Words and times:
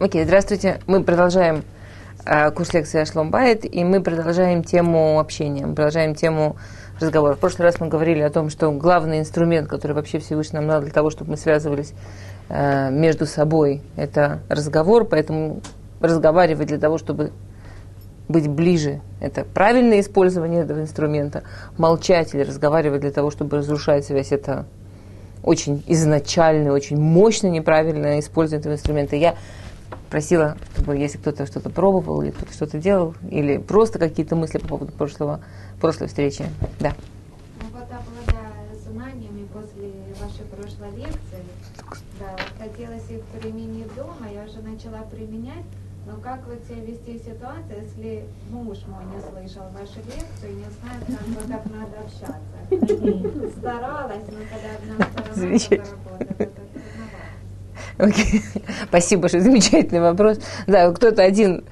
Окей, 0.00 0.22
здравствуйте. 0.22 0.78
Мы 0.86 1.02
продолжаем 1.02 1.64
э, 2.24 2.52
курс 2.52 2.72
лекции 2.72 3.00
Ашлом 3.00 3.32
Байт, 3.32 3.64
и 3.64 3.82
мы 3.82 4.00
продолжаем 4.00 4.62
тему 4.62 5.18
общения, 5.18 5.66
мы 5.66 5.74
продолжаем 5.74 6.14
тему 6.14 6.56
разговора. 7.00 7.34
В 7.34 7.40
прошлый 7.40 7.66
раз 7.66 7.80
мы 7.80 7.88
говорили 7.88 8.20
о 8.20 8.30
том, 8.30 8.48
что 8.48 8.70
главный 8.70 9.18
инструмент, 9.18 9.66
который 9.66 9.94
вообще 9.94 10.20
Всевышний 10.20 10.60
нам 10.60 10.68
надо 10.68 10.84
для 10.84 10.92
того, 10.92 11.10
чтобы 11.10 11.32
мы 11.32 11.36
связывались 11.36 11.94
э, 12.48 12.90
между 12.92 13.26
собой, 13.26 13.82
это 13.96 14.38
разговор, 14.48 15.04
поэтому 15.04 15.62
разговаривать 15.98 16.68
для 16.68 16.78
того, 16.78 16.96
чтобы 16.98 17.32
быть 18.28 18.46
ближе. 18.46 19.00
Это 19.20 19.44
правильное 19.44 19.98
использование 19.98 20.62
этого 20.62 20.80
инструмента. 20.80 21.42
Молчать 21.76 22.36
или 22.36 22.42
разговаривать 22.42 23.00
для 23.00 23.10
того, 23.10 23.32
чтобы 23.32 23.56
разрушать 23.56 24.04
связь, 24.04 24.30
это 24.30 24.64
очень 25.42 25.82
изначальное, 25.88 26.70
очень 26.70 27.00
мощно 27.00 27.48
неправильное 27.48 28.20
использование 28.20 28.60
этого 28.60 28.74
инструмента. 28.74 29.16
Я 29.16 29.34
просила, 30.08 30.56
чтобы 30.74 30.96
если 30.96 31.18
кто-то 31.18 31.46
что-то 31.46 31.70
пробовал, 31.70 32.22
или 32.22 32.30
кто-то 32.30 32.52
что-то 32.52 32.78
делал, 32.78 33.14
или 33.30 33.58
просто 33.58 33.98
какие-то 33.98 34.36
мысли 34.36 34.58
по 34.58 34.68
поводу 34.68 34.92
прошлого, 34.92 35.40
прошлой 35.80 36.08
встречи. 36.08 36.46
Да. 36.80 36.94
Ну 37.60 37.68
вот 37.72 37.84
обладая 37.84 38.74
знаниями 38.84 39.46
после 39.52 39.92
вашей 40.20 40.44
прошлой 40.46 40.96
лекции, 40.96 41.44
да, 42.18 42.32
вот 42.32 42.68
хотелось 42.68 43.08
их 43.10 43.22
применить 43.40 43.94
дома, 43.94 44.28
я 44.32 44.44
уже 44.44 44.60
начала 44.60 45.02
применять, 45.10 45.64
но 46.06 46.16
как 46.22 46.46
вот 46.46 46.58
себя 46.64 46.84
вести 46.84 47.18
в 47.18 47.22
ситуации, 47.22 47.84
если 47.84 48.24
муж 48.50 48.78
мой 48.86 49.04
не 49.14 49.20
слышал 49.20 49.68
вашу 49.72 49.98
лекцию 50.06 50.52
и 50.52 50.54
не 50.54 50.64
знает, 50.80 51.04
как 51.06 51.26
вот 51.28 51.48
так 51.48 51.64
надо 51.70 52.00
общаться? 52.00 52.48
Старалась, 53.58 54.24
но 54.28 54.38
когда 54.48 54.70
одна 54.78 54.94
сторона 55.06 55.58
только 55.58 55.76
работает. 55.76 56.57
Окей. 57.98 58.42
Спасибо 58.88 59.22
большое, 59.22 59.42
замечательный 59.42 60.00
вопрос. 60.00 60.38
Да, 60.66 60.90
кто-то 60.92 61.22
один 61.22 61.64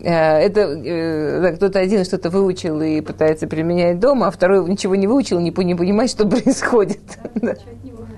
э, 0.00 0.10
это 0.10 0.60
э, 0.60 1.40
да, 1.40 1.52
кто-то 1.52 1.78
один 1.78 2.04
что-то 2.04 2.28
выучил 2.30 2.80
и 2.82 3.00
пытается 3.00 3.46
применять 3.46 3.98
дома, 3.98 4.28
а 4.28 4.30
второй 4.30 4.68
ничего 4.68 4.94
не 4.94 5.06
выучил, 5.06 5.40
не, 5.40 5.50
по- 5.50 5.62
не 5.62 5.74
понимает, 5.74 6.10
что 6.10 6.26
происходит. 6.28 7.00
Да. 7.34 7.54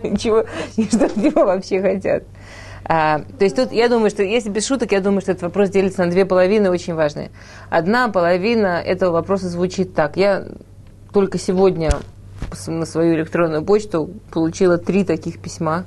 Ничего, 0.02 0.44
и 0.76 0.84
что 0.84 1.06
от 1.06 1.16
него 1.16 1.44
вообще 1.44 1.80
хотят. 1.80 2.24
А, 2.84 3.20
то 3.20 3.44
есть 3.44 3.54
тут, 3.54 3.70
я 3.72 3.88
думаю, 3.88 4.10
что 4.10 4.24
если 4.24 4.50
без 4.50 4.66
шуток, 4.66 4.90
я 4.90 5.00
думаю, 5.00 5.20
что 5.20 5.30
этот 5.30 5.44
вопрос 5.44 5.70
делится 5.70 6.04
на 6.04 6.10
две 6.10 6.26
половины 6.26 6.68
очень 6.68 6.94
важные. 6.94 7.30
Одна 7.70 8.08
половина 8.08 8.82
этого 8.84 9.12
вопроса 9.12 9.48
звучит 9.48 9.94
так. 9.94 10.16
Я 10.16 10.48
только 11.12 11.38
сегодня 11.38 11.90
на 12.66 12.84
свою 12.86 13.14
электронную 13.14 13.64
почту 13.64 14.10
получила 14.32 14.78
три 14.78 15.04
таких 15.04 15.38
письма. 15.38 15.84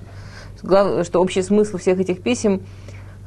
Что 0.65 1.19
общий 1.21 1.41
смысл 1.41 1.77
всех 1.77 1.99
этих 1.99 2.21
писем 2.21 2.61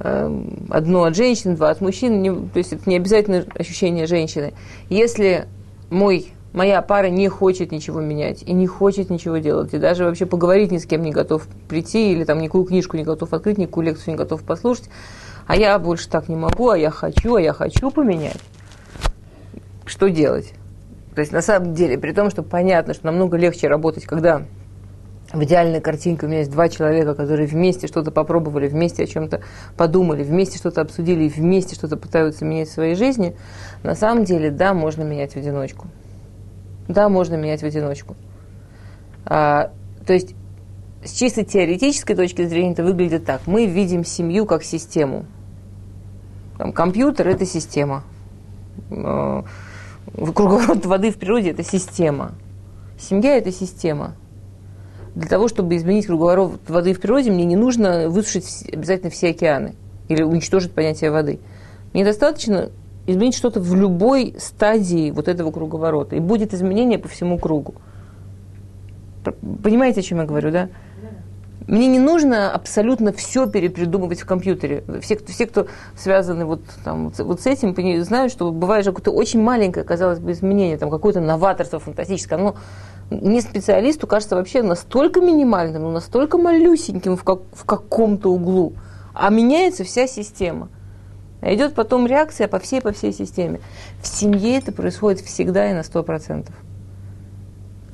э, 0.00 0.44
одно 0.70 1.04
от 1.04 1.16
женщин, 1.16 1.54
два 1.54 1.70
от 1.70 1.80
мужчин, 1.80 2.20
не- 2.20 2.32
то 2.32 2.58
есть 2.58 2.72
это 2.72 2.88
не 2.88 2.96
обязательно 2.96 3.44
ощущение 3.54 4.06
женщины. 4.06 4.54
Если 4.88 5.46
мой, 5.90 6.32
моя 6.52 6.82
пара 6.82 7.08
не 7.08 7.28
хочет 7.28 7.72
ничего 7.72 8.00
менять 8.00 8.42
и 8.42 8.52
не 8.52 8.66
хочет 8.66 9.10
ничего 9.10 9.38
делать, 9.38 9.72
и 9.74 9.78
даже 9.78 10.04
вообще 10.04 10.26
поговорить 10.26 10.70
ни 10.70 10.78
с 10.78 10.86
кем 10.86 11.02
не 11.02 11.12
готов 11.12 11.46
прийти, 11.68 12.12
или 12.12 12.24
там 12.24 12.40
никакую 12.40 12.64
книжку 12.64 12.96
не 12.96 13.04
готов 13.04 13.32
открыть, 13.32 13.58
никакую 13.58 13.86
лекцию 13.86 14.14
не 14.14 14.18
готов 14.18 14.42
послушать, 14.42 14.90
а 15.46 15.56
я 15.56 15.78
больше 15.78 16.08
так 16.08 16.28
не 16.28 16.36
могу, 16.36 16.70
а 16.70 16.78
я 16.78 16.90
хочу, 16.90 17.36
а 17.36 17.40
я 17.40 17.52
хочу 17.52 17.90
поменять, 17.90 18.38
что 19.86 20.10
делать? 20.10 20.52
То 21.14 21.20
есть 21.20 21.32
на 21.32 21.42
самом 21.42 21.74
деле, 21.74 21.98
при 21.98 22.12
том, 22.12 22.30
что 22.30 22.42
понятно, 22.42 22.94
что 22.94 23.06
намного 23.06 23.36
легче 23.36 23.66
работать, 23.66 24.04
когда 24.04 24.42
в 25.32 25.42
идеальной 25.42 25.80
картинке 25.80 26.24
у 26.24 26.28
меня 26.28 26.38
есть 26.38 26.50
два 26.50 26.68
человека, 26.68 27.14
которые 27.14 27.46
вместе 27.46 27.86
что-то 27.86 28.10
попробовали, 28.10 28.66
вместе 28.66 29.04
о 29.04 29.06
чем-то 29.06 29.42
подумали, 29.76 30.22
вместе 30.22 30.58
что-то 30.58 30.80
обсудили 30.80 31.28
вместе 31.28 31.74
что-то 31.74 31.96
пытаются 31.96 32.44
менять 32.44 32.68
в 32.68 32.72
своей 32.72 32.94
жизни. 32.94 33.36
На 33.82 33.94
самом 33.94 34.24
деле, 34.24 34.50
да, 34.50 34.72
можно 34.72 35.02
менять 35.02 35.32
в 35.32 35.36
одиночку. 35.36 35.88
Да, 36.88 37.10
можно 37.10 37.34
менять 37.34 37.60
в 37.60 37.66
одиночку. 37.66 38.16
А, 39.26 39.70
то 40.06 40.14
есть, 40.14 40.34
с 41.04 41.12
чисто 41.12 41.44
теоретической 41.44 42.16
точки 42.16 42.46
зрения 42.46 42.72
это 42.72 42.82
выглядит 42.82 43.26
так. 43.26 43.42
Мы 43.46 43.66
видим 43.66 44.04
семью 44.04 44.46
как 44.46 44.62
систему. 44.64 45.26
Там, 46.56 46.72
компьютер– 46.72 47.28
это 47.28 47.44
система. 47.44 48.02
Э, 48.90 49.42
Круговорот 50.16 50.86
воды 50.86 51.10
в 51.10 51.18
природе– 51.18 51.50
это 51.52 51.62
система. 51.62 52.32
Семья– 52.98 53.36
это 53.38 53.52
система. 53.52 54.16
Для 55.14 55.28
того, 55.28 55.48
чтобы 55.48 55.76
изменить 55.76 56.06
круговорот 56.06 56.60
воды 56.68 56.92
в 56.92 57.00
природе, 57.00 57.30
мне 57.30 57.44
не 57.44 57.56
нужно 57.56 58.08
высушить 58.08 58.64
обязательно 58.72 59.10
все 59.10 59.30
океаны 59.30 59.74
или 60.08 60.22
уничтожить 60.22 60.72
понятие 60.72 61.10
воды. 61.10 61.40
Мне 61.92 62.04
достаточно 62.04 62.70
изменить 63.06 63.34
что-то 63.34 63.60
в 63.60 63.74
любой 63.74 64.34
стадии 64.38 65.10
вот 65.10 65.28
этого 65.28 65.50
круговорота, 65.50 66.16
и 66.16 66.20
будет 66.20 66.54
изменение 66.54 66.98
по 66.98 67.08
всему 67.08 67.38
кругу. 67.38 67.74
Понимаете, 69.62 70.00
о 70.00 70.02
чем 70.02 70.18
я 70.18 70.24
говорю, 70.24 70.50
да? 70.50 70.68
Мне 71.66 71.86
не 71.86 71.98
нужно 71.98 72.50
абсолютно 72.50 73.12
все 73.12 73.46
перепридумывать 73.46 74.20
в 74.20 74.26
компьютере. 74.26 74.84
Все, 75.02 75.16
кто- 75.16 75.32
все 75.32 75.46
кто 75.46 75.66
связаны 75.96 76.46
вот, 76.46 76.62
там, 76.82 77.12
вот 77.18 77.40
с- 77.42 77.46
этим, 77.46 77.74
знают, 78.04 78.32
что 78.32 78.50
бывает 78.50 78.86
же 78.86 78.92
какое-то 78.92 79.10
очень 79.10 79.42
маленькое, 79.42 79.84
казалось 79.84 80.18
бы, 80.18 80.32
изменение, 80.32 80.78
там, 80.78 80.88
какое-то 80.88 81.20
новаторство 81.20 81.78
фантастическое. 81.78 82.36
Оно 82.36 82.56
не 83.10 83.40
специалисту 83.40 84.06
кажется 84.06 84.36
вообще 84.36 84.62
настолько 84.62 85.20
минимальным, 85.20 85.82
ну, 85.84 85.90
настолько 85.90 86.38
малюсеньким 86.38 87.16
в, 87.16 87.24
как- 87.24 87.42
в 87.52 87.64
каком-то 87.64 88.30
углу, 88.32 88.74
а 89.14 89.30
меняется 89.30 89.84
вся 89.84 90.06
система. 90.06 90.68
А 91.40 91.54
идет 91.54 91.74
потом 91.74 92.06
реакция 92.06 92.48
по 92.48 92.58
всей, 92.58 92.80
по 92.80 92.92
всей 92.92 93.12
системе. 93.12 93.60
В 94.02 94.06
семье 94.08 94.58
это 94.58 94.72
происходит 94.72 95.20
всегда 95.20 95.70
и 95.70 95.72
на 95.72 95.80
100%. 95.80 96.46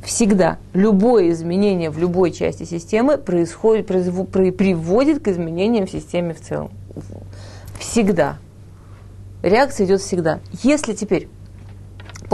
Всегда. 0.03 0.59
Любое 0.73 1.31
изменение 1.31 1.91
в 1.91 1.99
любой 1.99 2.31
части 2.31 2.65
системы 2.65 3.17
происходит, 3.19 3.87
при- 3.87 4.51
приводит 4.51 5.23
к 5.23 5.29
изменениям 5.29 5.87
в 5.87 5.91
системе 5.91 6.35
в 6.35 6.41
целом. 6.41 6.71
Всегда. 7.79 8.39
Реакция 9.43 9.87
идет 9.87 10.01
всегда. 10.01 10.41
Если 10.63 10.95
теперь 10.95 11.29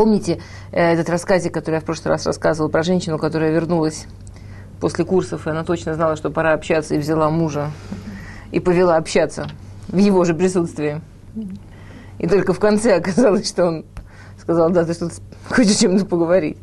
Помните 0.00 0.40
э, 0.72 0.94
этот 0.94 1.10
рассказик, 1.10 1.52
который 1.52 1.74
я 1.74 1.80
в 1.82 1.84
прошлый 1.84 2.12
раз 2.12 2.24
рассказывала 2.24 2.70
про 2.70 2.82
женщину, 2.82 3.18
которая 3.18 3.52
вернулась 3.52 4.06
после 4.80 5.04
курсов, 5.04 5.46
и 5.46 5.50
она 5.50 5.62
точно 5.62 5.92
знала, 5.92 6.16
что 6.16 6.30
пора 6.30 6.54
общаться, 6.54 6.94
и 6.94 6.98
взяла 6.98 7.28
мужа 7.28 7.70
и 8.50 8.60
повела 8.60 8.96
общаться 8.96 9.50
в 9.88 9.98
его 9.98 10.24
же 10.24 10.32
присутствии. 10.32 11.02
И 12.18 12.26
только 12.26 12.54
в 12.54 12.58
конце 12.58 12.96
оказалось, 12.96 13.46
что 13.46 13.66
он 13.66 13.84
сказал, 14.38 14.70
да, 14.70 14.86
ты 14.86 14.94
что-то 14.94 15.16
хочешь 15.50 15.76
чем-то 15.76 16.06
поговорить. 16.06 16.56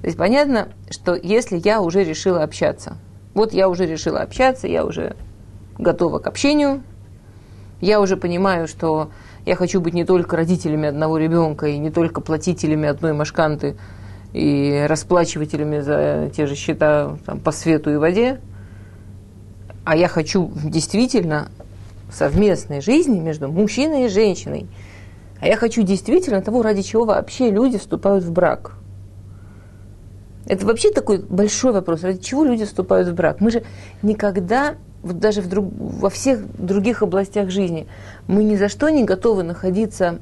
То 0.00 0.06
есть 0.06 0.16
понятно, 0.16 0.68
что 0.88 1.16
если 1.16 1.60
я 1.64 1.80
уже 1.80 2.04
решила 2.04 2.44
общаться, 2.44 2.98
вот 3.34 3.52
я 3.52 3.68
уже 3.68 3.86
решила 3.86 4.20
общаться, 4.20 4.68
я 4.68 4.84
уже 4.84 5.16
готова 5.78 6.20
к 6.20 6.28
общению, 6.28 6.84
я 7.80 8.00
уже 8.00 8.16
понимаю, 8.16 8.68
что 8.68 9.10
я 9.46 9.56
хочу 9.56 9.80
быть 9.80 9.94
не 9.94 10.04
только 10.04 10.36
родителями 10.36 10.88
одного 10.88 11.18
ребенка 11.18 11.66
и 11.66 11.78
не 11.78 11.90
только 11.90 12.20
платителями 12.20 12.88
одной 12.88 13.12
машканты 13.12 13.76
и 14.32 14.84
расплачивателями 14.88 15.80
за 15.80 16.30
те 16.34 16.46
же 16.46 16.54
счета 16.54 17.16
там, 17.24 17.40
по 17.40 17.52
свету 17.52 17.92
и 17.92 17.96
воде, 17.96 18.40
а 19.84 19.96
я 19.96 20.08
хочу 20.08 20.50
действительно 20.64 21.48
совместной 22.10 22.80
жизни 22.80 23.20
между 23.20 23.50
мужчиной 23.50 24.06
и 24.06 24.08
женщиной. 24.08 24.66
А 25.40 25.46
я 25.46 25.56
хочу 25.56 25.82
действительно 25.82 26.40
того, 26.40 26.62
ради 26.62 26.82
чего 26.82 27.04
вообще 27.04 27.50
люди 27.50 27.76
вступают 27.76 28.24
в 28.24 28.32
брак. 28.32 28.76
Это 30.46 30.66
вообще 30.66 30.90
такой 30.90 31.18
большой 31.18 31.72
вопрос, 31.72 32.02
ради 32.02 32.20
чего 32.20 32.44
люди 32.44 32.64
вступают 32.64 33.08
в 33.08 33.14
брак. 33.14 33.40
Мы 33.40 33.50
же 33.50 33.62
никогда, 34.02 34.76
вот 35.04 35.18
даже 35.18 35.42
в 35.42 35.48
друг, 35.48 35.66
во 35.76 36.08
всех 36.08 36.40
других 36.56 37.02
областях 37.02 37.50
жизни, 37.50 37.86
мы 38.26 38.42
ни 38.42 38.56
за 38.56 38.68
что 38.68 38.88
не 38.88 39.04
готовы 39.04 39.42
находиться 39.42 40.18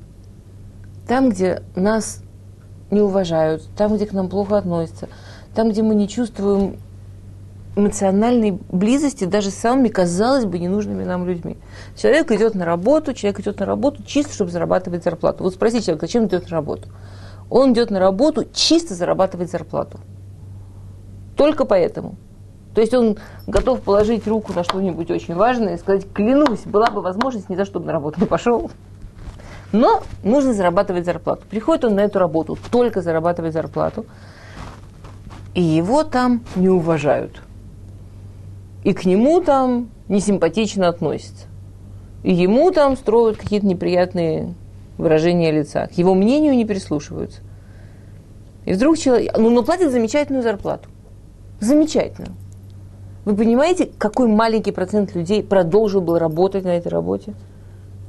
там, 1.07 1.31
где 1.31 1.63
нас 1.77 2.21
не 2.91 3.01
уважают, 3.01 3.63
там, 3.77 3.95
где 3.95 4.07
к 4.07 4.13
нам 4.13 4.29
плохо 4.29 4.59
относятся, 4.59 5.09
там, 5.55 5.71
где 5.71 5.83
мы 5.83 5.95
не 5.95 6.09
чувствуем 6.09 6.77
эмоциональной 7.77 8.59
близости 8.71 9.25
даже 9.25 9.51
с 9.51 9.55
самыми, 9.55 9.89
казалось 9.89 10.45
бы, 10.45 10.59
ненужными 10.59 11.05
нам 11.05 11.27
людьми. 11.27 11.57
Человек 11.97 12.31
идет 12.33 12.55
на 12.55 12.65
работу, 12.65 13.15
человек 13.15 13.41
идет 13.41 13.61
на 13.61 13.67
работу 13.67 14.03
чисто, 14.05 14.35
чтобы 14.35 14.51
зарабатывать 14.51 15.05
зарплату. 15.05 15.45
Вот 15.45 15.55
спроси 15.55 15.81
человека, 15.81 16.07
зачем 16.07 16.23
он 16.25 16.29
идет 16.29 16.51
на 16.51 16.57
работу? 16.57 16.89
Он 17.49 17.73
идет 17.73 17.91
на 17.91 17.99
работу 17.99 18.45
чисто 18.53 18.95
зарабатывать 18.95 19.51
зарплату. 19.51 20.01
Только 21.37 21.65
поэтому. 21.65 22.17
То 22.75 22.81
есть 22.81 22.95
он 22.95 23.19
готов 23.47 23.83
положить 23.83 24.27
руку 24.27 24.53
на 24.55 24.65
что-нибудь 24.65 25.11
очень 25.11 25.35
важное 25.35 25.75
и 25.75 25.79
сказать, 25.79 26.07
клянусь, 26.13 26.61
была 26.65 26.87
бы 26.87 27.03
возможность, 27.03 27.51
ни 27.51 27.55
за 27.55 27.65
что 27.65 27.81
бы 27.81 27.87
на 27.87 27.93
работу 27.93 28.21
не 28.21 28.27
пошел. 28.27 28.71
Но 29.73 30.03
нужно 30.23 30.53
зарабатывать 30.53 31.05
зарплату. 31.05 31.43
Приходит 31.49 31.85
он 31.85 31.95
на 31.95 32.01
эту 32.01 32.19
работу, 32.19 32.59
только 32.71 33.03
зарабатывать 33.03 33.53
зарплату, 33.53 34.07
и 35.55 35.63
его 35.63 36.03
там 36.05 36.43
не 36.57 36.69
уважают. 36.69 37.43
И 38.85 38.95
к 38.95 39.05
нему 39.05 39.41
там 39.41 39.89
несимпатично 40.09 40.89
относятся. 40.89 41.47
И 42.23 42.33
ему 42.33 42.71
там 42.71 42.97
строят 42.97 43.37
какие-то 43.37 43.67
неприятные 43.67 44.55
выражения 44.99 45.51
лица. 45.51 45.87
К 45.89 45.93
его 45.93 46.15
мнению 46.15 46.55
не 46.55 46.65
прислушиваются. 46.65 47.41
И 48.65 48.73
вдруг 48.73 48.97
человек, 48.99 49.37
ну, 49.37 49.51
ну 49.51 49.63
платит 49.63 49.91
замечательную 49.91 50.43
зарплату. 50.43 50.89
Замечательную. 51.61 52.35
Вы 53.25 53.37
понимаете, 53.37 53.89
какой 53.99 54.27
маленький 54.27 54.73
процент 54.73 55.15
людей 55.15 55.43
продолжил 55.43 56.01
бы 56.01 56.19
работать 56.19 56.65
на 56.65 56.77
этой 56.77 56.89
работе? 56.89 57.35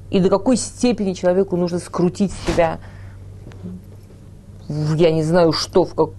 И 0.10 0.19
до 0.19 0.30
какой 0.30 0.57
степени 0.57 1.13
человеку 1.13 1.56
нужно 1.56 1.80
скрутить 1.80 2.31
себя, 2.48 2.80
я 4.95 5.12
не 5.12 5.24
знаю 5.24 5.51
что, 5.51 5.86
в 5.86 5.94
как, 5.94 6.10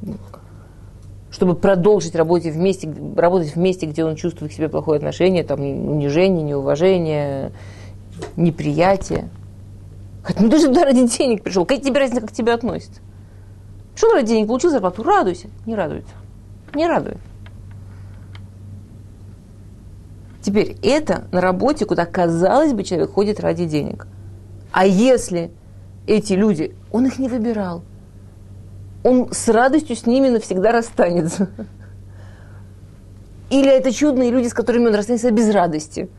чтобы 1.31 1.57
продолжить 1.57 2.15
работать 2.15 2.55
вместе, 2.55 2.93
работать 3.17 3.57
вместе, 3.57 3.87
где 3.87 4.05
он 4.05 4.15
чувствует 4.15 4.53
к 4.53 4.55
себе 4.55 4.69
плохое 4.69 4.99
отношение, 4.99 5.43
там, 5.43 5.61
унижение, 5.61 6.43
неуважение, 6.45 7.53
неприятие. 8.37 9.29
Хотя, 10.23 10.41
ну 10.41 10.49
ты 10.49 10.59
же 10.59 10.69
туда 10.69 10.85
ради 10.85 11.07
денег 11.09 11.43
пришел. 11.43 11.65
Какая 11.65 11.83
тебе 11.83 11.99
разница, 11.99 12.21
как 12.21 12.31
к 12.31 12.33
тебе 12.33 12.53
относятся? 12.53 13.01
Что 13.97 14.13
ради 14.13 14.29
денег 14.29 14.47
получил 14.47 14.71
зарплату? 14.71 15.03
Радуйся. 15.03 15.49
Не 15.67 15.75
радуется. 15.75 16.15
Не 16.75 16.87
радует. 16.87 17.19
Теперь 20.45 20.77
это 20.83 21.25
на 21.33 21.41
работе, 21.41 21.87
куда, 21.87 22.05
казалось 22.05 22.75
бы, 22.75 22.85
человек 22.85 23.13
ходит 23.13 23.41
ради 23.41 23.65
денег. 23.65 24.07
А 24.73 24.85
если 24.85 25.51
эти 26.07 26.35
люди, 26.35 26.77
он 26.93 27.07
их 27.07 27.19
не 27.19 27.29
выбирал, 27.29 27.83
он 29.03 29.33
с 29.33 29.49
радостью 29.49 29.97
с 29.97 30.05
ними 30.05 30.29
навсегда 30.29 30.71
расстанется. 30.71 31.49
Или 33.49 33.71
это 33.71 33.91
чудные 33.91 34.31
люди, 34.31 34.49
с 34.49 34.53
которыми 34.53 34.89
он 34.89 34.95
расстанется 34.95 35.31
без 35.31 35.51
радости. 35.51 36.11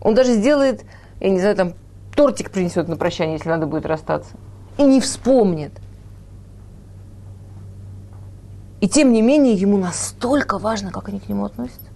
Он 0.00 0.14
даже 0.14 0.34
сделает, 0.34 0.84
я 1.18 1.30
не 1.30 1.40
знаю, 1.40 1.56
там, 1.56 1.74
тортик 2.14 2.52
принесет 2.52 2.86
на 2.86 2.96
прощание, 2.96 3.38
если 3.38 3.48
надо 3.48 3.66
будет 3.66 3.86
расстаться. 3.86 4.36
И 4.76 4.84
не 4.84 5.00
вспомнит. 5.00 5.72
И 8.80 8.88
тем 8.88 9.12
не 9.12 9.20
менее, 9.20 9.54
ему 9.54 9.78
настолько 9.78 10.58
важно, 10.58 10.92
как 10.92 11.08
они 11.08 11.18
к 11.18 11.28
нему 11.28 11.44
относятся. 11.44 11.87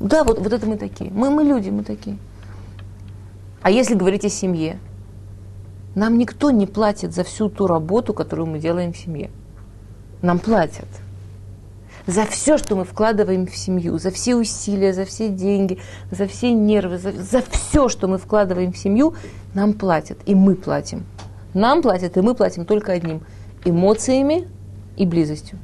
Да, 0.00 0.22
вот, 0.24 0.38
вот 0.38 0.52
это 0.52 0.66
мы 0.66 0.76
такие. 0.76 1.10
Мы, 1.10 1.30
мы 1.30 1.42
люди, 1.42 1.70
мы 1.70 1.82
такие. 1.82 2.18
А 3.62 3.70
если 3.70 3.94
говорить 3.94 4.24
о 4.24 4.28
семье, 4.28 4.78
нам 5.94 6.18
никто 6.18 6.50
не 6.50 6.66
платит 6.66 7.12
за 7.12 7.24
всю 7.24 7.48
ту 7.48 7.66
работу, 7.66 8.14
которую 8.14 8.46
мы 8.46 8.58
делаем 8.60 8.92
в 8.92 8.96
семье. 8.96 9.30
Нам 10.22 10.38
платят. 10.38 10.88
За 12.06 12.24
все, 12.24 12.56
что 12.56 12.76
мы 12.76 12.84
вкладываем 12.84 13.46
в 13.46 13.56
семью, 13.56 13.98
за 13.98 14.10
все 14.10 14.34
усилия, 14.36 14.94
за 14.94 15.04
все 15.04 15.28
деньги, 15.28 15.78
за 16.10 16.26
все 16.26 16.52
нервы, 16.52 16.96
за, 16.98 17.12
за 17.12 17.42
все, 17.42 17.88
что 17.88 18.08
мы 18.08 18.18
вкладываем 18.18 18.72
в 18.72 18.78
семью, 18.78 19.14
нам 19.52 19.74
платят, 19.74 20.18
и 20.24 20.34
мы 20.34 20.54
платим. 20.54 21.04
Нам 21.52 21.82
платят, 21.82 22.16
и 22.16 22.20
мы 22.20 22.34
платим 22.34 22.64
только 22.64 22.92
одним– 22.92 23.22
эмоциями 23.64 24.48
и 24.96 25.04
близостью. 25.04 25.58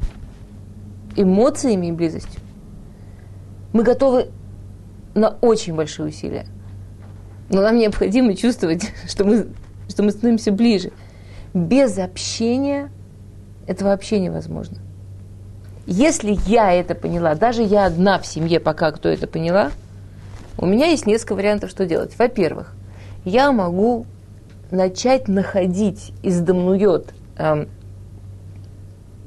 Эмоциями 1.17 1.87
и 1.87 1.93
близостью 1.93 2.44
мы 3.75 3.83
готовы 3.83 4.29
на 5.15 5.31
очень 5.41 5.75
большие 5.75 6.09
усилия. 6.09 6.47
Но 7.51 7.61
нам 7.61 7.77
необходимо 7.77 8.35
чувствовать, 8.35 8.89
что 9.07 9.25
мы, 9.25 9.49
что 9.89 10.03
мы 10.03 10.13
становимся 10.13 10.53
ближе. 10.53 10.93
Без 11.53 11.99
общения 11.99 12.91
это 13.67 13.85
вообще 13.85 14.21
невозможно. 14.21 14.79
Если 15.87 16.39
я 16.47 16.73
это 16.73 16.95
поняла, 16.95 17.35
даже 17.35 17.63
я 17.63 17.85
одна 17.85 18.19
в 18.19 18.27
семье 18.27 18.59
пока 18.61 18.91
кто 18.93 19.09
это 19.09 19.27
поняла, 19.27 19.71
у 20.57 20.67
меня 20.67 20.87
есть 20.87 21.07
несколько 21.07 21.35
вариантов, 21.35 21.69
что 21.69 21.85
делать. 21.85 22.17
Во-первых, 22.17 22.75
я 23.25 23.51
могу 23.53 24.07
начать 24.71 25.27
находить 25.29 26.13
издамнует 26.23 27.13
эм, 27.37 27.69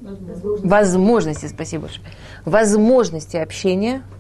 возможности. 0.02 0.68
возможности, 0.68 1.46
спасибо 1.48 1.84
большое, 1.84 2.08
возможности 2.46 3.36
общения– 3.36 4.04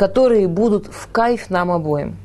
которые 0.00 0.48
будут 0.48 0.86
в 0.86 1.12
кайф 1.12 1.50
нам 1.50 1.70
обоим. 1.70 2.16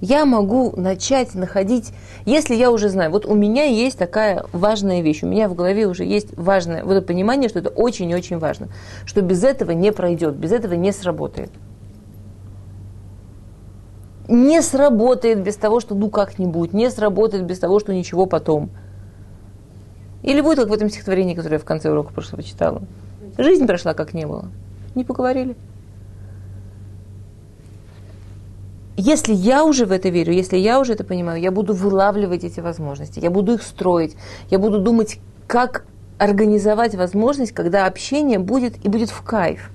Я 0.00 0.24
могу 0.24 0.72
начать 0.74 1.34
находить, 1.34 1.92
если 2.24 2.54
я 2.54 2.70
уже 2.70 2.88
знаю, 2.88 3.10
вот 3.10 3.26
у 3.26 3.34
меня 3.34 3.64
есть 3.64 3.98
такая 3.98 4.42
важная 4.54 5.02
вещь, 5.02 5.22
у 5.22 5.26
меня 5.26 5.50
в 5.50 5.54
голове 5.54 5.86
уже 5.86 6.04
есть 6.04 6.34
важное 6.34 6.82
вот 6.82 6.94
это 6.94 7.06
понимание, 7.06 7.50
что 7.50 7.58
это 7.58 7.68
очень-очень 7.68 8.38
важно, 8.38 8.68
что 9.04 9.20
без 9.20 9.44
этого 9.44 9.72
не 9.72 9.92
пройдет, 9.92 10.34
без 10.34 10.52
этого 10.52 10.72
не 10.72 10.92
сработает. 10.92 11.50
Не 14.28 14.62
сработает 14.62 15.42
без 15.42 15.56
того, 15.56 15.78
что 15.80 15.94
ну 15.94 16.08
как-нибудь, 16.08 16.72
не 16.72 16.90
сработает 16.90 17.44
без 17.44 17.58
того, 17.58 17.80
что 17.80 17.92
ничего 17.92 18.24
потом. 18.24 18.70
Или 20.22 20.40
будет 20.40 20.56
как 20.60 20.70
в 20.70 20.72
этом 20.72 20.88
стихотворении, 20.88 21.34
которое 21.34 21.56
я 21.56 21.60
в 21.60 21.66
конце 21.66 21.90
урока 21.90 22.14
прошлого 22.14 22.42
читала. 22.42 22.80
Жизнь 23.36 23.66
прошла 23.66 23.92
как 23.92 24.14
не 24.14 24.26
было. 24.26 24.46
Не 24.94 25.04
поговорили. 25.04 25.54
Если 28.96 29.32
я 29.32 29.64
уже 29.64 29.86
в 29.86 29.92
это 29.92 30.10
верю, 30.10 30.32
если 30.32 30.56
я 30.56 30.78
уже 30.78 30.92
это 30.92 31.04
понимаю, 31.04 31.40
я 31.40 31.50
буду 31.50 31.74
вылавливать 31.74 32.44
эти 32.44 32.60
возможности, 32.60 33.20
я 33.20 33.30
буду 33.30 33.54
их 33.54 33.62
строить, 33.62 34.16
я 34.50 34.58
буду 34.58 34.80
думать, 34.80 35.18
как 35.46 35.84
организовать 36.18 36.94
возможность, 36.94 37.52
когда 37.52 37.86
общение 37.86 38.38
будет 38.38 38.84
и 38.84 38.88
будет 38.88 39.10
в 39.10 39.22
кайф. 39.22 39.70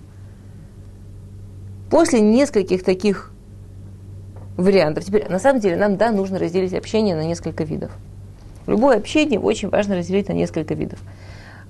После 1.90 2.22
нескольких 2.22 2.84
таких 2.84 3.32
вариантов, 4.56 5.06
теперь 5.06 5.28
на 5.30 5.40
самом 5.40 5.62
деле 5.62 5.78
нам, 5.78 5.98
да, 5.98 6.12
нужно 6.12 6.38
разделить 6.38 6.74
общение 6.74 7.16
на 7.16 7.24
несколько 7.24 7.64
видов. 7.64 7.92
Любое 8.68 8.98
общение 8.98 9.40
очень 9.40 9.70
важно 9.70 9.96
разделить 9.96 10.28
на 10.28 10.34
несколько 10.34 10.74
видов. 10.74 11.00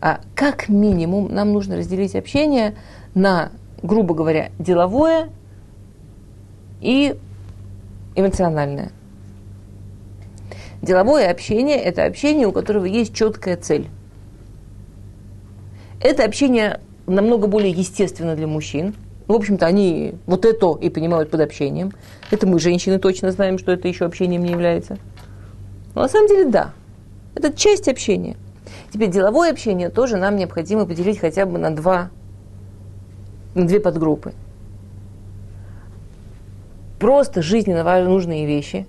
А 0.01 0.19
как 0.35 0.67
минимум 0.69 1.33
нам 1.33 1.53
нужно 1.53 1.77
разделить 1.77 2.15
общение 2.15 2.75
на, 3.13 3.51
грубо 3.81 4.15
говоря, 4.15 4.51
деловое 4.59 5.29
и 6.81 7.17
эмоциональное. 8.17 8.91
Деловое 10.81 11.29
общение– 11.31 11.77
это 11.83 12.05
общение, 12.05 12.47
у 12.47 12.51
которого 12.51 12.85
есть 12.85 13.13
четкая 13.13 13.55
цель. 13.57 13.87
Это 16.01 16.25
общение 16.25 16.81
намного 17.05 17.47
более 17.47 17.71
естественно 17.71 18.35
для 18.35 18.47
мужчин. 18.47 18.95
В 19.27 19.33
общем-то, 19.33 19.65
они 19.65 20.15
вот 20.25 20.45
это 20.45 20.77
и 20.79 20.89
понимают 20.89 21.29
под 21.29 21.41
общением. 21.41 21.93
Это 22.31 22.47
мы, 22.47 22.59
женщины, 22.59 22.99
точно 22.99 23.31
знаем, 23.31 23.57
что 23.57 23.71
это 23.71 23.87
еще 23.87 24.05
общением 24.05 24.43
не 24.43 24.51
является. 24.51 24.97
Но 25.95 26.01
на 26.01 26.07
самом 26.07 26.27
деле, 26.27 26.45
да. 26.45 26.73
Это 27.35 27.53
часть 27.53 27.87
общения. 27.87 28.35
Теперь 28.91 29.09
деловое 29.09 29.51
общение 29.51 29.89
тоже 29.89 30.17
нам 30.17 30.37
необходимо 30.37 30.85
поделить 30.85 31.19
хотя 31.19 31.45
бы 31.45 31.57
на 31.57 31.75
два, 31.75 32.09
на 33.53 33.67
две 33.67 33.79
подгруппы 33.79 34.33
просто 36.99 37.41
жизненно 37.41 37.83
нужные 38.03 38.45
вещи. 38.45 38.87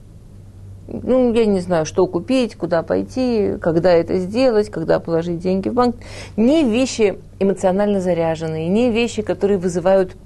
Ну, 0.87 1.35
я 1.35 1.45
не 1.45 1.61
знаю, 1.61 1.85
что 1.85 2.07
купить, 2.07 2.57
куда 2.57 2.83
пойти, 2.83 3.57
когда 3.61 3.93
это 3.93 4.19
сделать, 4.19 4.71
когда 4.71 4.99
положить 5.01 5.39
деньги 5.39 5.69
в 5.69 5.75
банк. 5.75 5.97
Не 6.37 6.65
вещи 6.65 7.19
эмоционально 7.39 8.01
заряженные, 8.01 8.69
не 8.69 8.91
вещи, 8.91 9.21
которые 9.21 9.59
вызывают 9.59 10.17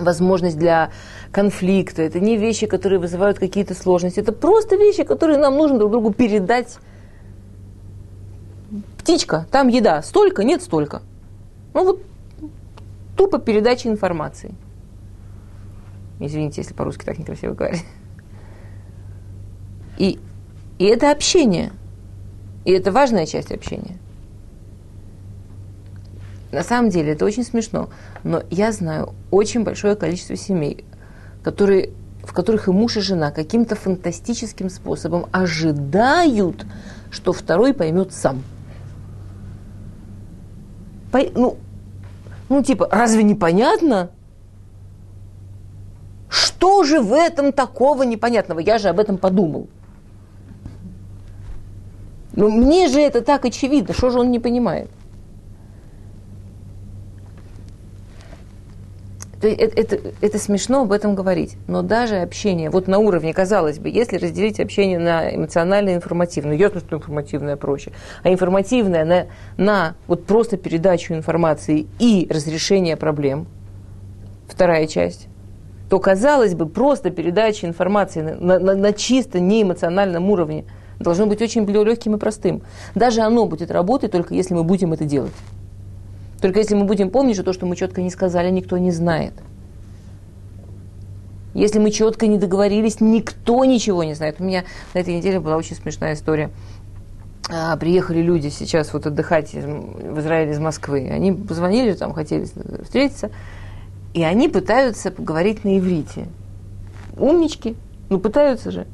возможность 0.00 0.58
для 0.58 0.90
конфликта, 1.30 2.02
это 2.02 2.18
не 2.18 2.36
вещи, 2.36 2.66
которые 2.66 2.98
вызывают 2.98 3.38
какие-то 3.38 3.74
сложности, 3.74 4.20
это 4.20 4.32
просто 4.32 4.76
вещи, 4.76 5.04
которые 5.04 5.38
нам 5.38 5.56
нужно 5.56 5.78
друг 5.78 5.90
другу 5.90 6.12
передать. 6.12 6.78
Птичка, 8.98 9.46
там 9.50 9.68
еда, 9.68 10.02
столько, 10.02 10.44
нет 10.44 10.62
столько. 10.62 11.02
Ну 11.74 11.84
вот 11.84 12.02
тупо 13.16 13.38
передача 13.38 13.88
информации. 13.88 14.54
Извините, 16.20 16.60
если 16.60 16.74
по-русски 16.74 17.04
так 17.04 17.18
некрасиво 17.18 17.54
говорить. 17.54 17.84
И, 19.98 20.18
и 20.78 20.84
это 20.84 21.10
общение. 21.10 21.72
И 22.64 22.72
это 22.72 22.92
важная 22.92 23.26
часть 23.26 23.52
общения. 23.52 23.98
На 26.50 26.62
самом 26.62 26.90
деле 26.90 27.12
это 27.12 27.24
очень 27.24 27.44
смешно, 27.44 27.88
но 28.22 28.42
я 28.48 28.70
знаю 28.70 29.12
очень 29.32 29.64
большое 29.64 29.96
количество 29.96 30.36
семей, 30.36 30.84
которые, 31.42 31.90
в 32.22 32.32
которых 32.32 32.68
и 32.68 32.70
муж, 32.70 32.96
и 32.96 33.00
жена 33.00 33.32
каким-то 33.32 33.74
фантастическим 33.74 34.70
способом 34.70 35.26
ожидают, 35.32 36.64
что 37.10 37.32
второй 37.32 37.74
поймет 37.74 38.12
сам. 38.12 38.44
По, 41.10 41.20
ну, 41.34 41.58
ну, 42.48 42.62
типа, 42.62 42.88
разве 42.90 43.24
непонятно? 43.24 44.10
Что 46.64 46.82
же 46.82 47.02
в 47.02 47.12
этом 47.12 47.52
такого 47.52 48.04
непонятного? 48.04 48.58
Я 48.58 48.78
же 48.78 48.88
об 48.88 48.98
этом 48.98 49.18
подумал. 49.18 49.68
Но 52.32 52.48
ну, 52.48 52.56
мне 52.56 52.88
же 52.88 53.00
это 53.00 53.20
так 53.20 53.44
очевидно, 53.44 53.92
что 53.92 54.08
же 54.08 54.18
он 54.18 54.30
не 54.30 54.38
понимает? 54.38 54.88
Это, 59.42 59.78
это, 59.78 60.12
это 60.22 60.38
смешно 60.38 60.80
об 60.80 60.92
этом 60.92 61.14
говорить, 61.14 61.58
но 61.68 61.82
даже 61.82 62.16
общение, 62.16 62.70
вот 62.70 62.88
на 62.88 62.98
уровне, 62.98 63.34
казалось 63.34 63.78
бы, 63.78 63.90
если 63.90 64.16
разделить 64.16 64.58
общение 64.58 64.98
на 64.98 65.34
эмоциональное 65.34 65.92
и 65.92 65.96
информативное, 65.96 66.56
ясно, 66.56 66.80
что 66.80 66.96
информативное 66.96 67.56
проще, 67.56 67.92
а 68.22 68.32
информативное 68.32 69.04
на, 69.04 69.26
на 69.62 69.96
вот 70.06 70.24
просто 70.24 70.56
передачу 70.56 71.12
информации 71.12 71.88
и 71.98 72.26
разрешение 72.30 72.96
проблем, 72.96 73.48
вторая 74.48 74.86
часть, 74.86 75.28
то, 75.94 76.00
казалось 76.00 76.56
бы, 76.56 76.66
просто 76.66 77.10
передача 77.10 77.68
информации 77.68 78.20
на, 78.20 78.58
на, 78.58 78.74
на 78.74 78.92
чисто 78.92 79.38
неэмоциональном 79.38 80.28
уровне 80.28 80.64
должно 80.98 81.26
быть 81.26 81.40
очень 81.40 81.64
легким 81.64 82.16
и 82.16 82.18
простым. 82.18 82.62
Даже 82.96 83.20
оно 83.20 83.46
будет 83.46 83.70
работать 83.70 84.10
только 84.10 84.34
если 84.34 84.54
мы 84.54 84.64
будем 84.64 84.92
это 84.92 85.04
делать. 85.04 85.30
Только 86.40 86.58
если 86.58 86.74
мы 86.74 86.84
будем 86.84 87.10
помнить, 87.10 87.36
что 87.36 87.44
то, 87.44 87.52
что 87.52 87.64
мы 87.66 87.76
четко 87.76 88.02
не 88.02 88.10
сказали, 88.10 88.50
никто 88.50 88.76
не 88.76 88.90
знает. 88.90 89.34
Если 91.54 91.78
мы 91.78 91.92
четко 91.92 92.26
не 92.26 92.38
договорились, 92.38 93.00
никто 93.00 93.64
ничего 93.64 94.02
не 94.02 94.14
знает. 94.14 94.40
У 94.40 94.42
меня 94.42 94.64
на 94.94 94.98
этой 94.98 95.14
неделе 95.14 95.38
была 95.38 95.56
очень 95.56 95.76
смешная 95.76 96.14
история. 96.14 96.50
А, 97.48 97.76
приехали 97.76 98.20
люди 98.20 98.48
сейчас 98.48 98.92
вот 98.92 99.06
отдыхать 99.06 99.54
в 99.54 100.18
Израиле 100.18 100.50
из 100.50 100.58
Москвы. 100.58 101.08
Они 101.12 101.30
позвонили, 101.30 101.92
там 101.92 102.14
хотели 102.14 102.48
встретиться, 102.82 103.30
и 104.14 104.22
они 104.22 104.48
пытаются 104.48 105.10
поговорить 105.10 105.64
на 105.64 105.78
иврите. 105.78 106.28
Умнички, 107.16 107.76
ну 108.08 108.18
пытаются 108.18 108.70
же. 108.70 108.86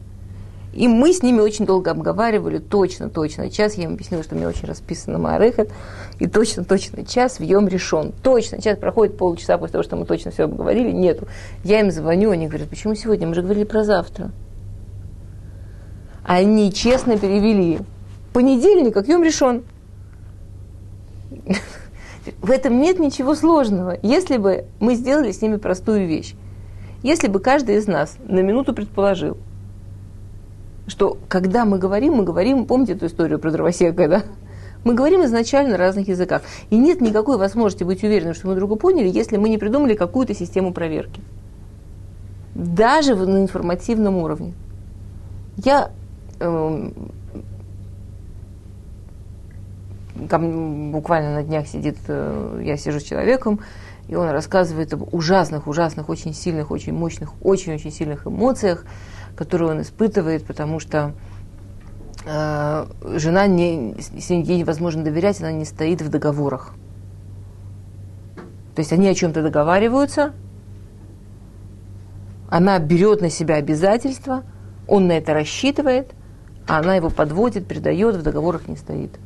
И 0.73 0.87
мы 0.87 1.13
с 1.13 1.23
ними 1.23 1.41
очень 1.41 1.67
долго 1.67 1.91
обговаривали, 1.91 2.59
точно, 2.59 3.11
точно. 3.11 3.51
Сейчас 3.51 3.75
я 3.75 3.85
им 3.85 3.95
объяснила, 3.95 4.23
что 4.23 4.37
мне 4.37 4.47
очень 4.47 4.67
расписано 4.67 5.19
Маарехет, 5.19 5.73
и 6.21 6.27
точно, 6.29 6.65
точно 6.65 7.05
час 7.05 7.39
в 7.39 7.43
Йом 7.43 7.67
решен. 7.69 8.13
Точно, 8.23 8.59
сейчас 8.61 8.79
проходит 8.79 9.19
полчаса 9.19 9.59
после 9.59 9.73
того, 9.73 9.83
что 9.83 9.97
мы 9.97 10.07
точно 10.07 10.31
все 10.31 10.45
обговорили, 10.45 10.93
нету. 10.93 11.27
Я 11.65 11.81
им 11.81 11.91
звоню, 11.91 12.31
они 12.31 12.47
говорят, 12.47 12.69
почему 12.69 12.95
сегодня? 12.95 13.27
Мы 13.27 13.35
же 13.35 13.43
говорили 13.43 13.65
про 13.65 13.83
завтра. 13.85 14.31
Они 16.23 16.73
честно 16.73 17.19
перевели. 17.19 17.81
Понедельник, 18.33 18.95
как 18.95 19.09
Йом 19.09 19.25
решен. 19.25 19.65
В 22.41 22.51
этом 22.51 22.81
нет 22.81 22.99
ничего 22.99 23.35
сложного. 23.35 23.99
Если 24.03 24.37
бы 24.37 24.65
мы 24.79 24.95
сделали 24.95 25.33
с 25.33 25.43
ними 25.43 25.57
простую 25.57 26.07
вещь. 26.07 26.35
Если 27.03 27.29
бы 27.29 27.41
каждый 27.41 27.77
из 27.77 27.87
нас 27.87 28.17
на 28.27 28.41
минуту 28.41 28.75
предположил, 28.75 29.39
что 30.87 31.17
когда 31.29 31.65
мы 31.65 31.79
говорим, 31.79 32.15
мы 32.15 32.25
говорим, 32.25 32.67
помните 32.67 32.93
эту 32.93 33.07
историю 33.07 33.39
про 33.39 33.51
дровосека, 33.51 34.09
да? 34.09 34.23
Мы 34.85 34.95
говорим 34.95 35.25
изначально 35.25 35.73
на 35.73 35.77
разных 35.79 36.09
языках. 36.09 36.43
И 36.71 36.77
нет 36.77 37.01
никакой 37.01 37.37
возможности 37.37 37.85
быть 37.85 38.03
уверенным, 38.03 38.35
что 38.35 38.49
мы 38.49 38.55
друга 38.55 38.77
поняли, 38.77 39.09
если 39.09 39.37
мы 39.37 39.49
не 39.49 39.59
придумали 39.59 39.95
какую-то 39.95 40.35
систему 40.35 40.73
проверки. 40.73 41.21
Даже 42.55 43.15
на 43.15 43.39
информативном 43.43 44.17
уровне. 44.17 44.55
Я 45.57 45.91
э, 46.41 46.91
буквально 50.29 51.35
на 51.35 51.43
днях 51.43 51.67
сидит, 51.67 51.97
э, 52.09 52.63
я 52.65 52.77
сижу 52.77 53.01
с 53.01 53.03
человеком, 53.03 53.61
и 54.09 54.15
он 54.15 54.29
рассказывает 54.31 54.93
об 54.93 55.15
ужасных, 55.15 55.67
ужасных, 55.67 56.09
очень 56.09 56.35
сильных, 56.35 56.71
очень 56.71 56.93
мощных, 56.93 57.33
очень-очень 57.43 57.93
сильных 57.93 58.27
эмоциях, 58.27 58.85
которую 59.37 59.71
он 59.71 59.83
испытывает, 59.83 60.45
потому 60.45 60.81
что 60.81 61.15
э, 62.27 62.87
жена, 63.17 63.47
не, 63.47 63.95
ей 64.19 64.59
невозможно 64.59 65.05
доверять, 65.05 65.41
она 65.41 65.53
не 65.53 65.65
стоит 65.65 66.03
в 66.03 66.09
договорах. 66.09 66.75
То 68.75 68.81
есть 68.81 68.93
они 68.93 69.09
о 69.09 69.15
чем-то 69.15 69.43
договариваются, 69.43 70.33
она 72.49 72.79
берет 72.79 73.21
на 73.21 73.31
себя 73.31 73.57
обязательства, 73.57 74.43
он 74.89 75.07
на 75.07 75.13
это 75.13 75.35
рассчитывает, 75.35 76.13
а 76.67 76.79
она 76.79 76.97
его 76.97 77.11
подводит, 77.11 77.67
предает, 77.67 78.17
в 78.17 78.23
договорах 78.23 78.69
не 78.69 78.77
стоит. 78.77 79.19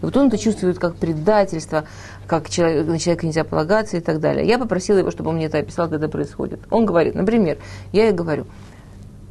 И 0.00 0.04
вот 0.04 0.16
он 0.16 0.28
это 0.28 0.38
чувствует 0.38 0.78
как 0.78 0.96
предательство, 0.96 1.84
как 2.26 2.48
человек, 2.48 2.86
на 2.86 2.98
человека 2.98 3.26
нельзя 3.26 3.44
полагаться 3.44 3.96
и 3.96 4.00
так 4.00 4.20
далее. 4.20 4.46
Я 4.46 4.58
попросила 4.58 4.98
его, 4.98 5.10
чтобы 5.10 5.30
он 5.30 5.36
мне 5.36 5.46
это 5.46 5.58
описал, 5.58 5.88
когда 5.88 6.06
это 6.06 6.12
происходит. 6.12 6.60
Он 6.70 6.86
говорит, 6.86 7.14
например, 7.14 7.58
я 7.92 8.04
ей 8.04 8.12
говорю, 8.12 8.46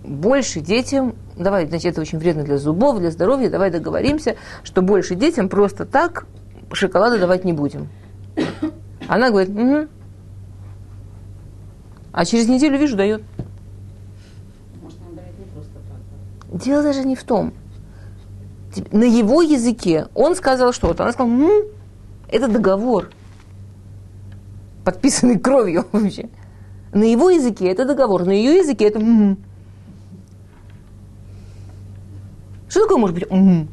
больше 0.03 0.59
детям, 0.59 1.15
давай, 1.37 1.67
значит, 1.67 1.93
это 1.93 2.01
очень 2.01 2.19
вредно 2.19 2.43
для 2.43 2.57
зубов, 2.57 2.99
для 2.99 3.11
здоровья, 3.11 3.49
давай 3.49 3.71
договоримся, 3.71 4.35
что 4.63 4.81
больше 4.81 5.15
детям 5.15 5.49
просто 5.49 5.85
так 5.85 6.25
шоколада 6.71 7.19
давать 7.19 7.45
не 7.45 7.53
будем. 7.53 7.89
Она 9.07 9.29
говорит, 9.29 9.49
угу. 9.49 9.87
А 12.11 12.25
через 12.25 12.47
неделю, 12.47 12.77
вижу, 12.77 12.95
дает. 12.95 13.23
Дело 16.51 16.83
даже 16.83 17.05
не 17.05 17.15
в 17.15 17.23
том. 17.23 17.53
На 18.91 19.03
его 19.03 19.41
языке 19.41 20.07
он 20.13 20.35
сказал 20.35 20.73
что-то. 20.73 21.03
Она 21.03 21.11
сказала, 21.11 21.31
м-м, 21.31 21.63
это 22.27 22.47
договор, 22.47 23.09
подписанный 24.83 25.39
кровью 25.39 25.85
вообще. 25.91 26.29
На 26.93 27.03
его 27.03 27.29
языке 27.29 27.67
это 27.67 27.85
договор, 27.85 28.25
на 28.25 28.31
ее 28.31 28.57
языке 28.57 28.85
это 28.85 28.99
м-м. 28.99 29.37
Что 32.67 32.81
такое 32.81 32.97
может 32.97 33.15
быть 33.15 33.25
угу? 33.31 33.67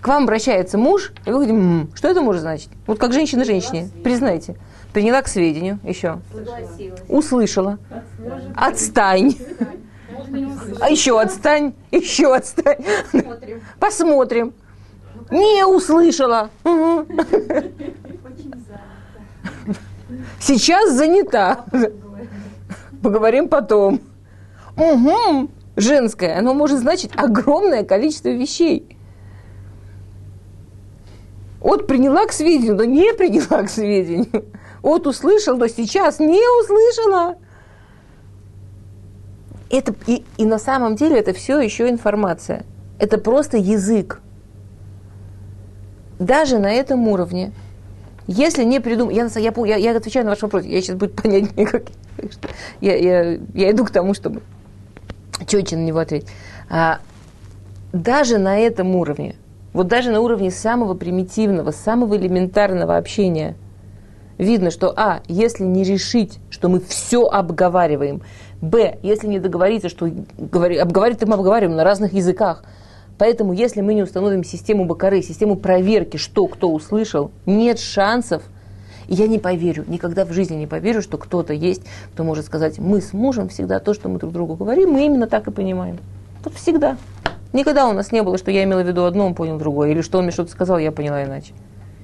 К 0.00 0.08
вам 0.08 0.24
обращается 0.24 0.78
муж, 0.78 1.12
и 1.26 1.30
вы 1.30 1.46
говорите, 1.46 1.54
угу. 1.54 1.96
что 1.96 2.08
это 2.08 2.20
может 2.20 2.42
значить? 2.42 2.70
Вот 2.86 2.98
как 2.98 3.12
женщина 3.12 3.44
женщине, 3.44 3.90
признайте. 4.02 4.56
Приняла 4.92 5.22
к 5.22 5.28
сведению, 5.28 5.78
еще. 5.84 6.20
Согласилась. 6.32 7.00
Услышала. 7.08 7.78
Отстань. 8.56 9.36
А 10.80 10.90
еще 10.90 11.20
отстань, 11.20 11.74
еще 11.90 12.34
отстань. 12.34 12.84
Посмотрим. 13.12 13.62
Посмотрим. 13.78 14.54
Не 15.30 15.64
услышала. 15.66 16.50
Сейчас 20.40 20.92
занята. 20.92 21.64
Поговорим 23.02 23.48
потом. 23.48 24.00
Угу 24.76 25.48
женское, 25.78 26.38
оно 26.38 26.54
может 26.54 26.80
значить 26.80 27.12
огромное 27.14 27.84
количество 27.84 28.28
вещей. 28.28 28.96
От 31.60 31.86
приняла 31.86 32.26
к 32.26 32.32
сведению, 32.32 32.76
но 32.76 32.84
не 32.84 33.12
приняла 33.14 33.62
к 33.62 33.70
сведению. 33.70 34.44
От 34.82 35.06
услышал, 35.06 35.56
но 35.56 35.66
сейчас 35.66 36.20
не 36.20 36.40
услышала. 36.60 37.36
Это, 39.70 39.94
и, 40.06 40.24
и 40.36 40.46
на 40.46 40.58
самом 40.58 40.96
деле 40.96 41.18
это 41.18 41.32
все 41.32 41.60
еще 41.60 41.88
информация. 41.88 42.64
Это 42.98 43.18
просто 43.18 43.56
язык. 43.56 44.20
Даже 46.18 46.58
на 46.58 46.72
этом 46.72 47.06
уровне, 47.06 47.52
если 48.26 48.64
не 48.64 48.80
придумать, 48.80 49.14
я, 49.14 49.28
я, 49.40 49.52
я, 49.66 49.76
я 49.76 49.96
отвечаю 49.96 50.24
на 50.24 50.32
ваш 50.32 50.42
вопрос, 50.42 50.64
я 50.64 50.80
сейчас 50.80 50.96
будет 50.96 51.14
понятнее, 51.22 51.66
как 51.66 51.84
я, 52.80 52.96
я, 52.96 53.38
я 53.54 53.70
иду 53.70 53.84
к 53.84 53.90
тому, 53.90 54.14
чтобы 54.14 54.42
четче 55.46 55.76
на 55.76 55.84
него 55.84 55.98
ответить. 55.98 56.28
А, 56.68 57.00
даже 57.92 58.38
на 58.38 58.58
этом 58.58 58.96
уровне, 58.96 59.36
вот 59.72 59.86
даже 59.86 60.10
на 60.10 60.20
уровне 60.20 60.50
самого 60.50 60.94
примитивного, 60.94 61.70
самого 61.70 62.16
элементарного 62.16 62.96
общения, 62.96 63.54
видно, 64.38 64.70
что 64.70 64.92
а, 64.96 65.20
если 65.28 65.64
не 65.64 65.84
решить, 65.84 66.38
что 66.50 66.68
мы 66.68 66.80
все 66.80 67.24
обговариваем, 67.24 68.22
б, 68.60 68.98
если 69.02 69.26
не 69.26 69.38
договориться, 69.38 69.88
что 69.88 70.06
обговаривать 70.06 71.26
мы 71.26 71.34
обговариваем 71.34 71.76
на 71.76 71.84
разных 71.84 72.12
языках, 72.12 72.64
Поэтому, 73.16 73.52
если 73.52 73.80
мы 73.80 73.94
не 73.94 74.04
установим 74.04 74.44
систему 74.44 74.84
Бакары, 74.84 75.22
систему 75.22 75.56
проверки, 75.56 76.16
что 76.18 76.46
кто 76.46 76.70
услышал, 76.70 77.32
нет 77.46 77.80
шансов– 77.80 78.44
я 79.08 79.26
не 79.26 79.38
поверю, 79.38 79.84
никогда 79.88 80.24
в 80.24 80.32
жизни 80.32 80.54
не 80.54 80.66
поверю, 80.66 81.00
что 81.00 81.16
кто-то 81.16 81.54
есть, 81.54 81.82
кто 82.12 82.24
может 82.24 82.44
сказать, 82.44 82.78
мы 82.78 83.00
с 83.00 83.14
мужем 83.14 83.48
всегда 83.48 83.80
то, 83.80 83.94
что 83.94 84.08
мы 84.08 84.18
друг 84.18 84.32
другу 84.32 84.54
говорим, 84.54 84.92
мы 84.92 85.06
именно 85.06 85.26
так 85.26 85.48
и 85.48 85.50
понимаем. 85.50 85.98
Вот 86.44 86.54
всегда. 86.54 86.96
Никогда 87.54 87.88
у 87.88 87.92
нас 87.92 88.12
не 88.12 88.22
было, 88.22 88.36
что 88.36 88.50
я 88.50 88.62
имела 88.64 88.82
в 88.82 88.86
виду 88.86 89.04
одно, 89.04 89.26
он 89.26 89.34
понял 89.34 89.58
другое, 89.58 89.90
или 89.90 90.02
что 90.02 90.18
он 90.18 90.24
мне 90.24 90.32
что-то 90.32 90.50
сказал, 90.50 90.78
я 90.78 90.92
поняла 90.92 91.24
иначе. 91.24 91.54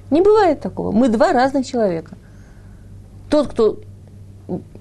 Не 0.09 0.21
бывает 0.21 0.59
такого. 0.61 0.91
Мы 0.91 1.09
два 1.09 1.31
разных 1.31 1.67
человека. 1.67 2.15
Тот, 3.29 3.47
кто 3.47 3.79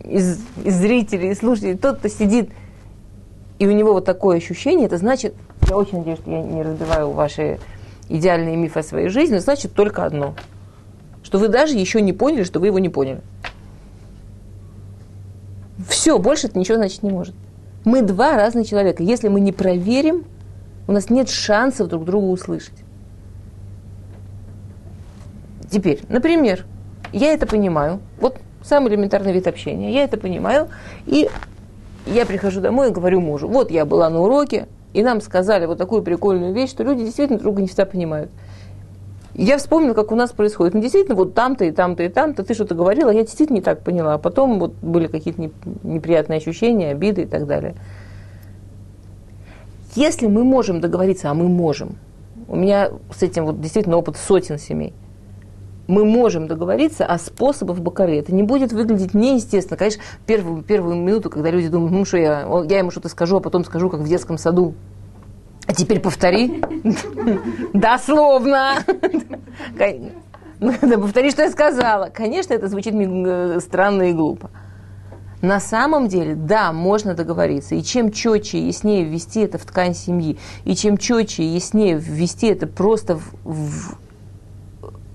из, 0.05 0.41
из 0.65 0.75
зрителей, 0.77 1.31
из 1.31 1.39
слушателей, 1.39 1.77
тот, 1.77 1.99
кто 1.99 2.09
сидит, 2.09 2.51
и 3.59 3.67
у 3.67 3.73
него 3.73 3.93
вот 3.93 4.05
такое 4.05 4.37
ощущение, 4.37 4.87
это 4.87 4.99
значит, 4.99 5.35
я 5.69 5.77
очень 5.77 5.99
надеюсь, 5.99 6.19
что 6.19 6.31
я 6.31 6.43
не 6.43 6.63
разбиваю 6.63 7.11
ваши 7.11 7.59
идеальные 8.09 8.57
мифы 8.57 8.81
о 8.81 8.83
своей 8.83 9.09
жизни, 9.09 9.39
значит 9.39 9.75
только 9.75 10.05
одно– 10.05 10.35
что 11.25 11.39
вы 11.39 11.49
даже 11.49 11.77
еще 11.77 12.01
не 12.01 12.13
поняли, 12.13 12.45
что 12.45 12.61
вы 12.61 12.67
его 12.67 12.79
не 12.79 12.91
поняли. 12.91 13.21
Все, 15.89 16.19
больше 16.19 16.47
это 16.47 16.59
ничего 16.59 16.77
значить 16.77 17.03
не 17.03 17.11
может. 17.11 17.35
Мы 17.85 18.03
два 18.03 18.37
разных 18.37 18.69
человека. 18.69 19.03
Если 19.03 19.29
мы 19.29 19.41
не 19.41 19.51
проверим, 19.51 20.25
у 20.87 20.93
нас 20.93 21.11
нет 21.11 21.29
шансов 21.29 21.89
друг 21.89 22.05
друга 22.05 22.27
услышать. 22.27 22.77
Теперь, 25.71 26.03
например, 26.09 26.67
я 27.13 27.33
это 27.33 27.47
понимаю. 27.47 28.01
Вот 28.21 28.39
Самый 28.65 28.91
элементарный 28.91 29.33
вид 29.33 29.47
общения. 29.47 29.93
Я 29.93 30.05
это 30.05 30.17
понимаю. 30.17 30.69
И 31.07 31.29
я 32.07 32.25
прихожу 32.25 32.61
домой 32.61 32.89
и 32.89 32.93
говорю 32.93 33.21
мужу, 33.21 33.47
вот 33.47 33.71
я 33.71 33.85
была 33.85 34.09
на 34.11 34.21
уроке, 34.21 34.67
и 34.93 35.03
нам 35.03 35.21
сказали 35.21 35.67
вот 35.67 35.79
такую 35.79 36.03
прикольную 36.03 36.55
вещь, 36.55 36.71
что 36.71 36.83
люди 36.83 37.05
действительно 37.05 37.39
друг 37.39 37.55
друга 37.55 37.63
не 37.63 37.69
всегда 37.69 37.85
понимают. 37.85 38.31
Я 39.35 39.59
вспомнила, 39.59 39.95
как 39.95 40.13
у 40.13 40.15
нас 40.15 40.31
происходит. 40.31 40.75
Ну, 40.75 40.81
действительно, 40.81 41.17
вот 41.17 41.35
там-то 41.35 41.65
и 41.65 41.73
там-то 41.73 42.05
и 42.05 42.09
там-то 42.09 42.45
ты 42.45 42.55
что-то 42.55 42.75
говорила, 42.75 43.11
я 43.11 43.23
действительно 43.23 43.57
не 43.57 43.63
так 43.63 43.83
поняла. 43.83 44.15
А 44.15 44.19
потом 44.19 44.61
вот 44.61 44.75
были 44.81 45.09
какие-то 45.09 45.51
неприятные 45.83 46.37
ощущения, 46.37 46.91
обиды 46.91 47.23
и 47.23 47.27
так 47.27 47.47
далее. 47.47 47.75
Если 49.97 50.29
мы 50.29 50.45
можем 50.45 50.81
договориться, 50.81 51.31
а 51.31 51.35
мы 51.35 51.49
можем, 51.49 51.97
у 52.47 52.55
меня 52.57 52.91
с 53.15 53.23
этим 53.23 53.47
вот 53.47 53.61
действительно 53.61 53.97
опыт 53.97 54.17
сотен 54.17 54.59
семей, 54.59 54.93
мы 55.87 56.05
можем 56.05 56.47
договориться 56.47 57.05
о 57.07 57.19
способах 57.19 57.79
бакары. 57.79 58.17
Это 58.19 58.35
не 58.35 58.43
будет 58.43 58.73
выглядеть 58.73 59.15
неестественно. 59.15 59.77
Конечно, 59.77 60.03
первую, 60.27 60.63
первую 60.63 60.97
минуту, 60.97 61.31
когда 61.31 61.51
люди 61.51 61.69
думают, 61.69 61.93
ну 61.93 62.05
что 62.05 62.17
я, 62.17 62.49
я 62.69 62.79
ему 62.79 62.91
что-то 62.91 63.09
скажу, 63.09 63.37
а 63.37 63.41
потом 63.41 63.65
скажу, 63.65 63.91
как 63.91 64.01
в 64.01 64.09
детском 64.09 64.39
саду. 64.39 64.75
А 65.67 65.75
теперь 65.75 66.01
повтори. 66.01 66.63
Дословно. 67.73 68.77
Повтори, 70.61 71.31
что 71.31 71.43
я 71.43 71.51
сказала. 71.51 72.11
Конечно, 72.13 72.55
это 72.55 72.69
звучит 72.69 72.95
э, 72.95 73.61
странно 73.61 74.11
и 74.11 74.13
глупо. 74.13 74.51
На 75.45 75.61
самом 75.61 76.09
деле, 76.09 76.35
да, 76.35 76.73
можно 76.73 77.15
договориться. 77.15 77.75
И 77.75 77.83
чем 77.83 78.11
четче 78.11 78.59
и 78.59 78.67
яснее 78.69 79.05
ввести 79.05 79.41
это 79.41 79.59
в 79.59 79.65
ткань 79.65 79.95
семьи, 79.95 80.39
и 80.65 80.75
чем 80.75 80.97
четче 80.97 81.43
и 81.43 81.47
яснее 81.47 81.99
ввести 81.99 82.47
это 82.47 82.67
просто 82.67 83.17
в, 83.17 83.35
в, 83.45 83.99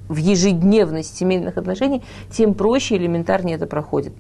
в 0.10 0.18
ежедневность 0.18 1.16
семейных 1.16 1.58
отношений, 1.58 2.04
тем 2.30 2.54
проще 2.54 2.96
и 2.96 2.98
элементарнее 2.98 3.56
это 3.56 3.68
проходит. 3.68 4.14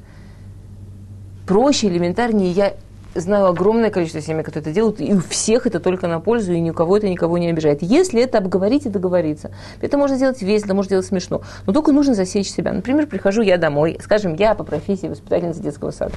Проще, 1.45 1.87
элементарнее 1.87 2.51
я 2.51 2.73
знаю 3.15 3.47
огромное 3.47 3.89
количество 3.89 4.21
семей, 4.21 4.43
которые 4.43 4.61
это 4.61 4.71
делают, 4.71 5.01
и 5.01 5.13
у 5.13 5.19
всех 5.19 5.65
это 5.65 5.79
только 5.79 6.07
на 6.07 6.19
пользу, 6.19 6.53
и 6.53 6.59
ни 6.59 6.69
у 6.69 6.73
кого 6.73 6.97
это 6.97 7.09
никого 7.09 7.39
не 7.39 7.49
обижает. 7.49 7.81
Если 7.81 8.21
это 8.21 8.37
обговорить 8.37 8.85
и 8.85 8.89
договориться, 8.89 9.51
это 9.81 9.97
можно 9.97 10.15
сделать 10.15 10.41
весело, 10.41 10.75
можно 10.75 10.89
сделать 10.89 11.07
смешно, 11.07 11.41
но 11.65 11.73
только 11.73 11.91
нужно 11.91 12.13
засечь 12.13 12.49
себя. 12.49 12.71
Например, 12.71 13.07
прихожу 13.07 13.41
я 13.41 13.57
домой, 13.57 13.97
скажем, 14.01 14.35
я 14.35 14.53
по 14.53 14.63
профессии 14.63 15.07
воспитательница 15.07 15.61
детского 15.61 15.91
сада. 15.91 16.13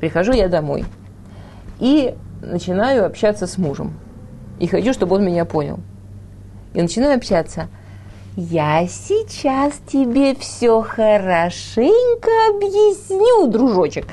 Прихожу 0.00 0.32
я 0.32 0.48
домой 0.48 0.84
и 1.78 2.14
начинаю 2.42 3.06
общаться 3.06 3.46
с 3.46 3.56
мужем. 3.56 3.94
И 4.58 4.66
хочу, 4.66 4.92
чтобы 4.92 5.16
он 5.16 5.24
меня 5.24 5.44
понял. 5.44 5.78
И 6.74 6.82
начинаю 6.82 7.16
общаться. 7.16 7.68
Я 8.36 8.86
сейчас 8.86 9.80
тебе 9.86 10.34
все 10.34 10.82
хорошенько 10.82 12.30
объясню, 12.50 13.46
дружочек. 13.46 14.04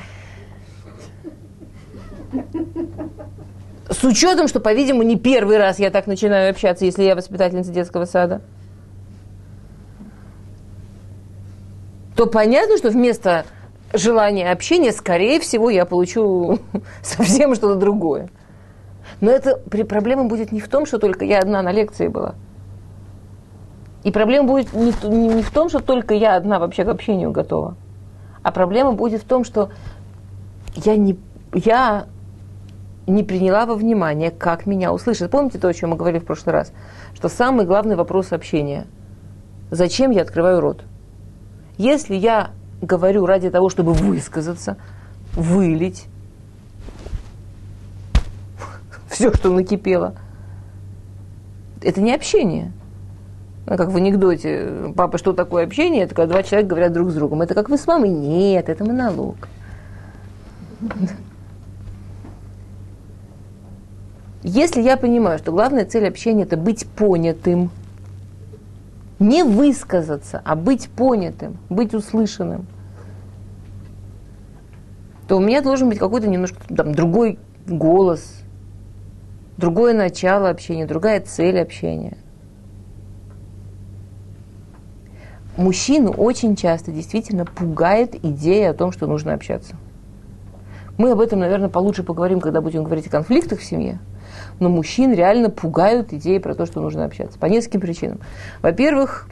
С 3.90 4.02
учетом, 4.02 4.48
что, 4.48 4.60
по-видимому, 4.60 5.02
не 5.02 5.18
первый 5.18 5.58
раз 5.58 5.78
я 5.78 5.90
так 5.90 6.06
начинаю 6.06 6.50
общаться, 6.50 6.86
если 6.86 7.02
я 7.02 7.14
воспитательница 7.14 7.70
детского 7.70 8.06
сада. 8.06 8.40
То 12.16 12.26
понятно, 12.26 12.78
что 12.78 12.88
вместо 12.88 13.44
желания 13.92 14.50
общения, 14.50 14.92
скорее 14.92 15.38
всего, 15.38 15.68
я 15.68 15.84
получу 15.84 16.60
совсем 17.02 17.54
что-то 17.54 17.74
другое. 17.74 18.30
Но 19.20 19.30
это 19.30 19.56
проблема 19.58 20.24
будет 20.24 20.50
не 20.50 20.60
в 20.60 20.68
том, 20.68 20.86
что 20.86 20.98
только 20.98 21.26
я 21.26 21.40
одна 21.40 21.60
на 21.60 21.72
лекции 21.72 22.08
была. 22.08 22.36
И 24.04 24.10
проблема 24.10 24.46
будет 24.46 24.72
не, 24.72 24.92
не 25.08 25.42
в 25.42 25.50
том, 25.50 25.68
что 25.68 25.80
только 25.80 26.14
я 26.14 26.36
одна 26.36 26.58
вообще 26.58 26.84
к 26.84 26.88
общению 26.88 27.30
готова. 27.30 27.76
А 28.42 28.52
проблема 28.52 28.92
будет 28.92 29.22
в 29.22 29.26
том, 29.26 29.44
что 29.44 29.70
я 30.76 30.96
не, 30.96 31.18
я 31.52 32.06
не 33.06 33.22
приняла 33.22 33.66
во 33.66 33.74
внимание, 33.74 34.30
как 34.30 34.66
меня 34.66 34.92
услышат. 34.92 35.30
Помните 35.30 35.58
то, 35.58 35.68
о 35.68 35.74
чем 35.74 35.90
мы 35.90 35.96
говорили 35.96 36.20
в 36.20 36.26
прошлый 36.26 36.52
раз? 36.52 36.72
Что 37.14 37.28
самый 37.28 37.66
главный 37.66 37.96
вопрос 37.96 38.32
общения– 38.32 38.86
зачем 39.70 40.10
я 40.10 40.22
открываю 40.22 40.60
рот? 40.60 40.84
Если 41.76 42.14
я 42.14 42.50
говорю 42.80 43.26
ради 43.26 43.50
того, 43.50 43.68
чтобы 43.68 43.92
высказаться, 43.92 44.76
вылить 45.32 46.06
все, 49.08 49.32
что 49.32 49.50
накипело, 49.50 50.14
это 51.82 52.00
не 52.00 52.14
общение. 52.14 52.72
Ну, 53.66 53.76
как 53.78 53.90
в 53.90 53.96
анекдоте, 53.96 54.92
папа, 54.94 55.16
что 55.16 55.32
такое 55.32 55.64
общение? 55.64 56.04
Это 56.04 56.14
когда 56.14 56.34
два 56.34 56.42
человека 56.42 56.70
говорят 56.70 56.92
друг 56.92 57.10
с 57.10 57.14
другом. 57.14 57.40
Это 57.42 57.54
как 57.54 57.70
вы 57.70 57.78
с 57.78 57.86
мамой? 57.86 58.10
Нет, 58.10 58.68
это 58.68 58.84
монолог. 58.84 59.48
Если 64.42 64.82
я 64.82 64.98
понимаю, 64.98 65.38
что 65.38 65.52
главная 65.52 65.86
цель 65.86 66.06
общения– 66.06 66.42
это 66.44 66.58
быть 66.58 66.86
понятым, 66.86 67.70
не 69.18 69.42
высказаться, 69.42 70.42
а 70.44 70.54
быть 70.54 70.90
понятым, 70.90 71.56
быть 71.70 71.94
услышанным, 71.94 72.66
то 75.26 75.38
у 75.38 75.40
меня 75.40 75.62
должен 75.62 75.88
быть 75.88 75.98
какой-то 75.98 76.28
немножко 76.28 76.58
там, 76.68 76.94
другой 76.94 77.38
голос, 77.66 78.42
другое 79.56 79.94
начало 79.94 80.50
общения, 80.50 80.84
другая 80.84 81.22
цель 81.22 81.58
общения. 81.58 82.18
Мужчину 85.56 86.10
очень 86.10 86.56
часто 86.56 86.90
действительно 86.90 87.44
пугает 87.44 88.14
идея 88.24 88.70
о 88.70 88.74
том, 88.74 88.92
что 88.92 89.06
нужно 89.06 89.34
общаться. 89.34 89.76
Мы 90.98 91.10
об 91.10 91.20
этом, 91.20 91.40
наверное, 91.40 91.68
получше 91.68 92.02
поговорим, 92.02 92.40
когда 92.40 92.60
будем 92.60 92.84
говорить 92.84 93.06
о 93.06 93.10
конфликтах 93.10 93.60
в 93.60 93.64
семье– 93.64 94.00
но 94.60 94.68
мужчин 94.68 95.12
реально 95.12 95.50
пугают 95.50 96.12
идеи 96.12 96.38
про 96.38 96.54
то, 96.54 96.66
что 96.66 96.80
нужно 96.80 97.04
общаться. 97.04 97.38
По 97.38 97.46
нескольким 97.46 97.80
причинам. 97.80 98.20
Во-первых, 98.62 99.28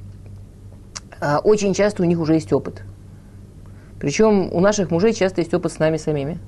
а, 1.20 1.38
очень 1.38 1.74
часто 1.74 2.02
у 2.02 2.06
них 2.06 2.18
уже 2.18 2.35
есть 2.35 2.52
опыт. 2.52 2.82
Причем 4.00 4.52
у 4.52 4.61
наших 4.61 4.90
мужей 4.90 5.12
часто 5.12 5.40
есть 5.40 5.54
опыт 5.54 5.72
с 5.72 5.78
нами 5.78 5.96
самими. 5.96 6.38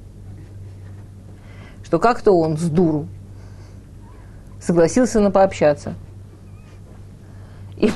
Что 1.85 1.99
как-то 1.99 2.33
он 2.33 2.57
с 2.57 2.69
дуру 2.69 3.07
согласился 4.61 5.21
на 5.21 5.31
пообщаться. 5.31 5.95
И, 7.77 7.91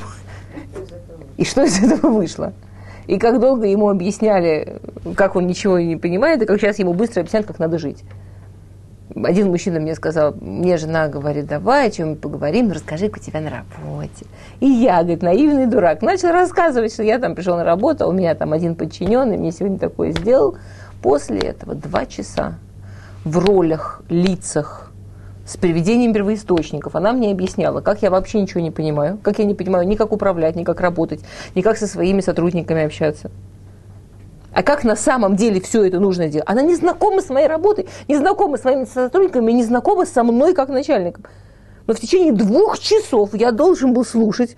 и 1.39 1.45
что 1.45 1.63
из 1.63 1.81
этого 1.81 2.11
вышло? 2.11 2.53
И 3.07 3.17
как 3.17 3.39
долго 3.39 3.65
ему 3.65 3.89
объясняли, 3.89 4.79
как 5.15 5.35
он 5.35 5.47
ничего 5.47 5.79
не 5.79 5.95
понимает, 5.95 6.41
и 6.41 6.45
как 6.45 6.59
сейчас 6.59 6.77
ему 6.79 6.93
быстро 6.93 7.21
объясняют, 7.21 7.47
как 7.47 7.59
надо 7.59 7.79
жить 7.79 8.03
один 9.15 9.49
мужчина 9.49 9.79
мне 9.79 9.95
сказал, 9.95 10.35
мне 10.39 10.77
жена 10.77 11.07
говорит, 11.07 11.47
давай 11.47 11.87
о 11.87 11.91
чем 11.91 12.15
поговорим, 12.15 12.67
ну, 12.67 12.75
расскажи, 12.75 13.09
как 13.09 13.21
у 13.21 13.25
тебя 13.25 13.41
на 13.41 13.49
работе. 13.49 14.25
И 14.59 14.67
я, 14.67 14.99
говорит, 14.99 15.23
наивный 15.23 15.65
дурак, 15.65 16.01
начал 16.01 16.29
рассказывать, 16.29 16.93
что 16.93 17.03
я 17.03 17.19
там 17.19 17.35
пришел 17.35 17.57
на 17.57 17.63
работу, 17.63 18.05
а 18.05 18.07
у 18.07 18.11
меня 18.11 18.35
там 18.35 18.53
один 18.53 18.75
подчиненный 18.75 19.37
мне 19.37 19.51
сегодня 19.51 19.79
такое 19.79 20.11
сделал. 20.11 20.57
После 21.01 21.39
этого 21.39 21.75
два 21.75 22.05
часа 22.05 22.55
в 23.23 23.37
ролях, 23.39 24.01
лицах, 24.09 24.88
с 25.49 25.57
приведением 25.57 26.13
первоисточников. 26.13 26.95
Она 26.95 27.11
мне 27.11 27.31
объясняла, 27.31 27.81
как 27.81 28.03
я 28.03 28.11
вообще 28.11 28.39
ничего 28.39 28.59
не 28.59 28.69
понимаю, 28.69 29.17
как 29.23 29.39
я 29.39 29.45
не 29.45 29.55
понимаю 29.55 29.87
ни 29.87 29.95
как 29.95 30.11
управлять, 30.11 30.55
ни 30.55 30.63
как 30.63 30.79
работать, 30.79 31.21
ни 31.55 31.61
как 31.61 31.75
со 31.77 31.87
своими 31.87 32.21
сотрудниками 32.21 32.83
общаться. 32.83 33.31
А 34.53 34.61
как 34.61 34.83
на 34.83 34.95
самом 34.95 35.35
деле 35.35 35.59
все 35.59 35.83
это 35.83 35.99
нужно 35.99 36.29
делать? 36.29 36.47
Она 36.47 36.61
не 36.61 36.75
знакома 36.75 37.21
с 37.21 37.29
моей 37.29 37.47
работой, 37.47 37.87
не 38.07 38.15
знакома 38.15 38.57
с 38.57 38.63
моими 38.63 38.85
сотрудниками, 38.85 39.51
не 39.51 39.63
знакома 39.63 40.05
со 40.05 40.23
мной 40.23 40.53
как 40.53 40.69
начальником. 40.69 41.25
Но 41.87 41.95
в 41.95 41.99
течение 41.99 42.31
двух 42.31 42.77
часов 42.77 43.33
я 43.33 43.51
должен 43.51 43.93
был 43.93 44.05
слушать, 44.05 44.55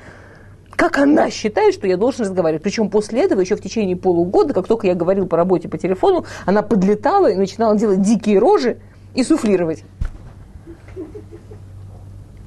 как 0.75 0.97
она 0.97 1.30
считает, 1.30 1.73
что 1.73 1.88
я 1.88 1.95
должен 1.95 2.25
разговаривать. 2.25 2.63
Причем 2.63 2.89
после 2.89 3.23
этого, 3.23 3.39
еще 3.39 3.56
в 3.56 3.62
течение 3.62 3.95
полугода, 3.95 4.54
как 4.54 4.67
только 4.67 4.88
я 4.88 4.95
говорил 4.95 5.25
по 5.25 5.38
работе 5.38 5.69
по 5.69 5.77
телефону, 5.77 6.25
она 6.45 6.63
подлетала 6.63 7.27
и 7.27 7.36
начинала 7.36 7.77
делать 7.77 8.01
дикие 8.01 8.39
рожи 8.39 8.80
и 9.13 9.23
суфлировать. 9.23 9.86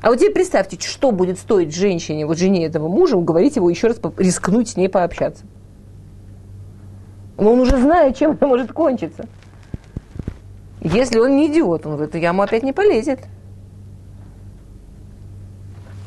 А 0.04 0.10
вот 0.10 0.18
теперь 0.18 0.34
представьте, 0.34 0.78
что 0.86 1.12
будет 1.12 1.38
стоить 1.38 1.74
женщине, 1.74 2.26
вот 2.26 2.36
жене 2.36 2.66
этого 2.66 2.88
мужа, 2.88 3.16
уговорить 3.16 3.56
его 3.56 3.70
еще 3.70 3.86
раз 3.86 3.98
рискнуть 4.18 4.68
с 4.68 4.76
ней 4.76 4.90
пообщаться. 4.90 5.46
Но 7.38 7.54
он 7.54 7.60
уже 7.60 7.78
знает, 7.78 8.14
чем 8.14 8.32
это 8.32 8.46
может 8.46 8.70
кончиться. 8.70 9.26
Если 10.82 11.18
он 11.18 11.36
не 11.36 11.46
идиот, 11.46 11.86
он 11.86 11.96
в 11.96 12.02
эту 12.02 12.18
яму 12.18 12.42
опять 12.42 12.62
не 12.62 12.74
полезет. 12.74 13.20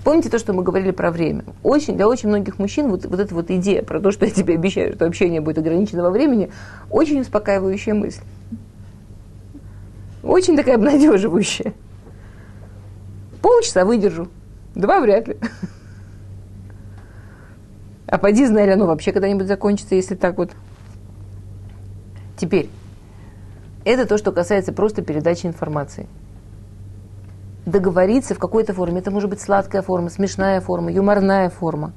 Помните 0.03 0.29
то, 0.29 0.37
что 0.37 0.53
мы 0.53 0.61
говорили 0.61 0.91
про 0.91 1.09
время? 1.09 1.43
Очень, 1.63 1.95
для 1.95 2.07
очень 2.07 2.29
многих 2.29 2.59
мужчин 2.59 2.89
вот, 2.91 3.03
вот 3.07 3.19
эта 3.19 3.33
вот 3.33 3.49
идея 3.49 3.81
про 3.81 3.99
то, 3.99 4.11
что 4.11 4.25
я 4.25 4.31
тебе 4.31 4.53
обещаю, 4.53 4.93
что 4.93 5.07
общение 5.07 5.41
будет 5.41 5.57
ограничено 5.57 6.03
во 6.03 6.11
времени, 6.11 6.51
очень 6.91 7.21
успокаивающая 7.21 7.95
мысль. 7.95 8.21
Очень 10.21 10.55
такая 10.55 10.75
обнадеживающая. 10.75 11.73
Полчаса 13.47 13.85
выдержу, 13.85 14.27
два 14.75 14.99
вряд 14.99 15.29
ли. 15.29 15.37
А 18.05 18.17
поди, 18.17 18.45
знали, 18.45 18.71
оно 18.71 18.87
вообще 18.87 19.13
когда-нибудь 19.13 19.47
закончится, 19.47 19.95
если 19.95 20.15
так 20.15 20.37
вот 20.37 20.51
Теперь, 22.35 22.69
это 23.85 24.05
то, 24.05 24.17
что 24.17 24.33
касается 24.33 24.73
просто 24.73 25.01
передачи 25.01 25.45
информации. 25.45 26.07
Договориться 27.65 28.35
в 28.35 28.37
какой-то 28.37 28.73
форме. 28.73 28.99
Это 28.99 29.11
может 29.11 29.29
быть 29.29 29.39
сладкая 29.39 29.81
форма, 29.81 30.09
смешная 30.09 30.59
форма, 30.59 30.91
юморная 30.91 31.49
форма. 31.49 31.93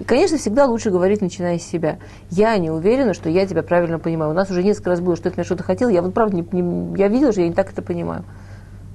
И, 0.00 0.04
конечно, 0.04 0.38
всегда 0.38 0.64
лучше 0.64 0.90
говорить, 0.90 1.20
начиная 1.20 1.58
с 1.58 1.64
себя. 1.64 1.98
Я 2.30 2.56
не 2.56 2.70
уверена, 2.70 3.12
что 3.12 3.28
я 3.28 3.46
тебя 3.46 3.62
правильно 3.62 3.98
понимаю. 3.98 4.30
У 4.30 4.34
нас 4.34 4.50
уже 4.50 4.62
несколько 4.62 4.88
раз 4.88 5.00
было, 5.00 5.16
что 5.16 5.28
ты 5.28 5.36
меня 5.36 5.44
что-то 5.44 5.64
хотел. 5.64 5.90
Я 5.90 6.00
вот 6.00 6.14
правда 6.14 6.34
не, 6.34 6.48
не, 6.50 6.98
я 6.98 7.08
видела, 7.08 7.32
что 7.32 7.42
я 7.42 7.48
не 7.48 7.54
так 7.54 7.70
это 7.70 7.82
понимаю. 7.82 8.24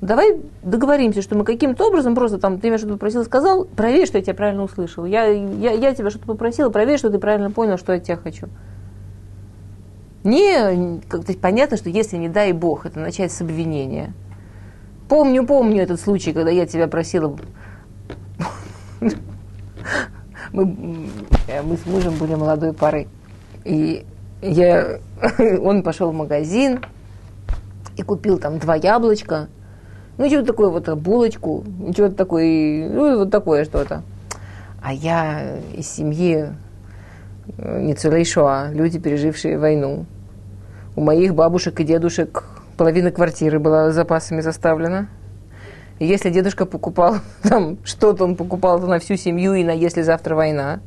Давай 0.04 0.42
договоримся, 0.62 1.22
что 1.22 1.38
мы 1.38 1.46
каким-то 1.46 1.88
образом 1.88 2.14
просто 2.14 2.38
там, 2.38 2.60
ты 2.60 2.68
меня 2.68 2.78
что-то 2.78 2.96
попросил, 2.96 3.24
сказал, 3.24 3.64
проверь, 3.64 4.06
что 4.06 4.18
я 4.18 4.24
тебя 4.24 4.34
правильно 4.34 4.64
услышал. 4.64 5.06
Я, 5.06 5.28
я, 5.28 5.72
я 5.72 5.96
тебя 5.96 6.10
что-то 6.10 6.26
попросила, 6.26 6.70
проверь, 6.70 6.98
что 6.98 7.10
ты 7.10 7.20
правильно 7.20 7.50
понял, 7.52 7.78
что 7.78 7.94
я 7.94 8.00
тебя 8.00 8.18
хочу. 8.18 8.50
Не, 10.26 11.00
как-то 11.08 11.34
понятно, 11.38 11.78
что 11.78 11.90
если, 11.90 12.18
не 12.18 12.28
дай 12.28 12.52
бог, 12.52 12.86
это 12.86 13.00
начать 13.00 13.32
с 13.32 13.40
обвинения. 13.40 14.14
Помню, 15.08 15.48
помню 15.48 15.82
этот 15.82 16.02
случай, 16.02 16.34
когда 16.34 16.52
я 16.52 16.66
тебя 16.66 16.90
просила... 16.90 17.38
Мы, 20.52 20.66
мы 21.64 21.78
с 21.78 21.86
мужем 21.86 22.16
были 22.18 22.36
молодой 22.36 22.74
парой. 22.74 23.08
И 23.64 24.06
я, 24.42 25.00
он 25.62 25.82
пошел 25.82 26.12
в 26.12 26.14
магазин 26.14 26.84
и 27.96 28.02
купил 28.02 28.38
там 28.38 28.60
два 28.60 28.76
яблочка, 28.76 29.48
ну, 30.18 30.28
что-то 30.28 30.46
такое 30.46 30.70
вот, 30.70 30.90
булочку, 30.98 31.64
что-то 31.92 32.16
такое, 32.16 32.90
ну, 32.90 33.20
вот 33.20 33.32
такое 33.32 33.66
что-то. 33.66 34.04
А 34.82 34.94
я 34.94 35.58
из 35.74 35.90
семьи 35.90 36.50
э, 37.58 37.82
не 37.82 37.96
Цулейшоа, 37.96 38.70
люди, 38.72 39.00
пережившие 39.00 39.58
войну. 39.58 40.06
У 40.96 41.02
моих 41.02 41.34
бабушек 41.34 41.80
и 41.80 41.84
дедушек 41.84 42.44
половина 42.78 43.12
квартиры 43.12 43.60
была 43.60 43.92
запасами 43.92 44.42
заставлена. 44.42 45.08
И 46.00 46.06
если 46.06 46.30
дедушка 46.30 46.66
покупал 46.66 47.16
там 47.44 47.78
что-то, 47.84 48.26
он 48.26 48.36
покупал 48.36 48.80
на 48.80 49.00
всю 49.00 49.16
семью 49.16 49.54
и 49.54 49.64
на 49.64 49.72
если 49.72 50.02
завтра 50.02 50.36
война. 50.36 50.80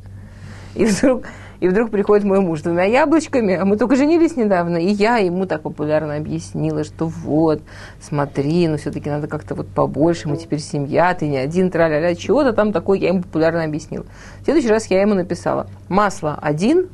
И 0.75 0.85
вдруг, 0.85 1.23
и 1.59 1.67
вдруг 1.67 1.91
приходит 1.91 2.25
мой 2.25 2.39
муж 2.39 2.59
с 2.59 2.63
двумя 2.63 2.83
яблочками, 2.83 3.55
а 3.55 3.65
мы 3.65 3.77
только 3.77 3.95
женились 3.95 4.35
недавно, 4.35 4.77
и 4.77 4.87
я 4.87 5.17
ему 5.17 5.45
так 5.45 5.61
популярно 5.61 6.15
объяснила, 6.15 6.83
что 6.83 7.07
вот, 7.07 7.61
смотри, 7.99 8.67
ну 8.67 8.77
все-таки 8.77 9.09
надо 9.09 9.27
как-то 9.27 9.55
вот 9.55 9.67
побольше, 9.67 10.29
мы 10.29 10.37
теперь 10.37 10.59
семья, 10.59 11.13
ты 11.13 11.27
не 11.27 11.37
один, 11.37 11.71
тра-ля-ля, 11.71 12.15
чего-то 12.15 12.53
там 12.53 12.71
такое, 12.71 12.99
я 12.99 13.09
ему 13.09 13.23
популярно 13.23 13.63
объяснила. 13.63 14.05
В 14.41 14.45
следующий 14.45 14.69
раз 14.69 14.87
я 14.87 15.01
ему 15.01 15.13
написала, 15.13 15.67
масло 15.89 16.37
один, 16.41 16.89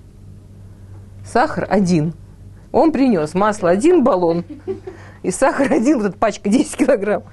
сахар 1.26 1.68
один. 1.70 2.14
Он 2.72 2.92
принес 2.92 3.36
масло 3.36 3.70
один 3.70 4.04
баллон 4.04 4.46
и 5.22 5.32
сахар 5.32 5.72
один, 5.72 6.00
вот 6.00 6.08
эта 6.08 6.18
пачка 6.18 6.50
10 6.50 6.76
килограмм. 6.76 7.24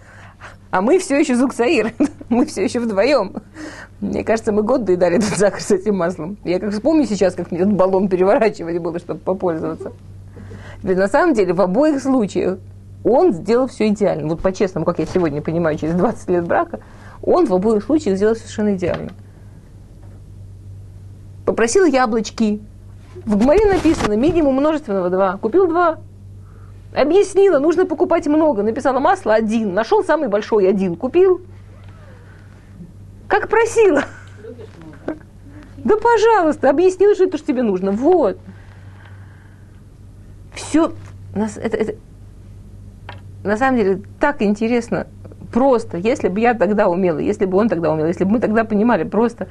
А 0.71 0.81
мы 0.83 0.99
все 1.01 1.19
еще 1.19 1.35
Зуксаир, 1.35 1.93
мы 2.29 2.47
все 2.47 2.63
еще 2.63 2.81
вдвоем. 2.81 3.35
Мне 4.01 4.23
кажется, 4.23 4.53
мы 4.53 4.63
год 4.63 4.85
доедали 4.85 5.17
этот 5.17 5.37
сахар 5.37 5.61
с 5.61 5.71
этим 5.73 5.97
маслом. 5.97 6.37
Я 6.45 6.61
как 6.61 6.73
вспомню 6.73 7.07
сейчас, 7.07 7.35
как 7.35 7.51
мне 7.51 7.61
этот 7.61 7.75
баллон 7.75 8.09
переворачивать 8.09 8.79
было, 8.79 8.99
чтобы 8.99 9.21
попользоваться. 9.21 9.93
Ведь 10.83 10.97
на 10.97 11.09
самом 11.09 11.35
деле 11.35 11.53
в 11.53 11.61
обоих 11.61 12.01
случаях 12.01 12.59
он 13.03 13.33
сделал 13.33 13.67
все 13.67 13.89
идеально. 13.89 14.29
Вот 14.29 14.41
по-честному, 14.41 14.87
как 14.87 15.01
я 15.01 15.07
сегодня 15.07 15.43
понимаю, 15.43 15.77
через 15.77 15.95
20 15.95 16.29
лет 16.31 16.47
брака, 16.47 16.81
он 17.23 17.47
в 17.47 17.55
обоих 17.55 17.85
случаях 17.85 18.17
сделал 18.17 18.37
совершенно 18.37 18.75
идеально. 18.77 19.11
Попросил 21.45 21.85
яблочки, 21.85 22.61
в 23.25 23.37
Гмаре 23.37 23.67
написано 23.67 24.15
минимум 24.15 24.55
множественного 24.57 25.11
два. 25.11 25.37
Купил 25.37 25.67
два. 25.67 25.99
Объяснила, 26.95 27.59
нужно 27.59 27.87
покупать 27.87 28.27
много. 28.27 28.63
Написала 28.63 28.99
масло 28.99 29.35
один. 29.35 29.75
Нашел 29.75 30.03
самый 30.03 30.29
большой 30.29 30.69
один. 30.69 30.97
Купил. 30.97 31.41
Как 33.29 33.49
просила. 33.49 34.05
Да, 35.85 35.97
пожалуйста, 35.97 36.69
объяснила, 36.69 37.15
что 37.15 37.25
это 37.25 37.39
что 37.39 37.47
тебе 37.47 37.63
нужно. 37.63 37.93
Вот. 37.93 38.39
Все. 40.53 40.93
Это, 41.35 41.77
это, 41.77 41.95
на 43.45 43.57
самом 43.57 43.79
деле 43.79 44.03
так 44.19 44.43
интересно. 44.43 45.07
Просто, 45.53 45.97
если 45.97 46.29
бы 46.29 46.39
я 46.39 46.55
тогда 46.55 46.89
умела, 46.89 47.19
если 47.19 47.45
бы 47.45 47.59
он 47.59 47.69
тогда 47.69 47.93
умел, 47.93 48.07
если 48.07 48.25
бы 48.25 48.33
мы 48.33 48.41
тогда 48.41 48.65
понимали 48.65 49.03
просто 49.05 49.49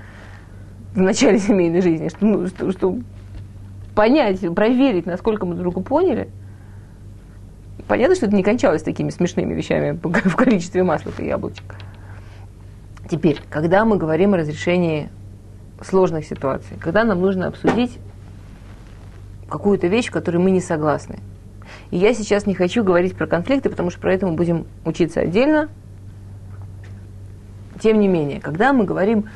в 0.93 1.01
начале 1.01 1.39
семейной 1.39 1.81
жизни, 1.81 2.07
что, 2.07 2.25
ну, 2.25 2.47
что, 2.47 2.71
что 2.71 2.97
понять, 3.95 4.39
проверить, 4.55 5.05
насколько 5.05 5.45
мы 5.45 5.55
друг 5.55 5.73
друга 5.73 5.87
поняли. 5.87 6.29
Понятно, 7.87 8.15
что 8.15 8.25
это 8.25 8.35
не 8.35 8.43
кончалось 8.43 8.83
такими 8.83 9.09
смешными 9.09 9.53
вещами 9.53 9.99
в 10.03 10.35
количестве 10.35 10.83
масла 10.83 11.11
и 11.17 11.25
яблочек. 11.25 11.75
Теперь, 13.09 13.41
когда 13.49 13.85
мы 13.85 13.97
говорим 13.97 14.33
о 14.33 14.37
разрешении 14.37 15.09
сложных 15.81 16.25
ситуаций, 16.25 16.77
когда 16.79 17.03
нам 17.03 17.21
нужно 17.21 17.47
обсудить 17.47 17.97
какую-то 19.49 19.87
вещь, 19.87 20.07
в 20.07 20.11
которой 20.11 20.37
мы 20.37 20.51
не 20.51 20.61
согласны. 20.61 21.19
И 21.91 21.97
я 21.97 22.13
сейчас 22.13 22.45
не 22.45 22.53
хочу 22.53 22.83
говорить 22.83 23.15
про 23.15 23.25
конфликты, 23.25 23.69
потому 23.69 23.89
что 23.89 23.99
про 23.99 24.13
это 24.13 24.27
мы 24.27 24.33
будем 24.33 24.67
учиться 24.85 25.21
отдельно. 25.21 25.69
Тем 27.81 27.99
не 27.99 28.07
менее, 28.07 28.39
когда 28.41 28.73
мы 28.73 28.83
говорим 28.83 29.29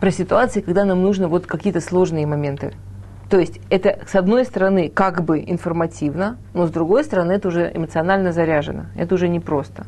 про 0.00 0.10
ситуации, 0.10 0.60
когда 0.60 0.84
нам 0.84 1.02
нужно 1.02 1.28
вот 1.28 1.46
какие-то 1.46 1.80
сложные 1.80 2.26
моменты 2.26 2.74
то 3.28 3.40
есть 3.40 3.60
это, 3.70 3.98
с 4.06 4.14
одной 4.14 4.44
стороны, 4.44 4.88
как 4.88 5.24
бы 5.24 5.42
информативно, 5.44 6.36
но 6.54 6.66
с 6.66 6.70
другой 6.70 7.02
стороны, 7.02 7.32
это 7.32 7.48
уже 7.48 7.70
эмоционально 7.74 8.32
заряжено. 8.32 8.86
Это 8.94 9.16
уже 9.16 9.28
непросто. 9.28 9.86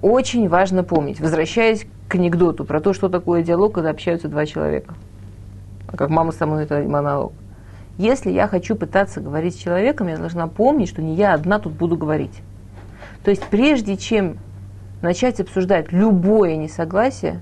Очень 0.00 0.48
важно 0.48 0.82
помнить, 0.82 1.20
возвращаясь 1.20 1.86
к 2.08 2.14
анекдоту 2.14 2.64
про 2.64 2.80
то, 2.80 2.94
что 2.94 3.08
такое 3.08 3.42
диалог, 3.42 3.74
когда 3.74 3.90
общаются 3.90 4.28
два 4.28 4.46
человека. 4.46 4.94
Как 5.94 6.08
мама 6.08 6.32
со 6.32 6.46
мной, 6.46 6.64
это 6.64 6.82
монолог. 6.82 7.32
Если 7.98 8.30
я 8.30 8.46
хочу 8.46 8.74
пытаться 8.74 9.20
говорить 9.20 9.54
с 9.54 9.58
человеком, 9.58 10.08
я 10.08 10.16
должна 10.16 10.46
помнить, 10.46 10.88
что 10.88 11.02
не 11.02 11.14
я 11.14 11.34
одна 11.34 11.58
тут 11.58 11.72
буду 11.72 11.96
говорить. 11.96 12.42
То 13.24 13.30
есть 13.30 13.44
прежде 13.50 13.96
чем 13.96 14.38
начать 15.02 15.40
обсуждать 15.40 15.92
любое 15.92 16.56
несогласие, 16.56 17.40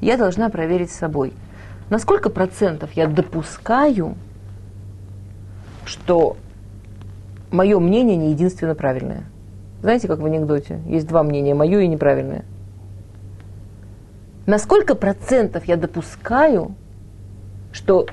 я 0.00 0.16
должна 0.16 0.48
проверить 0.48 0.90
с 0.90 0.96
собой– 0.96 1.34
на 1.90 1.98
сколько 1.98 2.30
процентов 2.30 2.92
я 2.92 3.06
допускаю, 3.06 4.16
что 5.84 6.36
мое 7.50 7.78
мнение 7.78 8.16
не 8.16 8.30
единственно 8.30 8.74
правильное. 8.74 9.24
Знаете, 9.82 10.08
как 10.08 10.18
в 10.18 10.24
анекдоте? 10.24 10.80
Есть 10.86 11.06
два 11.06 11.22
мнения, 11.22 11.54
мое 11.54 11.80
и 11.80 11.88
неправильное. 11.88 12.44
На 14.46 14.58
сколько 14.58 14.94
процентов 14.94 15.66
я 15.66 15.76
допускаю, 15.76 16.74
что 17.72 18.06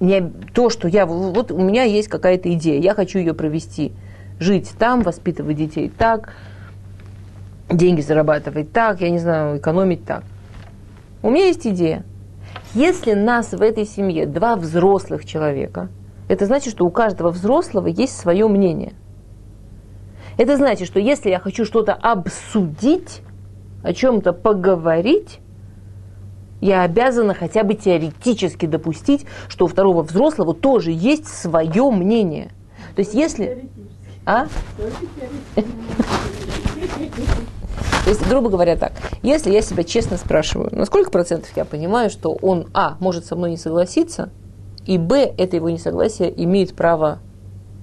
не, 0.00 0.20
то, 0.52 0.70
что 0.70 0.88
я... 0.88 1.06
Вот 1.06 1.50
у 1.52 1.58
меня 1.58 1.84
есть 1.84 2.08
какая-то 2.08 2.52
идея, 2.54 2.80
я 2.80 2.94
хочу 2.94 3.18
ее 3.18 3.34
провести. 3.34 3.92
Жить 4.38 4.72
там, 4.78 5.02
воспитывать 5.02 5.56
детей 5.56 5.92
так, 5.96 6.34
деньги 7.70 8.00
зарабатывать 8.00 8.72
так, 8.72 9.00
я 9.00 9.10
не 9.10 9.18
знаю, 9.18 9.58
экономить 9.58 10.04
так. 10.04 10.24
У 11.22 11.30
меня 11.30 11.46
есть 11.46 11.66
идея. 11.66 12.04
Если 12.74 13.12
нас 13.12 13.52
в 13.52 13.60
этой 13.60 13.84
семье 13.84 14.26
два 14.26 14.56
взрослых 14.56 15.26
человека, 15.26 15.90
это 16.28 16.46
значит, 16.46 16.72
что 16.72 16.86
у 16.86 16.90
каждого 16.90 17.30
взрослого 17.30 17.86
есть 17.86 18.16
свое 18.16 18.48
мнение. 18.48 18.94
Это 20.38 20.56
значит, 20.56 20.86
что 20.86 20.98
если 20.98 21.28
я 21.28 21.38
хочу 21.38 21.66
что-то 21.66 21.92
обсудить, 21.92 23.22
о 23.82 23.92
чем-то 23.92 24.32
поговорить, 24.32 25.40
я 26.60 26.82
обязана 26.82 27.34
хотя 27.34 27.64
бы 27.64 27.74
теоретически 27.74 28.66
допустить, 28.66 29.26
что 29.48 29.64
у 29.64 29.68
второго 29.68 30.02
взрослого 30.02 30.54
тоже 30.54 30.92
есть 30.92 31.26
свое 31.26 31.90
мнение. 31.90 32.52
То 32.94 33.00
есть 33.00 33.14
если... 33.14 33.68
А? 34.24 34.46
То 38.04 38.10
есть, 38.10 38.26
грубо 38.28 38.50
говоря, 38.50 38.76
так, 38.76 38.92
если 39.22 39.52
я 39.52 39.62
себя 39.62 39.84
честно 39.84 40.16
спрашиваю, 40.16 40.74
на 40.74 40.84
сколько 40.86 41.10
процентов 41.10 41.50
я 41.54 41.64
понимаю, 41.64 42.10
что 42.10 42.36
он, 42.42 42.66
а, 42.74 42.96
может 42.98 43.26
со 43.26 43.36
мной 43.36 43.50
не 43.50 43.56
согласиться, 43.56 44.30
и, 44.86 44.98
б, 44.98 45.32
это 45.38 45.56
его 45.56 45.70
несогласие 45.70 46.32
имеет 46.44 46.74
право 46.74 47.20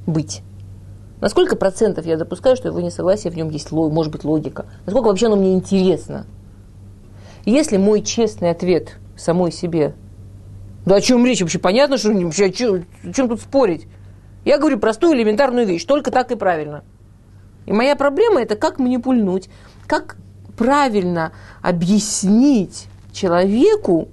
быть. 0.05 0.41
На 1.21 1.29
сколько 1.29 1.55
процентов 1.55 2.05
я 2.05 2.17
допускаю, 2.17 2.55
что 2.55 2.67
его 2.67 2.81
несогласие 2.81 3.31
в 3.31 3.35
нем 3.37 3.49
есть, 3.49 3.71
может 3.71 4.11
быть, 4.11 4.23
логика? 4.23 4.65
Насколько 4.85 5.07
вообще 5.07 5.27
оно 5.27 5.37
мне 5.37 5.53
интересно? 5.53 6.25
Если 7.45 7.77
мой 7.77 8.01
честный 8.01 8.51
ответ 8.51 8.97
самой 9.17 9.51
себе, 9.51 9.95
да 10.85 10.95
о 10.95 11.01
чем 11.01 11.25
речь 11.25 11.41
вообще? 11.41 11.59
Понятно, 11.59 11.97
что 11.97 12.11
вообще, 12.11 12.45
о 12.45 12.51
чем, 12.51 12.85
о 13.03 13.13
чем 13.13 13.29
тут 13.29 13.41
спорить? 13.41 13.87
Я 14.45 14.57
говорю 14.57 14.79
простую 14.79 15.13
элементарную 15.13 15.65
вещь, 15.65 15.85
только 15.85 16.11
так 16.11 16.31
и 16.31 16.35
правильно. 16.35 16.83
И 17.65 17.73
моя 17.73 17.95
проблема 17.95 18.41
это 18.41 18.55
как 18.55 18.79
мне 18.79 18.99
пульнуть 18.99 19.49
как 19.89 20.17
правильно 20.55 21.31
объяснить 21.63 22.87
человеку, 23.11 24.07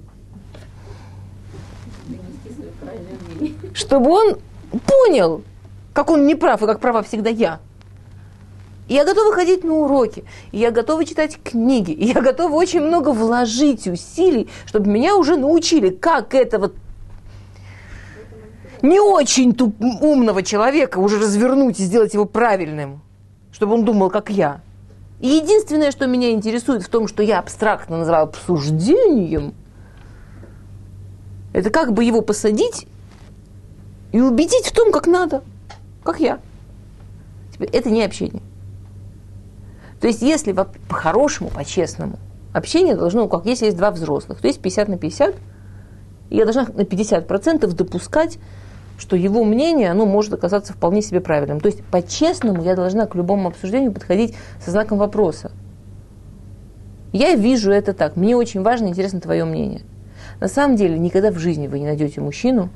чтобы 3.75 4.11
он 4.11 4.39
понял, 4.87 5.43
как 5.93 6.09
он 6.09 6.27
не 6.27 6.35
прав 6.35 6.63
и 6.63 6.67
как 6.67 6.81
права 6.81 7.03
всегда 7.03 7.29
я. 7.29 7.61
И 8.89 8.95
я 8.95 9.05
готова 9.05 9.35
ходить 9.35 9.65
на 9.65 9.75
уроки, 9.75 10.25
и 10.51 10.59
я 10.59 10.71
готова 10.71 11.05
читать 11.05 11.39
книги, 11.43 11.91
и 11.91 12.07
я 12.07 12.23
готова 12.23 12.55
очень 12.55 12.81
много 12.81 13.11
вложить 13.11 13.87
усилий, 13.87 14.49
чтобы 14.65 14.89
меня 14.89 15.15
уже 15.17 15.37
научили, 15.37 15.91
как 15.91 16.35
этого 16.35 16.73
не 18.81 18.99
очень 18.99 19.53
туп, 19.53 19.75
умного 20.01 20.43
человека 20.43 20.99
уже 20.99 21.19
развернуть 21.19 21.81
и 21.81 21.83
сделать 21.83 22.15
его 22.15 22.25
правильным, 22.25 23.03
чтобы 23.53 23.75
он 23.75 23.85
думал, 23.85 24.09
как 24.09 24.31
я. 24.31 24.63
Единственное, 25.21 25.91
что 25.91 26.07
меня 26.07 26.31
интересует 26.31 26.83
в 26.83 26.89
том, 26.89 27.09
что 27.09 27.23
я 27.23 27.39
абстрактно 27.39 27.99
называю 27.99 28.25
обсуждением, 28.25 29.55
это 31.55 31.71
как 31.71 31.93
бы 31.95 32.05
его 32.05 32.21
посадить 32.21 32.87
и 34.13 34.21
убедить 34.21 34.67
в 34.67 34.73
том, 34.73 34.93
как 34.93 35.07
надо, 35.07 35.43
как 36.03 36.21
я. 36.21 36.41
Это 37.59 37.91
не 37.91 38.05
общение. 38.05 38.43
То 40.01 40.07
есть, 40.07 40.21
если 40.21 40.53
по-хорошему, 40.53 41.49
по-честному, 41.49 42.19
общение 42.53 42.95
должно, 42.95 43.27
как 43.29 43.47
если 43.47 43.67
есть 43.67 43.77
два 43.79 43.91
взрослых, 43.91 44.41
то 44.41 44.47
есть 44.47 44.61
50 44.61 44.89
на 44.89 44.99
50, 44.99 45.35
я 46.29 46.45
должна 46.45 46.65
на 46.65 46.83
50% 46.83 47.67
допускать, 47.73 48.39
что 48.99 49.17
его 49.17 49.45
мнение, 49.45 49.91
оно 49.91 50.07
может 50.07 50.33
оказаться 50.33 50.73
вполне 50.73 51.03
себе 51.03 51.21
правильным. 51.21 51.61
То 51.61 51.67
есть, 51.67 51.85
по-честному 51.85 52.63
я 52.63 52.75
должна 52.75 53.07
к 53.07 53.15
любому 53.15 53.49
обсуждению 53.49 53.93
подходить 53.93 54.35
со 54.61 54.71
знаком 54.71 54.99
вопроса. 54.99 55.53
Я 57.13 57.35
вижу 57.35 57.71
это 57.71 57.93
так. 57.93 58.17
Мне 58.17 58.37
очень 58.37 58.63
важно, 58.63 58.89
интересно 58.89 59.21
твое 59.21 59.45
мнение. 59.45 59.83
На 60.41 60.49
самом 60.49 60.77
деле, 60.77 60.99
никогда 60.99 61.31
в 61.31 61.39
жизни 61.39 61.67
вы 61.67 61.79
не 61.79 61.87
найдете 61.87 62.21
мужчину 62.21 62.69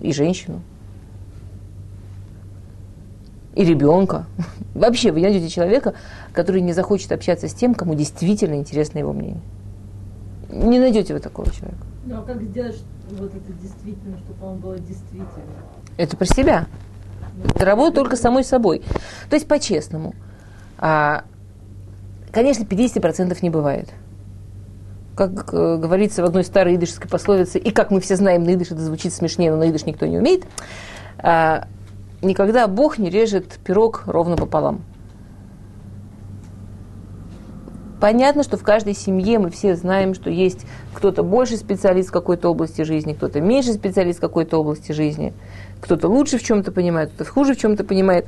и 0.00 0.12
женщину, 0.12 0.62
и 3.54 3.64
ребенка. 3.64 4.26
Вообще, 4.74 5.10
вы 5.10 5.20
найдете 5.20 5.48
человека, 5.48 5.94
который 6.32 6.60
не 6.60 6.72
захочет 6.72 7.12
общаться 7.12 7.48
с 7.48 7.54
тем, 7.54 7.74
кому 7.74 7.94
действительно 7.94 8.54
интересно 8.54 8.98
его 8.98 9.12
мнение. 9.12 9.42
Не 10.48 10.78
найдете 10.78 11.14
вы 11.14 11.20
такого 11.20 11.50
человека. 11.50 11.89
Ну 12.04 12.18
а 12.18 12.22
как 12.22 12.42
сделать 12.42 12.82
вот 13.10 13.34
это 13.34 13.52
действительно, 13.52 14.18
чтобы 14.18 14.46
он 14.46 14.58
было 14.58 14.78
действительно? 14.78 15.44
Это 15.96 16.16
про 16.16 16.24
себя. 16.24 16.66
Ну, 17.36 17.44
это 17.44 17.64
работа 17.64 17.96
только 17.96 18.16
самой 18.16 18.44
собой. 18.44 18.82
То 19.28 19.36
есть 19.36 19.46
по-честному. 19.46 20.14
А, 20.78 21.24
конечно, 22.32 22.64
50% 22.64 23.36
не 23.42 23.50
бывает. 23.50 23.88
Как 25.14 25.52
э, 25.52 25.76
говорится 25.76 26.22
в 26.22 26.24
одной 26.24 26.44
старой 26.44 26.76
идышской 26.76 27.10
пословице, 27.10 27.58
и 27.58 27.70
как 27.70 27.90
мы 27.90 28.00
все 28.00 28.16
знаем, 28.16 28.44
на 28.44 28.54
идыш 28.54 28.68
это 28.70 28.80
звучит 28.80 29.12
смешнее, 29.12 29.50
но 29.50 29.58
на 29.58 29.68
идыш 29.68 29.84
никто 29.84 30.06
не 30.06 30.16
умеет, 30.16 30.44
а, 31.18 31.66
никогда 32.22 32.66
Бог 32.66 32.96
не 32.96 33.10
режет 33.10 33.58
пирог 33.62 34.04
ровно 34.06 34.36
пополам. 34.36 34.82
Понятно, 38.00 38.42
что 38.42 38.56
в 38.56 38.62
каждой 38.62 38.94
семье 38.94 39.38
мы 39.38 39.50
все 39.50 39.76
знаем, 39.76 40.14
что 40.14 40.30
есть 40.30 40.64
кто-то 40.94 41.22
больше 41.22 41.58
специалист 41.58 42.08
в 42.08 42.12
какой-то 42.12 42.48
области 42.48 42.80
жизни, 42.80 43.12
кто-то 43.12 43.42
меньше 43.42 43.74
специалист 43.74 44.18
в 44.18 44.22
какой-то 44.22 44.56
области 44.56 44.92
жизни, 44.92 45.34
кто-то 45.82 46.08
лучше 46.08 46.38
в 46.38 46.42
чем-то 46.42 46.72
понимает, 46.72 47.10
кто-то 47.12 47.30
хуже 47.30 47.54
в 47.54 47.58
чем-то 47.58 47.84
понимает. 47.84 48.26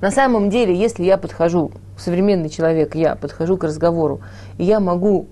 На 0.00 0.10
самом 0.10 0.48
деле, 0.48 0.74
если 0.74 1.04
я 1.04 1.18
подхожу, 1.18 1.72
современный 1.98 2.48
человек, 2.48 2.94
я 2.94 3.16
подхожу 3.16 3.58
к 3.58 3.64
разговору, 3.64 4.22
и 4.56 4.64
я 4.64 4.80
могу 4.80 5.28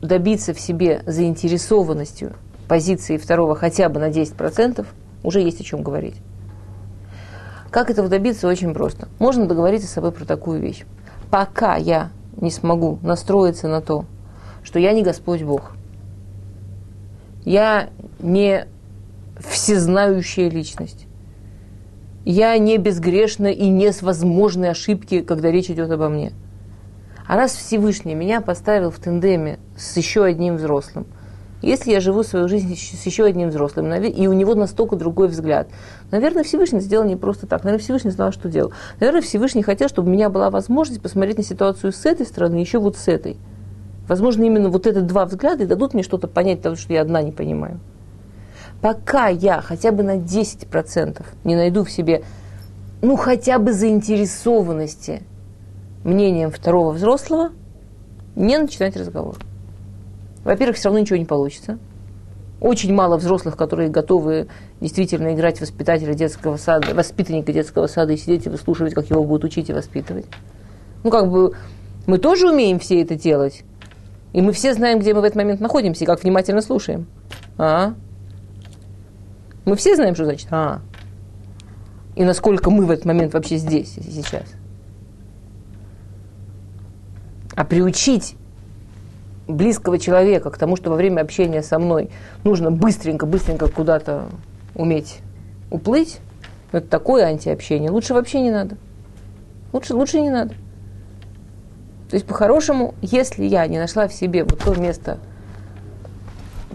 добиться 0.00 0.54
в 0.54 0.60
себе 0.60 1.02
заинтересованностью 1.04 2.32
позиции 2.68 3.18
второго 3.18 3.54
хотя 3.54 3.90
бы 3.90 4.00
на 4.00 4.08
10%, 4.08 4.86
уже 5.22 5.40
есть 5.40 5.60
о 5.60 5.64
чем 5.64 5.82
говорить. 5.82 6.16
Как 7.70 7.90
этого 7.90 8.08
добиться, 8.08 8.48
очень 8.48 8.72
просто. 8.72 9.08
Можно 9.18 9.46
договориться 9.46 9.88
с 9.88 9.92
собой 9.92 10.12
про 10.12 10.24
такую 10.24 10.60
вещь 10.60 10.84
пока 11.32 11.76
я 11.76 12.10
не 12.36 12.50
смогу 12.50 12.98
настроиться 13.02 13.66
на 13.66 13.80
то, 13.80 14.04
что 14.62 14.78
я 14.78 14.92
не 14.92 15.02
Господь 15.02 15.42
Бог, 15.42 15.72
я 17.46 17.88
не 18.20 18.66
всезнающая 19.40 20.50
личность, 20.50 21.06
я 22.26 22.58
не 22.58 22.76
безгрешна 22.76 23.46
и 23.46 23.66
не 23.70 23.92
с 23.92 24.02
возможной 24.02 24.68
ошибки, 24.68 25.22
когда 25.22 25.50
речь 25.50 25.70
идет 25.70 25.90
обо 25.90 26.10
мне. 26.10 26.34
А 27.26 27.36
раз 27.36 27.54
Всевышний 27.54 28.14
меня 28.14 28.42
поставил 28.42 28.90
в 28.90 28.98
тандеме 28.98 29.58
с 29.74 29.96
еще 29.96 30.24
одним 30.24 30.56
взрослым– 30.56 31.06
если 31.62 31.92
я 31.92 32.00
живу 32.00 32.22
свою 32.24 32.48
жизнь 32.48 32.76
с 32.76 33.06
еще 33.06 33.24
одним 33.24 33.50
взрослым, 33.50 33.92
и 33.94 34.26
у 34.26 34.32
него 34.32 34.54
настолько 34.54 34.96
другой 34.96 35.28
взгляд, 35.28 35.68
наверное, 36.10 36.42
Всевышний 36.42 36.80
сделал 36.80 37.06
не 37.06 37.16
просто 37.16 37.46
так. 37.46 37.64
Наверное, 37.64 37.82
Всевышний 37.82 38.10
знал, 38.10 38.32
что 38.32 38.48
делал. 38.48 38.72
Наверное, 39.00 39.22
Всевышний 39.22 39.62
хотел, 39.62 39.88
чтобы 39.88 40.08
у 40.08 40.12
меня 40.12 40.28
была 40.28 40.50
возможность 40.50 41.00
посмотреть 41.00 41.38
на 41.38 41.44
ситуацию 41.44 41.92
с 41.92 42.04
этой 42.04 42.26
стороны, 42.26 42.56
еще 42.56 42.78
вот 42.78 42.96
с 42.96 43.08
этой. 43.08 43.36
Возможно, 44.08 44.42
именно 44.42 44.68
вот 44.68 44.86
эти 44.86 44.98
два 44.98 45.24
взгляда 45.24 45.64
и 45.64 45.66
дадут 45.66 45.94
мне 45.94 46.02
что-то 46.02 46.26
понять, 46.26 46.58
потому 46.58 46.76
что 46.76 46.92
я 46.92 47.02
одна 47.02 47.22
не 47.22 47.30
понимаю. 47.30 47.78
Пока 48.80 49.28
я 49.28 49.60
хотя 49.60 49.92
бы 49.92 50.02
на 50.02 50.16
10% 50.16 51.24
не 51.44 51.54
найду 51.54 51.84
в 51.84 51.90
себе, 51.90 52.24
ну, 53.00 53.16
хотя 53.16 53.58
бы 53.58 53.72
заинтересованности 53.72 55.22
мнением 56.02 56.50
второго 56.50 56.90
взрослого, 56.90 57.50
не 58.34 58.58
начинать 58.58 58.96
разговор. 58.96 59.36
Во-первых, 60.44 60.76
все 60.76 60.88
равно 60.88 61.00
ничего 61.00 61.16
не 61.16 61.24
получится. 61.24 61.78
Очень 62.60 62.94
мало 62.94 63.16
взрослых, 63.16 63.56
которые 63.56 63.88
готовы 63.88 64.48
действительно 64.80 65.34
играть 65.34 65.60
воспитателя 65.60 66.14
детского 66.14 66.56
сада, 66.56 66.94
воспитанника 66.94 67.52
детского 67.52 67.88
сада 67.88 68.12
и 68.12 68.16
сидеть 68.16 68.46
и 68.46 68.48
выслушивать, 68.48 68.94
как 68.94 69.10
его 69.10 69.24
будут 69.24 69.44
учить 69.44 69.68
и 69.68 69.72
воспитывать. 69.72 70.26
Ну, 71.02 71.10
как 71.10 71.30
бы, 71.30 71.54
мы 72.06 72.18
тоже 72.18 72.50
умеем 72.50 72.78
все 72.78 73.02
это 73.02 73.16
делать. 73.16 73.64
И 74.32 74.40
мы 74.40 74.52
все 74.52 74.74
знаем, 74.74 75.00
где 75.00 75.12
мы 75.12 75.20
в 75.20 75.24
этот 75.24 75.36
момент 75.36 75.60
находимся 75.60 76.04
и 76.04 76.06
как 76.06 76.22
внимательно 76.22 76.62
слушаем. 76.62 77.06
А? 77.58 77.94
Мы 79.64 79.76
все 79.76 79.94
знаем, 79.94 80.14
что 80.14 80.24
значит 80.24 80.48
а. 80.50 80.80
И 82.14 82.24
насколько 82.24 82.70
мы 82.70 82.86
в 82.86 82.90
этот 82.90 83.04
момент 83.04 83.34
вообще 83.34 83.56
здесь 83.56 83.96
и 83.96 84.10
сейчас. 84.10 84.44
А 87.54 87.64
приучить 87.64 88.36
близкого 89.48 89.98
человека 89.98 90.50
к 90.50 90.58
тому, 90.58 90.76
что 90.76 90.90
во 90.90 90.96
время 90.96 91.20
общения 91.20 91.62
со 91.62 91.78
мной 91.78 92.10
нужно 92.44 92.70
быстренько-быстренько 92.70 93.68
куда-то 93.68 94.26
уметь 94.74 95.18
уплыть, 95.70 96.20
это 96.70 96.86
такое 96.86 97.24
антиобщение. 97.24 97.90
Лучше 97.90 98.14
вообще 98.14 98.40
не 98.40 98.50
надо. 98.50 98.76
Лучше, 99.72 99.94
лучше 99.94 100.20
не 100.20 100.30
надо. 100.30 100.54
То 102.10 102.16
есть, 102.16 102.26
по-хорошему, 102.26 102.94
если 103.00 103.44
я 103.44 103.66
не 103.66 103.78
нашла 103.78 104.06
в 104.06 104.12
себе 104.12 104.44
вот 104.44 104.58
то 104.58 104.74
место, 104.74 105.18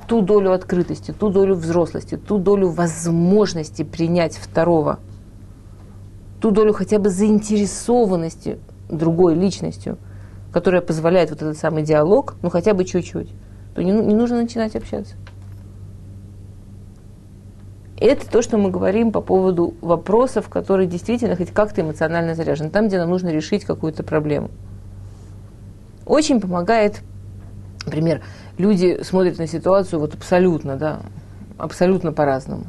ту 0.07 0.21
долю 0.21 0.51
открытости, 0.51 1.11
ту 1.11 1.29
долю 1.29 1.55
взрослости, 1.55 2.17
ту 2.17 2.39
долю 2.39 2.69
возможности 2.69 3.83
принять 3.83 4.35
второго, 4.35 4.99
ту 6.41 6.49
долю 6.49 6.73
хотя 6.73 6.97
бы 6.97 7.09
заинтересованности 7.09 8.59
другой 8.89 9.35
личностью– 9.35 9.97
которая 10.51 10.81
позволяет 10.81 11.29
вот 11.29 11.41
этот 11.41 11.57
самый 11.57 11.83
диалог, 11.83 12.35
ну 12.41 12.49
хотя 12.49 12.73
бы 12.73 12.85
чуть-чуть, 12.85 13.29
то 13.75 13.83
не, 13.83 13.91
не 13.91 14.15
нужно 14.15 14.41
начинать 14.41 14.75
общаться. 14.75 15.15
Это 17.99 18.29
то, 18.29 18.41
что 18.41 18.57
мы 18.57 18.69
говорим 18.69 19.11
по 19.11 19.21
поводу 19.21 19.73
вопросов, 19.81 20.49
которые 20.49 20.87
действительно 20.87 21.35
хоть 21.35 21.51
как-то 21.51 21.81
эмоционально 21.81 22.35
заряжены, 22.35 22.69
там, 22.69 22.87
где 22.87 22.99
нам 22.99 23.09
нужно 23.09 23.29
решить 23.29 23.65
какую-то 23.65 24.03
проблему. 24.03 24.51
Очень 26.05 26.39
помогает, 26.39 27.01
например, 27.85 28.21
люди 28.57 29.01
смотрят 29.01 29.39
на 29.39 29.47
ситуацию 29.47 29.99
вот 29.99 30.13
абсолютно, 30.13 30.75
да, 30.75 31.01
абсолютно 31.57 32.13
по-разному. 32.13 32.65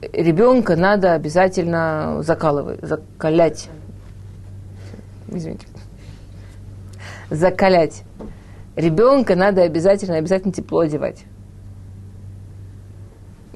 Ребенка 0.00 0.76
надо 0.76 1.12
обязательно 1.12 2.22
закалывать, 2.22 2.80
закалять. 2.82 3.68
Извините. 5.28 5.66
Закалять. 7.28 8.02
Ребенка 8.76 9.36
надо 9.36 9.62
обязательно, 9.62 10.16
обязательно 10.16 10.52
тепло 10.52 10.80
одевать. 10.80 11.24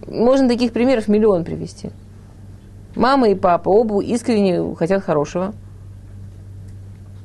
Можно 0.06 0.48
таких 0.48 0.72
примеров 0.72 1.08
миллион 1.08 1.44
привести. 1.44 1.90
Мама 2.94 3.30
и 3.30 3.34
папа 3.34 3.70
оба 3.70 4.02
искренне 4.02 4.74
хотят 4.76 5.02
хорошего. 5.02 5.54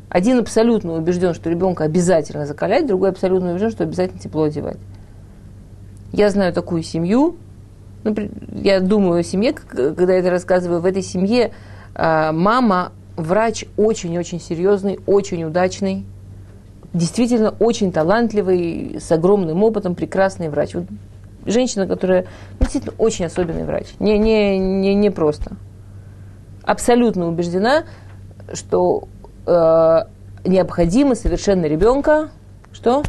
Один 0.08 0.40
абсолютно 0.40 0.94
убежден, 0.94 1.34
что 1.34 1.50
ребенка 1.50 1.84
обязательно 1.84 2.46
закалять, 2.46 2.88
другой 2.88 3.10
абсолютно 3.10 3.52
убежден, 3.52 3.70
что 3.70 3.84
обязательно 3.84 4.20
тепло 4.20 4.44
одевать. 4.44 4.78
Я 6.12 6.30
знаю 6.32 6.54
такую 6.54 6.82
семью, 6.82 7.38
ну, 8.04 8.16
я 8.54 8.80
думаю 8.80 9.20
о 9.20 9.24
семье, 9.24 9.54
когда 9.54 10.14
я 10.14 10.20
это 10.20 10.30
рассказываю, 10.30 10.82
в 10.82 10.86
этой 10.86 11.02
семье 11.02 11.52
а, 11.96 12.32
мама 12.32 12.92
врач 13.18 13.66
очень-очень 13.78 14.40
серьезный, 14.40 15.00
очень 15.06 15.44
удачный, 15.44 16.06
действительно 16.94 17.54
очень 17.60 17.92
талантливый, 17.92 18.98
с 19.00 19.12
огромным 19.12 19.64
опытом, 19.64 19.96
прекрасный 19.96 20.50
врач. 20.50 20.76
Вот 20.76 20.86
женщина, 21.46 21.88
которая 21.88 22.26
ну, 22.54 22.60
действительно 22.62 22.96
очень 22.98 23.26
особенный 23.26 23.64
врач. 23.64 23.88
Не, 24.00 24.18
не, 24.18 24.58
не, 24.58 24.96
не 24.96 25.10
просто. 25.10 25.58
Абсолютно 26.64 27.28
убеждена, 27.28 27.84
что 28.54 29.08
э, 29.46 30.00
необходимо 30.46 31.16
совершенно 31.16 31.66
ребенка 31.66 32.30
что? 32.72 33.04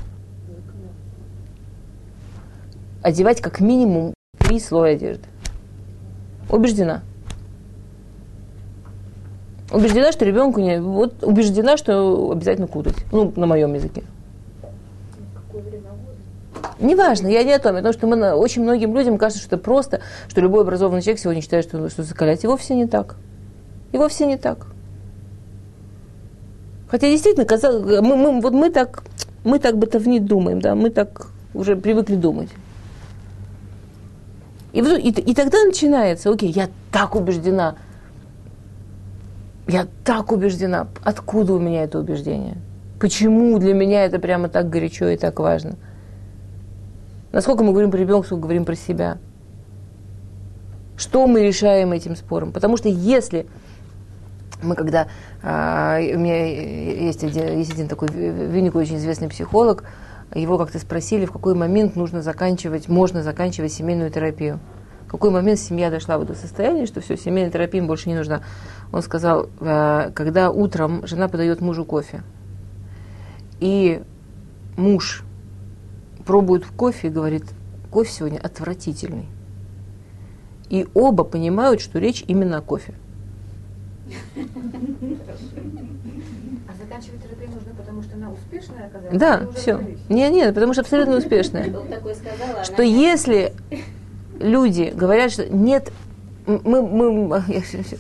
Одевать 3.03 3.40
как 3.40 3.61
минимум 3.61 4.14
три 4.50 4.58
слоя 4.58 4.94
одежды. 4.94 5.22
Убеждена. 6.48 7.02
Убеждена, 9.70 10.10
что 10.10 10.24
ребенку 10.24 10.58
не... 10.58 10.80
Вот 10.80 11.22
убеждена, 11.22 11.76
что 11.76 12.32
обязательно 12.32 12.66
кутать. 12.66 12.96
Ну, 13.12 13.32
на 13.36 13.46
моем 13.46 13.72
языке. 13.74 14.02
Неважно, 16.80 17.28
я 17.28 17.44
не 17.44 17.52
о 17.52 17.60
том, 17.60 17.76
потому 17.76 17.92
что 17.92 18.08
мы, 18.08 18.32
очень 18.32 18.62
многим 18.62 18.92
людям 18.92 19.18
кажется, 19.18 19.40
что 19.40 19.54
это 19.54 19.64
просто, 19.64 20.00
что 20.26 20.40
любой 20.40 20.62
образованный 20.62 21.02
человек 21.02 21.20
сегодня 21.20 21.42
считает, 21.42 21.66
что, 21.66 21.88
что 21.88 22.02
закалять. 22.02 22.42
И 22.42 22.48
вовсе 22.48 22.74
не 22.74 22.88
так. 22.88 23.14
И 23.92 23.98
вовсе 23.98 24.26
не 24.26 24.36
так. 24.36 24.66
Хотя 26.88 27.08
действительно, 27.08 27.46
казалось, 27.46 28.00
мы, 28.00 28.16
мы, 28.16 28.40
вот 28.40 28.52
мы 28.52 28.70
так, 28.70 29.04
мы 29.44 29.60
так 29.60 29.78
бытовни 29.78 30.18
думаем, 30.18 30.60
да, 30.60 30.74
мы 30.74 30.90
так 30.90 31.28
уже 31.54 31.76
привыкли 31.76 32.16
думать. 32.16 32.48
И, 34.72 34.80
и, 34.80 35.11
и 35.11 35.35
тогда 35.35 35.64
начинается, 35.64 36.30
окей, 36.30 36.50
я 36.50 36.68
так 36.92 37.16
убеждена, 37.16 37.76
я 39.66 39.87
так 40.04 40.33
убеждена, 40.33 40.88
откуда 41.02 41.54
у 41.54 41.59
меня 41.59 41.85
это 41.85 41.98
убеждение? 41.98 42.56
Почему 43.00 43.59
для 43.59 43.74
меня 43.74 44.04
это 44.04 44.18
прямо 44.18 44.48
так 44.48 44.68
горячо 44.68 45.09
и 45.09 45.16
так 45.16 45.38
важно? 45.40 45.76
Насколько 47.33 47.64
мы 47.64 47.72
говорим 47.72 47.90
про 47.90 47.98
ребенка, 47.98 48.26
сколько 48.26 48.42
говорим 48.42 48.64
про 48.64 48.74
себя? 48.74 49.18
Что 50.96 51.26
мы 51.26 51.42
решаем 51.42 51.92
этим 51.92 52.14
спором? 52.14 52.52
Потому 52.52 52.76
что 52.76 52.88
если 52.88 53.46
мы 54.62 54.74
когда... 54.74 55.06
А, 55.42 55.98
у 55.98 56.18
меня 56.18 56.46
есть 56.46 57.22
есть 57.22 57.72
один 57.72 57.88
такой 57.88 58.09
великий, 58.09 58.76
очень 58.76 58.96
известный 58.96 59.28
психолог, 59.28 59.85
его 60.34 60.58
как-то 60.58 60.78
спросили, 60.78 61.24
в 61.24 61.32
какой 61.32 61.54
момент 61.54 61.96
нужно 61.96 62.22
заканчивать, 62.22 62.88
можно 62.88 63.22
заканчивать 63.22 63.72
семейную 63.72 64.10
терапию. 64.10 64.60
В 65.06 65.10
какой 65.10 65.30
момент 65.30 65.58
семья 65.58 65.90
дошла 65.90 66.18
в 66.18 66.22
это 66.22 66.34
состояние, 66.34 66.86
что 66.86 67.00
все, 67.00 67.16
семейная 67.16 67.50
терапия 67.50 67.80
им 67.80 67.88
больше 67.88 68.08
не 68.08 68.14
нужна. 68.14 68.42
Он 68.92 69.02
сказал, 69.02 69.48
а, 69.58 70.10
когда 70.12 70.50
утром 70.50 71.04
жена 71.06 71.28
подает 71.28 71.60
мужу 71.60 71.84
кофе, 71.84 72.22
и 73.58 74.02
муж 74.76 75.24
пробует 76.24 76.64
кофе 76.64 77.08
и 77.08 77.10
говорит, 77.10 77.44
кофе 77.90 78.12
сегодня 78.12 78.38
отвратительный. 78.38 79.26
И 80.68 80.86
оба 80.94 81.24
понимают, 81.24 81.80
что 81.80 81.98
речь 81.98 82.24
именно 82.28 82.58
о 82.58 82.62
кофе. 82.62 82.94
А 86.68 86.72
заканчивать 86.80 87.22
терапию 87.22 87.50
нужно, 87.50 87.74
потому 87.76 88.02
что 88.02 88.14
она 88.14 88.30
успешная 88.50 88.86
оказалась? 88.86 89.18
Да, 89.18 89.46
все. 89.54 89.80
Нет, 90.08 90.32
нет, 90.32 90.54
потому 90.54 90.72
что 90.72 90.82
абсолютно 90.82 91.16
успешная. 91.18 91.72
Что 92.64 92.82
если 92.82 93.52
люди 94.38 94.92
говорят, 94.94 95.32
что 95.32 95.48
нет, 95.48 95.92
мы, 96.46 96.82
мы, 96.82 97.42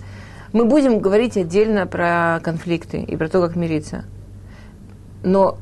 мы 0.52 0.64
будем 0.64 1.00
говорить 1.00 1.36
отдельно 1.36 1.86
про 1.86 2.40
конфликты 2.42 3.00
и 3.00 3.16
про 3.16 3.28
то, 3.28 3.40
как 3.40 3.56
мириться. 3.56 4.04
Но 5.22 5.58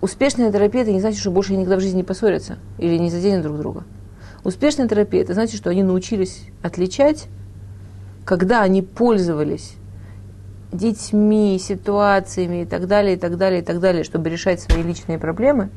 успешная 0.00 0.50
терапия, 0.50 0.82
это 0.82 0.92
не 0.92 1.00
значит, 1.00 1.20
что 1.20 1.30
больше 1.30 1.52
никогда 1.52 1.76
в 1.76 1.80
жизни 1.80 1.98
не 1.98 2.04
поссорятся 2.04 2.58
или 2.78 2.98
не 2.98 3.10
заденут 3.10 3.42
друг 3.42 3.58
друга. 3.58 3.84
Успешная 4.44 4.88
терапия, 4.88 5.22
это 5.22 5.34
значит, 5.34 5.56
что 5.56 5.70
они 5.70 5.82
научились 5.82 6.44
отличать 6.62 7.28
когда 8.24 8.62
они 8.62 8.82
пользовались 8.82 9.74
детьми, 10.72 11.58
ситуациями 11.58 12.62
и 12.62 12.64
так 12.64 12.86
далее, 12.86 13.14
и 13.14 13.18
так 13.18 13.36
далее, 13.36 13.60
и 13.60 13.64
так 13.64 13.80
далее, 13.80 14.04
чтобы 14.04 14.30
решать 14.30 14.60
свои 14.60 14.82
личные 14.82 15.18
проблемы, 15.18 15.70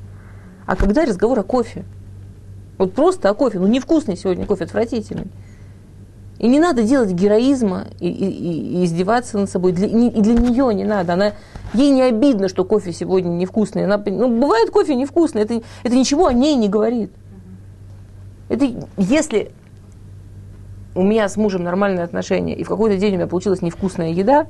а 0.65 0.75
когда 0.75 1.05
разговор 1.05 1.39
о 1.39 1.43
кофе. 1.43 1.86
Вот 2.77 2.93
просто 2.93 3.29
о 3.29 3.34
кофе. 3.34 3.60
Ну, 3.60 3.67
невкусный 3.67 4.17
сегодня 4.17 4.45
кофе, 4.45 4.65
отвратительный. 4.65 5.27
И 6.39 6.47
не 6.47 6.60
надо 6.60 6.84
делать 6.84 7.12
героизма 7.12 7.86
и, 7.99 8.10
и, 8.10 8.81
и 8.81 8.86
издеваться 8.86 9.38
над 9.38 9.49
собой. 9.49 9.71
Для, 9.71 9.88
и 9.88 10.21
для 10.21 10.34
нее 10.34 10.73
не 10.73 10.84
надо. 10.84 11.13
Она, 11.13 11.34
ей 11.73 11.91
не 11.91 12.01
обидно, 12.01 12.49
что 12.49 12.65
кофе 12.65 12.91
сегодня 12.91 13.29
невкусный. 13.29 13.86
Она, 13.86 13.97
ну, 14.05 14.41
бывает 14.41 14.69
кофе 14.69 14.95
невкусный. 14.95 15.43
Это, 15.43 15.62
это 15.84 15.95
ничего 15.95 16.27
о 16.27 16.34
ней 16.34 16.55
не 16.55 16.67
говорит. 16.67 17.12
Это, 18.49 18.69
если 18.97 19.51
у 20.93 21.03
меня 21.03 21.29
с 21.29 21.38
мужем 21.38 21.63
нормальные 21.63 22.03
отношения, 22.03 22.55
и 22.55 22.63
в 22.63 22.69
какой-то 22.69 22.97
день 22.97 23.13
у 23.13 23.17
меня 23.17 23.27
получилась 23.27 23.62
невкусная 23.62 24.10
еда, 24.10 24.47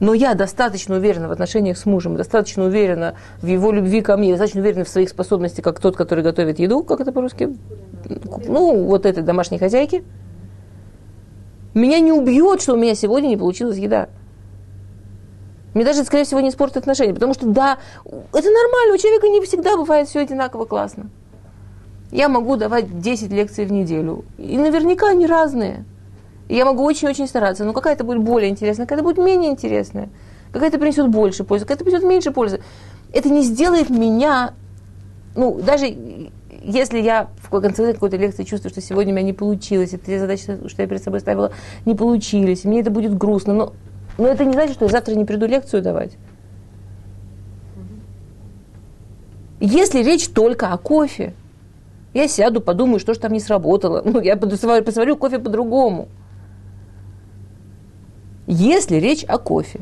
но 0.00 0.14
я 0.14 0.34
достаточно 0.34 0.96
уверена 0.96 1.28
в 1.28 1.32
отношениях 1.32 1.78
с 1.78 1.86
мужем, 1.86 2.16
достаточно 2.16 2.64
уверена 2.64 3.14
в 3.40 3.46
его 3.46 3.72
любви 3.72 4.02
ко 4.02 4.16
мне, 4.16 4.30
достаточно 4.30 4.60
уверена 4.60 4.84
в 4.84 4.88
своих 4.88 5.08
способностях, 5.08 5.64
как 5.64 5.80
тот, 5.80 5.96
который 5.96 6.24
готовит 6.24 6.58
еду, 6.58 6.82
как 6.82 7.00
это 7.00 7.12
по-русски, 7.12 7.56
ну, 8.46 8.84
вот 8.84 9.06
этой 9.06 9.22
домашней 9.22 9.58
хозяйки. 9.58 10.04
Меня 11.74 12.00
не 12.00 12.12
убьет, 12.12 12.60
что 12.62 12.74
у 12.74 12.76
меня 12.76 12.94
сегодня 12.94 13.28
не 13.28 13.36
получилась 13.36 13.78
еда. 13.78 14.08
Мне 15.74 15.84
даже, 15.84 16.04
скорее 16.04 16.24
всего, 16.24 16.40
не 16.40 16.50
испортит 16.50 16.76
отношения, 16.76 17.14
потому 17.14 17.34
что, 17.34 17.46
да, 17.46 17.78
это 18.04 18.50
нормально, 18.50 18.94
у 18.94 18.98
человека 18.98 19.28
не 19.28 19.40
всегда 19.40 19.76
бывает 19.76 20.08
все 20.08 20.20
одинаково 20.20 20.66
классно 20.66 21.10
я 22.14 22.28
могу 22.28 22.56
давать 22.56 23.00
10 23.00 23.32
лекций 23.32 23.64
в 23.64 23.72
неделю. 23.72 24.24
И 24.38 24.56
наверняка 24.56 25.08
они 25.08 25.26
разные. 25.26 25.84
Я 26.48 26.64
могу 26.64 26.84
очень-очень 26.84 27.26
стараться, 27.26 27.64
но 27.64 27.72
какая-то 27.72 28.04
будет 28.04 28.22
более 28.22 28.50
интересная, 28.50 28.86
какая-то 28.86 29.02
будет 29.02 29.18
менее 29.18 29.50
интересная, 29.50 30.10
какая-то 30.52 30.78
принесет 30.78 31.08
больше 31.08 31.44
пользы, 31.44 31.64
какая-то 31.64 31.84
принесет 31.84 32.04
меньше 32.04 32.30
пользы. 32.30 32.60
Это 33.12 33.30
не 33.30 33.42
сделает 33.42 33.90
меня, 33.90 34.54
ну, 35.34 35.60
даже 35.60 35.86
если 36.64 37.00
я 37.00 37.28
в 37.36 37.48
конце 37.48 37.92
какой-то 37.92 38.16
лекции 38.16 38.44
чувствую, 38.44 38.70
что 38.70 38.80
сегодня 38.80 39.12
у 39.12 39.16
меня 39.16 39.26
не 39.26 39.32
получилось, 39.32 39.92
и 39.92 39.98
те 39.98 40.18
задачи, 40.18 40.42
что 40.66 40.82
я 40.82 40.88
перед 40.88 41.02
собой 41.02 41.20
ставила, 41.20 41.52
не 41.84 41.94
получились, 41.94 42.64
и 42.64 42.68
мне 42.68 42.80
это 42.80 42.90
будет 42.90 43.16
грустно, 43.16 43.54
но, 43.54 43.72
но 44.18 44.28
это 44.28 44.44
не 44.44 44.52
значит, 44.52 44.74
что 44.74 44.86
я 44.86 44.90
завтра 44.90 45.14
не 45.14 45.24
приду 45.24 45.46
лекцию 45.46 45.82
давать. 45.82 46.16
Если 49.60 50.02
речь 50.02 50.28
только 50.28 50.72
о 50.72 50.78
кофе, 50.78 51.34
я 52.12 52.28
сяду, 52.28 52.60
подумаю, 52.60 53.00
что 53.00 53.14
же 53.14 53.20
там 53.20 53.32
не 53.32 53.40
сработало. 53.40 54.02
Ну, 54.04 54.20
я 54.20 54.36
посмотрю 54.36 55.16
кофе 55.16 55.38
по-другому. 55.38 56.08
Если 58.46 58.96
речь 58.96 59.24
о 59.24 59.38
кофе. 59.38 59.80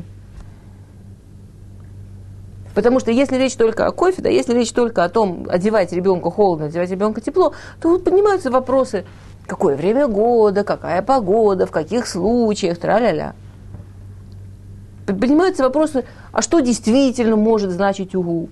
Потому 2.73 2.99
что 2.99 3.11
если 3.11 3.35
речь 3.37 3.55
только 3.55 3.85
о 3.85 3.91
кофе, 3.91 4.21
да, 4.21 4.29
если 4.29 4.53
речь 4.53 4.71
только 4.71 5.03
о 5.03 5.09
том, 5.09 5.45
одевать 5.49 5.91
ребенка 5.91 6.31
холодно, 6.31 6.67
одевать 6.67 6.89
ребенка 6.89 7.21
тепло, 7.21 7.53
то 7.81 7.99
поднимаются 7.99 8.49
вопросы, 8.49 9.05
какое 9.45 9.75
время 9.75 10.07
года, 10.07 10.63
какая 10.63 11.01
погода, 11.01 11.67
в 11.67 11.71
каких 11.71 12.07
случаях, 12.07 12.79
тра-ля-ля. 12.79 13.35
Поднимаются 15.05 15.63
вопросы, 15.63 16.05
а 16.31 16.41
что 16.41 16.61
действительно 16.61 17.35
может 17.35 17.71
значить 17.71 18.15
угу? 18.15 18.49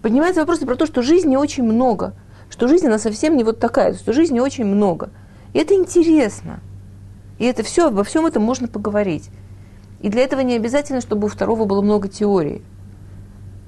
поднимается 0.00 0.40
вопрос 0.40 0.58
про 0.58 0.76
то, 0.76 0.86
что 0.86 1.02
жизни 1.02 1.36
очень 1.36 1.64
много, 1.64 2.14
что 2.50 2.68
жизнь, 2.68 2.86
она 2.86 2.98
совсем 2.98 3.36
не 3.36 3.44
вот 3.44 3.58
такая, 3.60 3.94
что 3.94 4.12
жизни 4.12 4.40
очень 4.40 4.64
много. 4.64 5.10
И 5.52 5.58
это 5.58 5.74
интересно. 5.74 6.60
И 7.42 7.44
это 7.44 7.64
все, 7.64 7.88
обо 7.88 8.04
всем 8.04 8.24
этом 8.24 8.44
можно 8.44 8.68
поговорить. 8.68 9.28
И 10.00 10.08
для 10.08 10.22
этого 10.22 10.42
не 10.42 10.54
обязательно, 10.54 11.00
чтобы 11.00 11.26
у 11.26 11.28
второго 11.28 11.64
было 11.64 11.82
много 11.82 12.06
теории. 12.06 12.62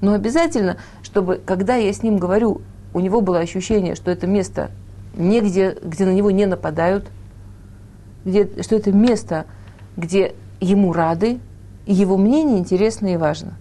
Но 0.00 0.12
обязательно, 0.12 0.76
чтобы, 1.02 1.40
когда 1.44 1.74
я 1.74 1.92
с 1.92 2.04
ним 2.04 2.18
говорю, 2.18 2.60
у 2.92 3.00
него 3.00 3.20
было 3.20 3.40
ощущение, 3.40 3.96
что 3.96 4.12
это 4.12 4.28
место 4.28 4.70
негде, 5.16 5.76
где 5.82 6.06
на 6.06 6.12
него 6.12 6.30
не 6.30 6.46
нападают, 6.46 7.08
где, 8.24 8.48
что 8.62 8.76
это 8.76 8.92
место, 8.92 9.44
где 9.96 10.36
ему 10.60 10.92
рады, 10.92 11.40
и 11.84 11.94
его 11.94 12.16
мнение 12.16 12.58
интересно 12.58 13.12
и 13.12 13.16
важно. 13.16 13.54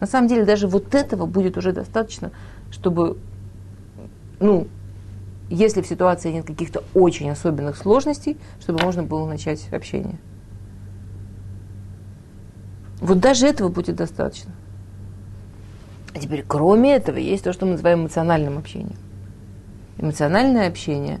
На 0.00 0.08
самом 0.08 0.26
деле 0.26 0.44
даже 0.44 0.66
вот 0.66 0.96
этого 0.96 1.26
будет 1.26 1.56
уже 1.56 1.70
достаточно, 1.70 2.32
чтобы, 2.72 3.18
ну, 4.40 4.66
если 5.50 5.82
в 5.82 5.86
ситуации 5.86 6.30
нет 6.30 6.46
каких-то 6.46 6.84
очень 6.94 7.28
особенных 7.28 7.76
сложностей, 7.76 8.38
чтобы 8.60 8.82
можно 8.82 9.02
было 9.02 9.26
начать 9.26 9.68
общение. 9.72 10.18
Вот 13.00 13.18
даже 13.18 13.46
этого 13.46 13.68
будет 13.68 13.96
достаточно. 13.96 14.52
А 16.14 16.18
теперь, 16.18 16.44
кроме 16.46 16.94
этого, 16.94 17.16
есть 17.16 17.44
то, 17.44 17.52
что 17.52 17.66
мы 17.66 17.72
называем 17.72 18.02
эмоциональным 18.02 18.58
общением. 18.58 18.96
Эмоциональное 19.98 20.68
общение 20.68 21.20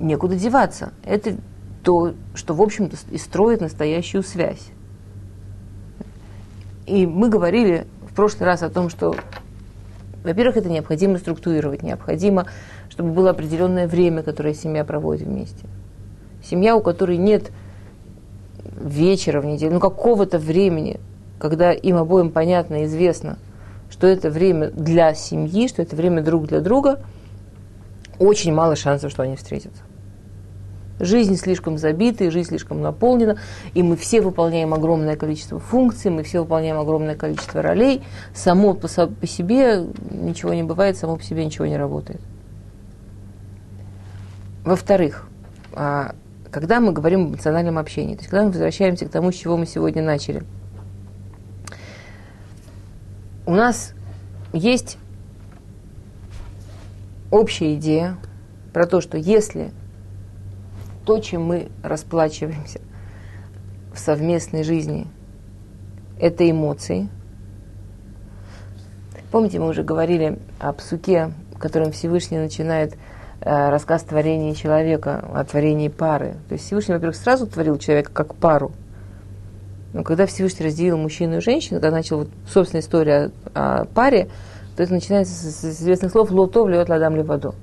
некуда 0.00 0.36
деваться. 0.36 0.92
Это 1.04 1.36
то, 1.82 2.14
что, 2.34 2.54
в 2.54 2.62
общем-то, 2.62 2.96
и 3.10 3.18
строит 3.18 3.60
настоящую 3.60 4.22
связь. 4.22 4.70
И 6.86 7.06
мы 7.06 7.28
говорили 7.28 7.86
в 8.10 8.14
прошлый 8.14 8.46
раз 8.46 8.62
о 8.62 8.70
том, 8.70 8.90
что, 8.90 9.14
во-первых, 10.24 10.56
это 10.56 10.68
необходимо 10.68 11.18
структурировать, 11.18 11.82
необходимо, 11.82 12.46
чтобы 13.00 13.12
было 13.12 13.30
определенное 13.30 13.88
время, 13.88 14.22
которое 14.22 14.52
семья 14.52 14.84
проводит 14.84 15.26
вместе. 15.26 15.64
Семья, 16.44 16.76
у 16.76 16.82
которой 16.82 17.16
нет 17.16 17.50
вечера 18.78 19.40
в 19.40 19.46
неделю, 19.46 19.72
ну 19.72 19.80
какого-то 19.80 20.38
времени, 20.38 21.00
когда 21.38 21.72
им 21.72 21.96
обоим 21.96 22.30
понятно 22.30 22.82
и 22.82 22.84
известно, 22.84 23.38
что 23.88 24.06
это 24.06 24.28
время 24.28 24.68
для 24.68 25.14
семьи, 25.14 25.66
что 25.66 25.80
это 25.80 25.96
время 25.96 26.22
друг 26.22 26.46
для 26.46 26.60
друга, 26.60 27.00
очень 28.18 28.52
мало 28.52 28.76
шансов, 28.76 29.10
что 29.10 29.22
они 29.22 29.36
встретятся. 29.36 29.80
Жизнь 30.98 31.36
слишком 31.36 31.78
забита, 31.78 32.30
жизнь 32.30 32.50
слишком 32.50 32.82
наполнена, 32.82 33.38
и 33.72 33.82
мы 33.82 33.96
все 33.96 34.20
выполняем 34.20 34.74
огромное 34.74 35.16
количество 35.16 35.58
функций, 35.58 36.10
мы 36.10 36.22
все 36.22 36.40
выполняем 36.40 36.78
огромное 36.78 37.14
количество 37.14 37.62
ролей. 37.62 38.02
Само 38.34 38.74
по, 38.74 38.88
по 38.88 39.26
себе 39.26 39.86
ничего 40.10 40.52
не 40.52 40.64
бывает, 40.64 40.98
само 40.98 41.16
по 41.16 41.22
себе 41.22 41.46
ничего 41.46 41.64
не 41.64 41.78
работает. 41.78 42.20
Во-вторых, 44.64 45.26
а, 45.72 46.14
когда 46.50 46.80
мы 46.80 46.92
говорим 46.92 47.22
об 47.22 47.28
эмоциональном 47.30 47.78
общении, 47.78 48.14
то 48.14 48.20
есть 48.20 48.30
когда 48.30 48.44
мы 48.44 48.50
возвращаемся 48.50 49.06
к 49.06 49.10
тому, 49.10 49.32
с 49.32 49.36
чего 49.36 49.56
мы 49.56 49.66
сегодня 49.66 50.02
начали, 50.02 50.42
у 53.46 53.54
нас 53.54 53.94
есть 54.52 54.98
общая 57.30 57.74
идея 57.74 58.16
про 58.72 58.86
то, 58.86 59.00
что 59.00 59.16
если 59.16 59.72
то, 61.06 61.18
чем 61.18 61.44
мы 61.44 61.68
расплачиваемся 61.82 62.80
в 63.92 63.98
совместной 63.98 64.62
жизни, 64.62 65.06
это 66.18 66.48
эмоции. 66.48 67.08
Помните, 69.32 69.58
мы 69.58 69.68
уже 69.68 69.82
говорили 69.82 70.38
о 70.58 70.72
псуке, 70.72 71.32
которым 71.58 71.92
Всевышний 71.92 72.38
начинает 72.38 72.96
рассказ 73.40 74.02
творения 74.02 74.54
человека, 74.54 75.24
о 75.32 75.44
творении 75.44 75.88
пары. 75.88 76.34
То 76.48 76.54
есть 76.54 76.66
Всевышний, 76.66 76.94
во-первых, 76.94 77.16
сразу 77.16 77.46
творил 77.46 77.78
человека 77.78 78.10
как 78.12 78.34
пару. 78.34 78.72
Но 79.92 80.02
когда 80.04 80.26
Всевышний 80.26 80.66
разделил 80.66 80.96
мужчину 80.98 81.38
и 81.38 81.40
женщину, 81.40 81.80
когда 81.80 81.90
начал 81.90 82.18
вот, 82.18 82.28
собственная 82.48 82.82
история 82.82 83.30
о, 83.54 83.80
о 83.80 83.84
паре, 83.86 84.28
то 84.76 84.82
это 84.82 84.92
начинается 84.92 85.34
с, 85.34 85.62
с 85.62 85.80
известных 85.80 86.12
слов 86.12 86.30
«лотов 86.30 86.68
льет 86.68 86.88
ладам 86.88 87.16
ли 87.16 87.22
воду». 87.22 87.54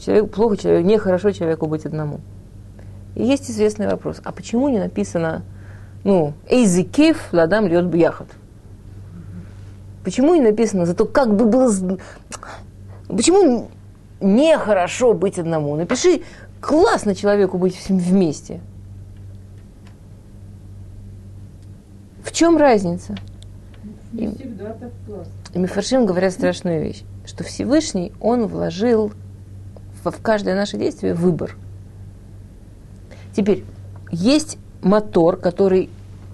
Человек, 0.00 0.30
плохо 0.30 0.56
человеку, 0.56 0.86
нехорошо 0.86 1.30
человеку 1.32 1.66
быть 1.66 1.84
одному. 1.84 2.20
И 3.14 3.24
есть 3.24 3.50
известный 3.50 3.88
вопрос, 3.88 4.20
а 4.24 4.32
почему 4.32 4.68
не 4.68 4.78
написано, 4.78 5.42
ну, 6.04 6.32
«эйзи 6.48 6.84
кейф 6.84 7.32
ладам 7.32 7.66
льет 7.66 7.86
бьяхат»? 7.86 8.28
Почему 10.04 10.34
не 10.34 10.40
написано, 10.40 10.86
зато 10.86 11.04
как 11.04 11.34
бы 11.34 11.44
было... 11.44 11.70
Почему 13.08 13.68
нехорошо 14.20 15.14
быть 15.14 15.38
одному? 15.38 15.76
Напиши, 15.76 16.22
классно 16.60 17.14
человеку 17.14 17.58
быть 17.58 17.76
всем 17.76 17.98
вместе. 17.98 18.60
В 22.22 22.32
чем 22.32 22.56
разница? 22.56 23.16
Не 24.12 24.28
всегда 24.28 24.72
так 24.72 24.92
классно. 25.06 25.32
И 25.54 25.58
Мифаршим 25.58 26.06
говорят 26.06 26.32
страшную 26.32 26.82
вещь, 26.82 27.02
что 27.26 27.44
Всевышний, 27.44 28.12
Он 28.20 28.46
вложил 28.46 29.12
в, 30.02 30.10
в 30.10 30.22
каждое 30.22 30.54
наше 30.54 30.76
действие 30.76 31.14
выбор– 31.14 31.56
Теперь, 33.38 33.64
есть 34.10 34.58
мотор, 34.82 35.36
который 35.36 35.90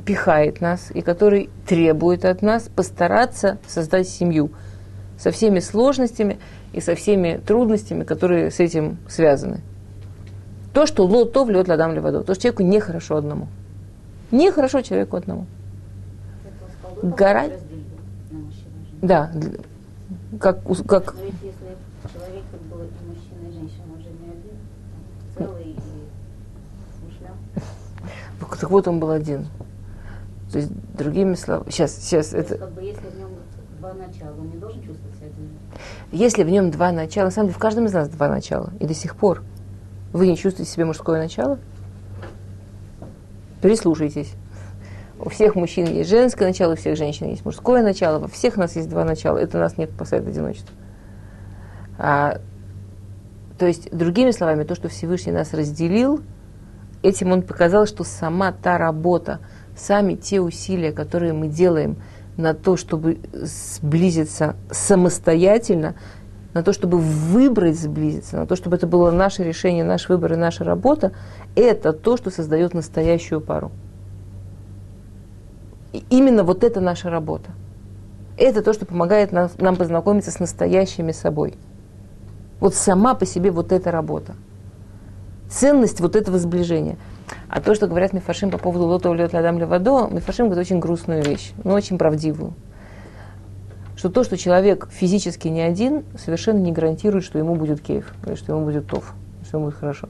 пихает 0.07 0.62
нас 0.62 0.91
и 0.91 1.03
который 1.03 1.51
требует 1.66 2.24
от 2.24 2.41
нас 2.41 2.70
постараться 2.74 3.59
создать 3.66 4.09
семью 4.09 4.53
со 5.19 5.31
всеми 5.31 5.61
сложностями 5.61 6.39
и 6.73 6.81
со 6.81 6.95
всеми 6.95 7.41
трудностями, 7.45 8.05
которые 8.05 8.51
с 8.51 8.61
этим 8.61 8.99
связаны. 9.09 9.61
То, 10.73 10.87
что 10.87 11.05
лото 11.07 11.45
влет 11.45 11.69
ладам 11.69 11.93
левадо, 11.95 12.23
то, 12.23 12.35
что 12.35 12.43
человеку 12.43 12.62
нехорошо 12.62 13.17
одному. 13.17 13.49
Нехорошо 14.31 14.83
человеку 14.83 15.17
одному. 15.17 15.47
Гора... 17.03 17.45
Да, 19.03 19.31
как, 20.41 20.59
как... 20.87 21.15
Так 28.65 28.71
вот 28.71 28.89
он 28.89 28.99
был 28.99 29.11
один. 29.11 29.47
То 30.51 30.59
есть, 30.59 30.73
другими 30.97 31.35
словами, 31.35 31.71
сейчас, 31.71 31.97
сейчас 31.97 32.33
это... 32.33 32.57
как 32.57 32.73
бы, 32.73 32.83
если 32.83 33.07
в 33.09 33.19
нем 33.19 33.29
два 33.79 33.93
начала, 33.93 34.33
он 34.41 34.49
не 34.51 34.57
должен 34.57 34.81
чувствовать 34.83 35.17
себя 35.17 35.27
одиноким? 35.27 35.59
Если 36.15 36.45
в 36.45 36.49
нем 36.49 36.71
два 36.71 36.93
начала, 36.93 37.25
на 37.25 37.31
самом 37.33 37.49
деле 37.49 37.57
в 37.57 37.61
каждом 37.61 37.87
из 37.87 37.93
нас 37.93 38.09
два 38.09 38.29
начала, 38.29 38.73
и 38.79 38.87
до 38.87 38.95
сих 38.95 39.17
пор 39.17 39.43
вы 40.12 40.29
не 40.29 40.37
чувствуете 40.37 40.71
себе 40.71 40.85
мужское 40.85 41.21
начало, 41.21 41.59
прислушайтесь. 43.61 44.33
У 45.19 45.29
всех 45.29 45.57
мужчин 45.57 45.87
есть 45.87 46.09
женское 46.09 46.47
начало, 46.47 46.75
у 46.75 46.77
всех 46.77 46.97
женщин 46.97 47.27
есть 47.27 47.45
мужское 47.45 47.83
начало, 47.83 48.21
во 48.21 48.29
всех 48.29 48.57
нас 48.57 48.77
есть 48.77 48.89
два 48.89 49.05
начала. 49.05 49.39
Это 49.39 49.59
нас 49.59 49.77
не 49.77 49.87
спасает 49.89 50.25
одиночество. 50.29 50.73
А, 51.99 52.39
то 53.59 53.67
есть, 53.67 53.91
другими 53.91 54.31
словами, 54.31 54.62
то, 54.62 54.77
что 54.77 54.89
Всевышний 54.89 55.33
нас 55.33 55.53
разделил– 55.53 56.21
этим 57.05 57.33
он 57.33 57.43
показал, 57.43 57.87
что 57.87 58.03
сама 58.03 58.51
та 58.51 58.79
работа, 58.79 59.41
сами 59.77 60.15
те 60.15 60.41
усилия, 60.41 60.91
которые 60.91 61.35
мы 61.35 61.49
делаем 61.49 61.97
на 62.37 62.55
то, 62.55 62.76
чтобы 62.76 63.18
сблизиться 63.32 64.57
самостоятельно, 64.70 65.95
на 66.53 66.62
то, 66.62 66.72
чтобы 66.72 66.99
выбрать 66.99 67.78
сблизиться, 67.78 68.37
на 68.37 68.47
то, 68.47 68.57
чтобы 68.57 68.76
это 68.76 68.87
было 68.87 69.11
наше 69.11 69.43
решение, 69.43 69.85
наш 69.85 70.09
выбор 70.09 70.35
и 70.35 70.37
наша 70.37 70.64
работа, 70.64 71.12
это 71.57 71.93
то, 71.93 72.16
что 72.16 72.30
создает 72.30 72.74
настоящую 72.74 73.41
пару. 73.41 73.72
И 75.93 76.05
именно 76.11 76.45
вот 76.45 76.64
это 76.64 76.80
наша 76.80 77.11
работа. 77.11 77.51
Это 78.37 78.62
то, 78.62 78.72
что 78.72 78.85
помогает 78.87 79.32
нам, 79.32 79.49
нам 79.59 79.76
познакомиться 79.76 80.30
с 80.30 80.41
настоящими 80.41 81.12
собой. 81.12 81.55
Вот 82.61 82.74
сама 82.74 83.14
по 83.14 83.26
себе 83.26 83.51
вот 83.51 83.70
эта 83.72 83.91
работа 83.91 84.35
ценность 85.55 86.01
вот 86.01 86.16
этого 86.16 86.39
сближения. 86.39 86.97
А 87.55 87.61
то, 87.61 87.72
что 87.72 87.86
говорят 87.86 88.12
Мифашим 88.12 88.50
по 88.50 88.59
поводу 88.59 88.86
лото 88.86 89.14
лет 89.14 89.32
ладам 89.32 89.61
левадо, 89.61 90.09
Мифашим 90.11 90.46
говорит 90.46 90.66
очень 90.66 90.80
грустную 90.80 91.22
вещь, 91.22 91.52
но 91.62 91.74
очень 91.74 91.98
правдивую. 91.98 92.52
Что 93.94 94.09
то, 94.09 94.24
что 94.24 94.36
человек 94.36 94.88
физически 94.90 95.46
не 95.46 95.61
один, 95.61 96.02
совершенно 96.18 96.59
не 96.59 96.72
гарантирует, 96.72 97.24
что 97.24 97.38
ему 97.38 97.55
будет 97.55 97.80
кейф, 97.80 98.12
или 98.26 98.34
что 98.34 98.52
ему 98.52 98.64
будет 98.64 98.88
тоф, 98.88 99.14
что 99.46 99.59
ему 99.59 99.66
будет 99.66 99.76
хорошо. 99.76 100.09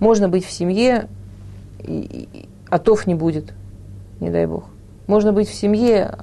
Можно 0.00 0.28
быть 0.28 0.44
в 0.44 0.50
семье, 0.50 1.08
и, 1.78 2.28
и, 2.34 2.48
а 2.68 2.78
тоф 2.78 3.06
не 3.06 3.14
будет, 3.14 3.54
не 4.20 4.28
дай 4.28 4.44
бог. 4.44 4.66
Можно 5.06 5.32
быть 5.32 5.48
в 5.48 5.54
семье 5.54 6.14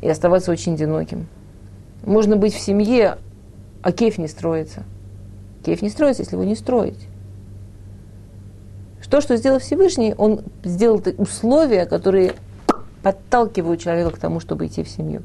и 0.00 0.08
оставаться 0.08 0.50
очень 0.50 0.72
одиноким. 0.72 1.28
Можно 2.02 2.38
быть 2.38 2.54
в 2.54 2.60
семье, 2.60 3.18
а 3.82 3.92
кейф 3.92 4.16
не 4.16 4.26
строится– 4.26 4.84
Кейф 5.64 5.82
не 5.82 5.90
строится, 5.90 6.22
если 6.22 6.36
его 6.36 6.44
не 6.44 6.56
строить. 6.56 7.06
Что, 9.10 9.20
что 9.20 9.36
сделал 9.36 9.58
Всевышний, 9.58 10.14
он 10.16 10.42
сделал 10.62 11.02
условия, 11.18 11.84
которые 11.84 12.34
подталкивают 13.02 13.80
человека 13.80 14.12
к 14.12 14.18
тому, 14.18 14.38
чтобы 14.38 14.66
идти 14.66 14.84
в 14.84 14.88
семью. 14.88 15.22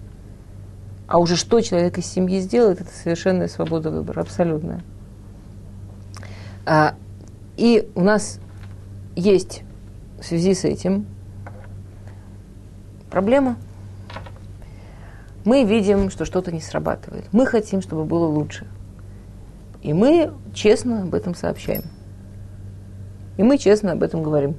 А 1.06 1.20
уже 1.20 1.36
что 1.36 1.62
человек 1.62 2.00
из 2.00 2.08
семьи 2.08 2.40
сделает, 2.40 2.82
это 2.82 2.90
совершенная 2.90 3.48
свобода 3.48 3.92
выбора, 3.92 4.22
абсолютная. 4.22 4.82
А, 6.66 6.96
и 7.58 7.88
у 7.94 8.02
нас 8.02 8.40
есть 9.16 9.62
в 10.20 10.26
связи 10.26 10.56
с 10.56 10.66
этим 10.66 11.06
проблема. 13.12 13.56
Мы 15.44 15.64
видим, 15.64 16.10
что 16.10 16.26
что-то 16.26 16.52
не 16.52 16.60
срабатывает. 16.60 17.26
Мы 17.32 17.46
хотим, 17.46 17.84
чтобы 17.84 18.04
было 18.06 18.26
лучше. 18.26 18.66
И 19.84 19.94
мы 19.94 20.34
честно 20.56 21.04
об 21.04 21.14
этом 21.14 21.36
сообщаем. 21.36 21.84
И 23.38 23.44
мы 23.44 23.58
честно 23.58 23.92
об 23.92 24.04
этом 24.04 24.24
говорим. 24.24 24.56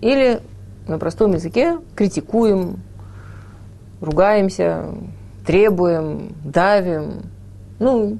Или 0.00 0.40
на 0.86 0.98
простом 0.98 1.32
языке 1.32 1.78
критикуем, 1.94 2.80
ругаемся, 4.00 4.86
требуем, 5.46 6.34
давим. 6.44 7.22
Ну, 7.78 8.18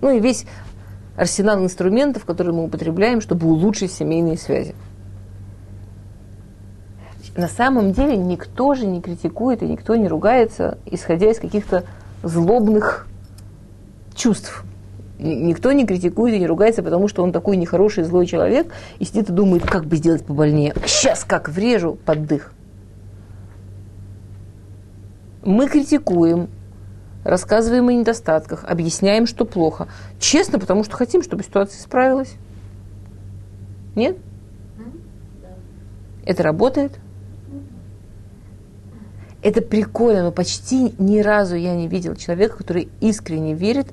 ну 0.00 0.10
и 0.10 0.20
весь 0.20 0.46
арсенал 1.16 1.62
инструментов, 1.62 2.24
которые 2.24 2.54
мы 2.54 2.64
употребляем, 2.64 3.20
чтобы 3.20 3.46
улучшить 3.46 3.92
семейные 3.92 4.38
связи. 4.38 4.74
На 7.36 7.48
самом 7.48 7.92
деле 7.92 8.16
никто 8.16 8.74
же 8.74 8.86
не 8.86 9.00
критикует 9.00 9.62
и 9.62 9.66
никто 9.66 9.94
не 9.96 10.08
ругается, 10.08 10.78
исходя 10.86 11.30
из 11.30 11.38
каких-то 11.38 11.84
злобных 12.22 13.06
чувств 14.14 14.64
Никто 15.18 15.72
не 15.72 15.84
критикует 15.84 16.34
и 16.34 16.38
не 16.38 16.46
ругается, 16.46 16.82
потому 16.82 17.08
что 17.08 17.24
он 17.24 17.32
такой 17.32 17.56
нехороший, 17.56 18.04
злой 18.04 18.26
человек, 18.26 18.72
и 19.00 19.04
сидит 19.04 19.30
и 19.30 19.32
думает, 19.32 19.64
как 19.66 19.84
бы 19.84 19.96
сделать 19.96 20.24
побольнее. 20.24 20.74
Сейчас 20.86 21.24
как 21.24 21.48
врежу 21.48 21.98
под 22.04 22.26
дых. 22.26 22.52
Мы 25.44 25.68
критикуем, 25.68 26.48
рассказываем 27.24 27.88
о 27.88 27.92
недостатках, 27.92 28.64
объясняем, 28.64 29.26
что 29.26 29.44
плохо. 29.44 29.88
Честно, 30.20 30.60
потому 30.60 30.84
что 30.84 30.96
хотим, 30.96 31.22
чтобы 31.22 31.42
ситуация 31.42 31.80
исправилась. 31.80 32.34
Нет? 33.96 34.16
Это 36.24 36.42
работает? 36.44 36.92
Это 39.42 39.62
прикольно, 39.62 40.24
но 40.24 40.32
почти 40.32 40.94
ни 40.98 41.20
разу 41.20 41.56
я 41.56 41.74
не 41.74 41.88
видел 41.88 42.14
человека, 42.14 42.58
который 42.58 42.88
искренне 43.00 43.54
верит 43.54 43.88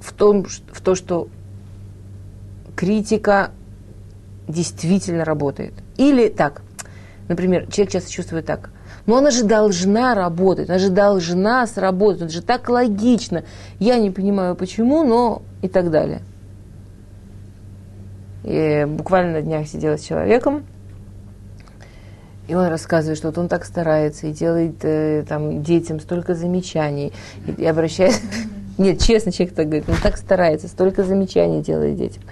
в, 0.00 0.12
том, 0.12 0.44
в 0.44 0.80
то, 0.80 0.94
что 0.94 1.28
критика 2.74 3.50
действительно 4.48 5.24
работает. 5.24 5.72
Или 5.96 6.28
так, 6.28 6.62
например, 7.28 7.66
человек 7.70 7.92
часто 7.92 8.10
чувствует 8.10 8.46
так, 8.46 8.70
но 9.06 9.16
она 9.18 9.30
же 9.30 9.44
должна 9.44 10.14
работать, 10.14 10.68
она 10.68 10.78
же 10.78 10.90
должна 10.90 11.66
сработать, 11.66 12.22
это 12.22 12.32
же 12.32 12.42
так 12.42 12.68
логично. 12.68 13.44
Я 13.78 13.98
не 13.98 14.10
понимаю 14.10 14.54
почему, 14.54 15.04
но 15.04 15.42
и 15.62 15.68
так 15.68 15.90
далее. 15.90 16.22
И 18.44 18.86
буквально 18.88 19.32
на 19.32 19.42
днях 19.42 19.66
сидела 19.66 19.96
с 19.96 20.02
человеком, 20.02 20.64
и 22.46 22.54
он 22.54 22.68
рассказывает, 22.68 23.18
что 23.18 23.28
вот 23.28 23.38
он 23.38 23.48
так 23.48 23.64
старается 23.64 24.28
и 24.28 24.32
делает 24.32 24.84
э, 24.84 25.24
там 25.28 25.64
детям 25.64 25.98
столько 25.98 26.34
замечаний, 26.34 27.12
и, 27.46 27.62
и 27.62 27.66
обращается... 27.66 28.20
Нет, 28.78 29.00
честно, 29.00 29.32
человек 29.32 29.54
так 29.54 29.66
говорит, 29.66 29.88
он 29.88 29.96
так 30.02 30.16
старается, 30.16 30.68
столько 30.68 31.02
замечаний 31.02 31.62
делает 31.62 31.96
детям. 31.96 32.22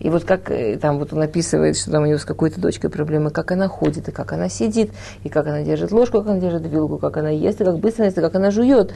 И 0.00 0.10
вот 0.10 0.24
как 0.24 0.50
э, 0.50 0.78
там 0.78 0.98
вот 0.98 1.12
он 1.12 1.22
описывает, 1.22 1.76
что 1.76 1.90
там 1.90 2.02
у 2.02 2.06
него 2.06 2.18
с 2.18 2.24
какой-то 2.24 2.60
дочкой 2.60 2.90
проблемы, 2.90 3.30
как 3.30 3.52
она 3.52 3.68
ходит, 3.68 4.08
и 4.08 4.10
как 4.10 4.32
она 4.32 4.48
сидит, 4.48 4.90
и 5.22 5.28
как 5.28 5.46
она 5.46 5.62
держит 5.62 5.92
ложку, 5.92 6.18
как 6.18 6.28
она 6.28 6.40
держит 6.40 6.66
вилку, 6.66 6.98
как 6.98 7.18
она 7.18 7.28
ест, 7.28 7.60
и 7.60 7.64
как 7.64 7.78
быстро 7.78 8.06
ест, 8.06 8.18
и 8.18 8.20
как 8.20 8.34
она 8.34 8.50
жует. 8.50 8.92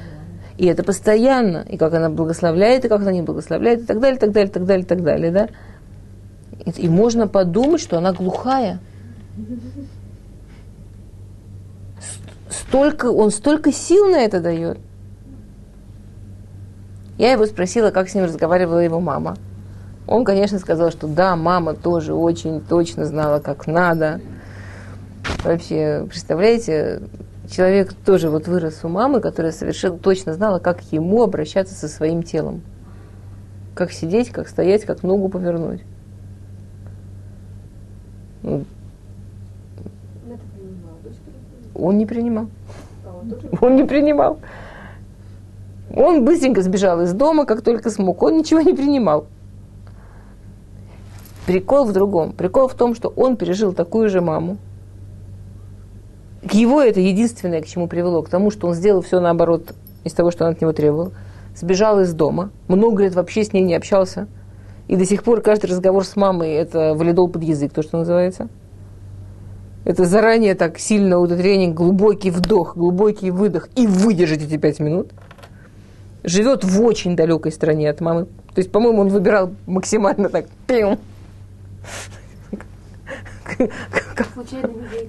И 0.57 0.67
это 0.67 0.83
постоянно, 0.83 1.65
и 1.69 1.77
как 1.77 1.93
она 1.93 2.09
благословляет, 2.09 2.85
и 2.85 2.89
как 2.89 3.03
она 3.03 3.13
не 3.13 3.23
благословляет, 3.23 3.83
и 3.83 3.85
так 3.85 4.01
далее, 4.01 4.19
так 4.19 4.33
далее, 4.33 4.51
так 4.51 4.65
далее, 4.65 4.87
так 4.87 5.03
далее, 5.03 5.31
да. 5.31 5.49
И, 6.65 6.71
и 6.71 6.89
можно 6.89 7.29
подумать, 7.29 7.81
что 7.81 7.99
она 7.99 8.13
глухая. 8.13 8.81
Столько, 12.49 13.13
он 13.13 13.31
столько 13.31 13.71
сил 13.71 14.09
на 14.09 14.17
это 14.17 14.41
дает. 14.41 14.79
Я 17.19 17.33
его 17.33 17.47
спросила, 17.47 17.91
как 17.91 18.09
с 18.09 18.15
ним 18.15 18.25
разговаривала 18.25 18.81
его 18.81 19.01
мама. 19.01 19.37
Он, 20.07 20.25
конечно, 20.25 20.59
сказал, 20.59 20.91
что 20.91 21.07
да, 21.07 21.35
мама 21.35 21.75
тоже 21.75 22.15
очень 22.15 22.61
точно 22.61 23.07
знала, 23.07 23.41
как 23.41 23.67
надо. 23.67 24.21
Вообще, 25.43 26.07
представляете, 26.09 27.03
человек 27.51 27.93
тоже 28.05 28.29
вот 28.29 28.47
вырос 28.47 28.81
у 28.85 28.89
мамы, 28.89 29.21
которая 29.21 29.53
совершенно 29.53 29.99
точно 29.99 30.35
знала, 30.35 30.59
как 30.59 30.83
ему 30.93 31.23
обращаться 31.23 31.75
со 31.75 31.89
своим 31.89 32.23
телом. 32.23 32.63
Как 33.75 33.93
сидеть, 33.93 34.31
как 34.31 34.49
стоять, 34.49 34.85
как 34.85 35.03
ногу 35.03 35.29
повернуть. 35.29 35.83
Ну, 38.43 38.65
он 41.75 41.99
не 41.99 42.07
принимал. 42.07 42.49
Он 43.61 43.77
не 43.77 43.85
принимал. 43.85 44.39
Он 45.95 46.25
быстренько 46.25 46.63
сбежал 46.63 47.01
из 47.03 47.13
дома, 47.13 47.47
как 47.47 47.63
только 47.63 47.91
смог. 47.91 48.23
Он 48.23 48.39
ничего 48.39 48.61
не 48.61 48.75
принимал. 48.75 49.27
Прикол 51.47 51.85
в 51.85 51.93
другом. 51.93 52.33
Прикол 52.33 52.69
в 52.69 52.75
том, 52.75 52.95
что 52.95 53.09
он 53.09 53.37
пережил 53.37 53.73
такую 53.73 54.09
же 54.09 54.21
маму. 54.21 54.59
Его 56.53 56.83
это 56.83 57.01
единственное, 57.01 57.63
к 57.63 57.67
чему 57.67 57.89
привело, 57.89 58.23
к 58.23 58.29
тому, 58.29 58.51
что 58.51 58.69
он 58.69 58.75
сделал 58.75 59.01
все 59.01 59.21
наоборот 59.21 59.75
из 60.05 60.13
того, 60.13 60.31
что 60.31 60.45
она 60.45 60.53
от 60.53 60.61
него 60.61 60.73
требовала. 60.73 61.13
Сбежал 61.55 62.01
из 62.01 62.13
дома, 62.13 62.51
много 62.69 63.03
лет 63.03 63.15
вообще 63.15 63.45
с 63.45 63.53
ней 63.53 63.63
не 63.63 63.75
общался. 63.75 64.29
И 64.89 64.97
до 64.97 65.05
сих 65.05 65.23
пор 65.23 65.41
каждый 65.41 65.67
разговор 65.67 66.05
с 66.05 66.15
мамой– 66.15 66.51
это 66.53 66.95
валидол 66.95 67.29
под 67.29 67.43
язык, 67.43 67.73
то, 67.73 67.83
что 67.83 67.99
называется. 67.99 68.49
Это 69.85 70.05
заранее 70.05 70.55
так 70.55 70.79
сильно 70.79 71.25
тренинг, 71.27 71.77
глубокий 71.77 72.31
вдох, 72.31 72.77
глубокий 72.77 73.31
выдох, 73.31 73.69
и 73.77 73.87
выдержать 73.87 74.43
эти 74.43 74.57
пять 74.57 74.81
минут. 74.81 75.13
Живет 76.27 76.65
в 76.65 76.83
очень 76.83 77.17
далекой 77.17 77.53
стране 77.53 77.89
от 77.89 78.01
мамы. 78.01 78.25
То 78.25 78.59
есть, 78.59 78.71
по-моему, 78.73 79.01
он 79.01 79.09
выбирал 79.09 79.55
максимально 79.67 80.29
так, 80.29 80.47
пим, 80.67 80.99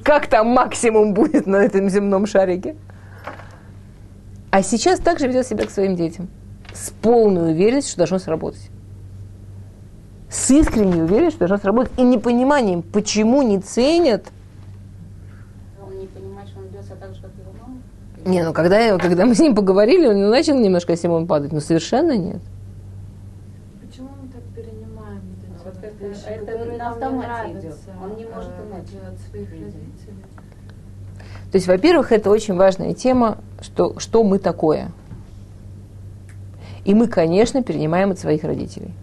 как 0.03 0.27
там 0.27 0.47
максимум 0.47 1.13
будет 1.15 1.47
на 1.47 1.57
этом 1.57 1.89
земном 1.89 2.27
шарике? 2.27 2.75
А 4.51 4.61
сейчас 4.61 4.99
также 4.99 5.27
ведет 5.27 5.47
себя 5.47 5.65
к 5.65 5.71
своим 5.71 5.95
детям. 5.95 6.27
С 6.73 6.91
полной 6.91 7.51
уверенностью, 7.51 7.91
что 7.91 7.97
должно 7.99 8.19
сработать. 8.19 8.69
С 10.29 10.51
искренней 10.51 11.01
уверенностью, 11.01 11.31
что 11.31 11.47
должно 11.47 11.57
сработать. 11.57 11.91
И 11.97 12.03
непониманием, 12.03 12.83
почему 12.83 13.41
не 13.41 13.59
ценят. 13.59 14.27
Он 15.81 15.97
не 15.97 16.05
понимает, 16.07 16.47
что 16.49 16.59
он 16.59 16.67
ведется 16.67 16.95
так 16.95 17.13
же, 17.13 17.21
как 17.21 17.31
его 17.39 17.51
мама? 17.59 17.77
Не, 18.27 18.43
ну 18.43 18.51
когда, 18.51 18.97
когда 18.97 19.25
мы 19.25 19.35
с 19.35 19.39
ним 19.39 19.55
поговорили, 19.55 20.05
он 20.07 20.29
начал 20.29 20.59
немножко 20.59 20.97
Симон 20.97 21.27
падать, 21.27 21.53
но 21.53 21.61
совершенно 21.61 22.17
нет. 22.17 22.41
Почему 23.81 24.09
мы 24.21 24.27
так 24.27 24.41
перенимаем 24.53 25.21
вот 25.21 25.37
эти 25.43 25.63
Вот 25.63 25.73
вот 25.75 25.83
это- 25.83 26.05
вещи, 26.05 26.19
это 26.25 26.45
которые 26.45 26.77
на 26.77 26.89
автомате 26.89 27.51
идет. 27.53 27.75
Он 28.03 28.15
не 28.17 28.25
может 28.25 28.51
э, 28.51 28.67
иначе. 28.69 29.07
от 29.07 29.19
своих 29.29 29.49
родителей? 29.49 30.15
То 31.51 31.55
есть, 31.57 31.67
во-первых, 31.67 32.11
это 32.11 32.29
очень 32.29 32.55
важная 32.55 32.93
тема, 32.93 33.37
что, 33.61 33.97
что 33.97 34.23
мы 34.25 34.39
такое. 34.39 34.91
И 36.83 36.93
мы, 36.93 37.07
конечно, 37.07 37.63
перенимаем 37.63 38.11
от 38.11 38.19
своих 38.19 38.43
родителей. 38.43 38.93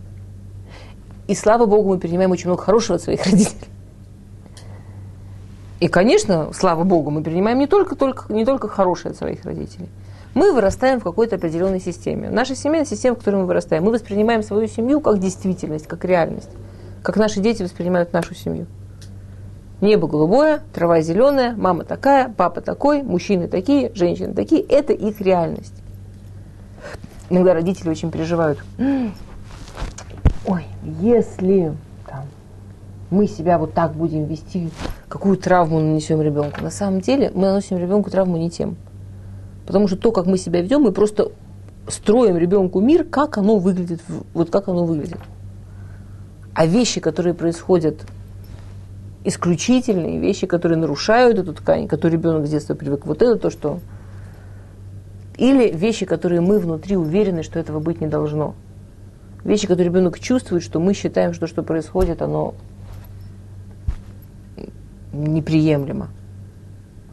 И 1.29 1.35
слава 1.35 1.65
Богу, 1.65 1.89
мы 1.89 1.99
перенимаем 1.99 2.31
очень 2.31 2.49
много 2.49 2.63
хорошего 2.63 2.97
от 2.97 3.03
своих 3.03 3.25
родителей. 3.31 3.69
И, 5.85 5.89
конечно, 5.89 6.49
слава 6.55 6.83
Богу, 6.83 7.11
мы 7.11 7.23
перенимаем 7.23 7.59
не 7.59 7.67
только, 7.67 7.95
только, 7.95 8.33
не 8.33 8.47
только 8.47 8.69
хорошее 8.69 9.11
от 9.11 9.19
своих 9.19 9.45
родителей. 9.45 9.91
Мы 10.33 10.51
вырастаем 10.55 10.99
в 10.99 11.05
какой-то 11.05 11.37
определенной 11.37 11.79
системе. 11.79 12.31
Наша 12.31 12.57
семейная 12.57 12.87
система, 12.87 13.17
в 13.17 13.19
которой 13.19 13.43
мы 13.43 13.45
вырастаем, 13.45 13.85
мы 13.85 13.93
воспринимаем 13.93 14.43
свою 14.43 14.67
семью 14.67 15.03
как 15.03 15.19
действительность, 15.19 15.87
как 15.87 16.07
реальность. 16.07 16.49
Как 17.03 17.19
наши 17.19 17.41
дети 17.41 17.63
воспринимают 17.63 18.15
нашу 18.15 18.35
семью. 18.35 18.65
Небо 19.83 20.09
голубое, 20.09 20.63
трава 20.73 21.03
зеленая, 21.03 21.55
мама 21.55 21.85
такая, 21.85 22.33
папа 22.35 22.63
такой, 22.63 23.03
мужчины 23.03 23.47
такие, 23.47 23.93
женщины 23.95 24.33
такие. 24.33 24.63
Это 24.63 24.95
их 24.95 25.21
реальность. 25.21 25.75
Иногда 27.29 27.53
родители 27.53 27.91
очень 27.91 28.11
переживают. 28.11 28.59
«М, 28.79 29.13
Ой, 30.47 30.65
если 31.03 31.75
мы 33.15 33.29
себя 33.29 33.59
вот 33.59 33.73
так 33.73 33.93
будем 33.93 34.25
вести, 34.25 34.69
какую 35.09 35.37
травму 35.37 35.79
нанесем 35.79 36.21
ребенку. 36.21 36.63
На 36.63 36.71
самом 36.71 37.01
деле 37.01 37.31
мы 37.35 37.43
наносим 37.43 37.79
ребенку 37.79 38.11
травму 38.11 38.37
не 38.37 38.51
тем. 38.51 38.77
Потому 39.67 39.89
что 39.89 39.97
то, 39.97 40.13
как 40.13 40.27
мы 40.27 40.37
себя 40.37 40.61
ведем, 40.61 40.83
мы 40.83 40.93
просто 40.93 41.31
строим 41.89 42.37
ребенку 42.37 42.81
мир, 42.81 43.05
как 43.05 43.39
оно 43.39 43.57
выглядит, 43.57 44.01
вот 44.35 44.51
как 44.51 44.69
оно 44.69 44.85
выглядит. 44.85 45.19
А 46.55 46.67
вещи, 46.67 47.01
которые 47.01 47.35
происходят 47.35 48.05
исключительные, 49.25 50.19
вещи, 50.19 50.47
которые 50.47 50.79
нарушают 50.79 51.39
эту 51.39 51.55
ткань, 51.55 51.89
которые 51.89 52.19
ребенок 52.19 52.47
с 52.47 52.51
детства 52.51 52.75
привык, 52.75 53.07
вот 53.07 53.23
это 53.23 53.37
то, 53.37 53.51
что... 53.51 53.81
Или 55.37 55.71
вещи, 55.71 56.07
которые 56.07 56.41
мы 56.41 56.61
внутри 56.61 56.97
уверены, 56.97 57.43
что 57.43 57.59
этого 57.59 57.81
быть 57.81 58.01
не 58.01 58.07
должно. 58.07 58.55
Вещи, 59.43 59.67
которые 59.67 59.91
ребенок 59.91 60.21
чувствует, 60.21 60.63
что 60.63 60.79
мы 60.79 60.95
считаем, 60.95 61.33
что 61.33 61.43
то, 61.43 61.47
что 61.49 61.63
происходит, 61.63 62.23
оно 62.23 62.55
неприемлемо. 65.15 66.09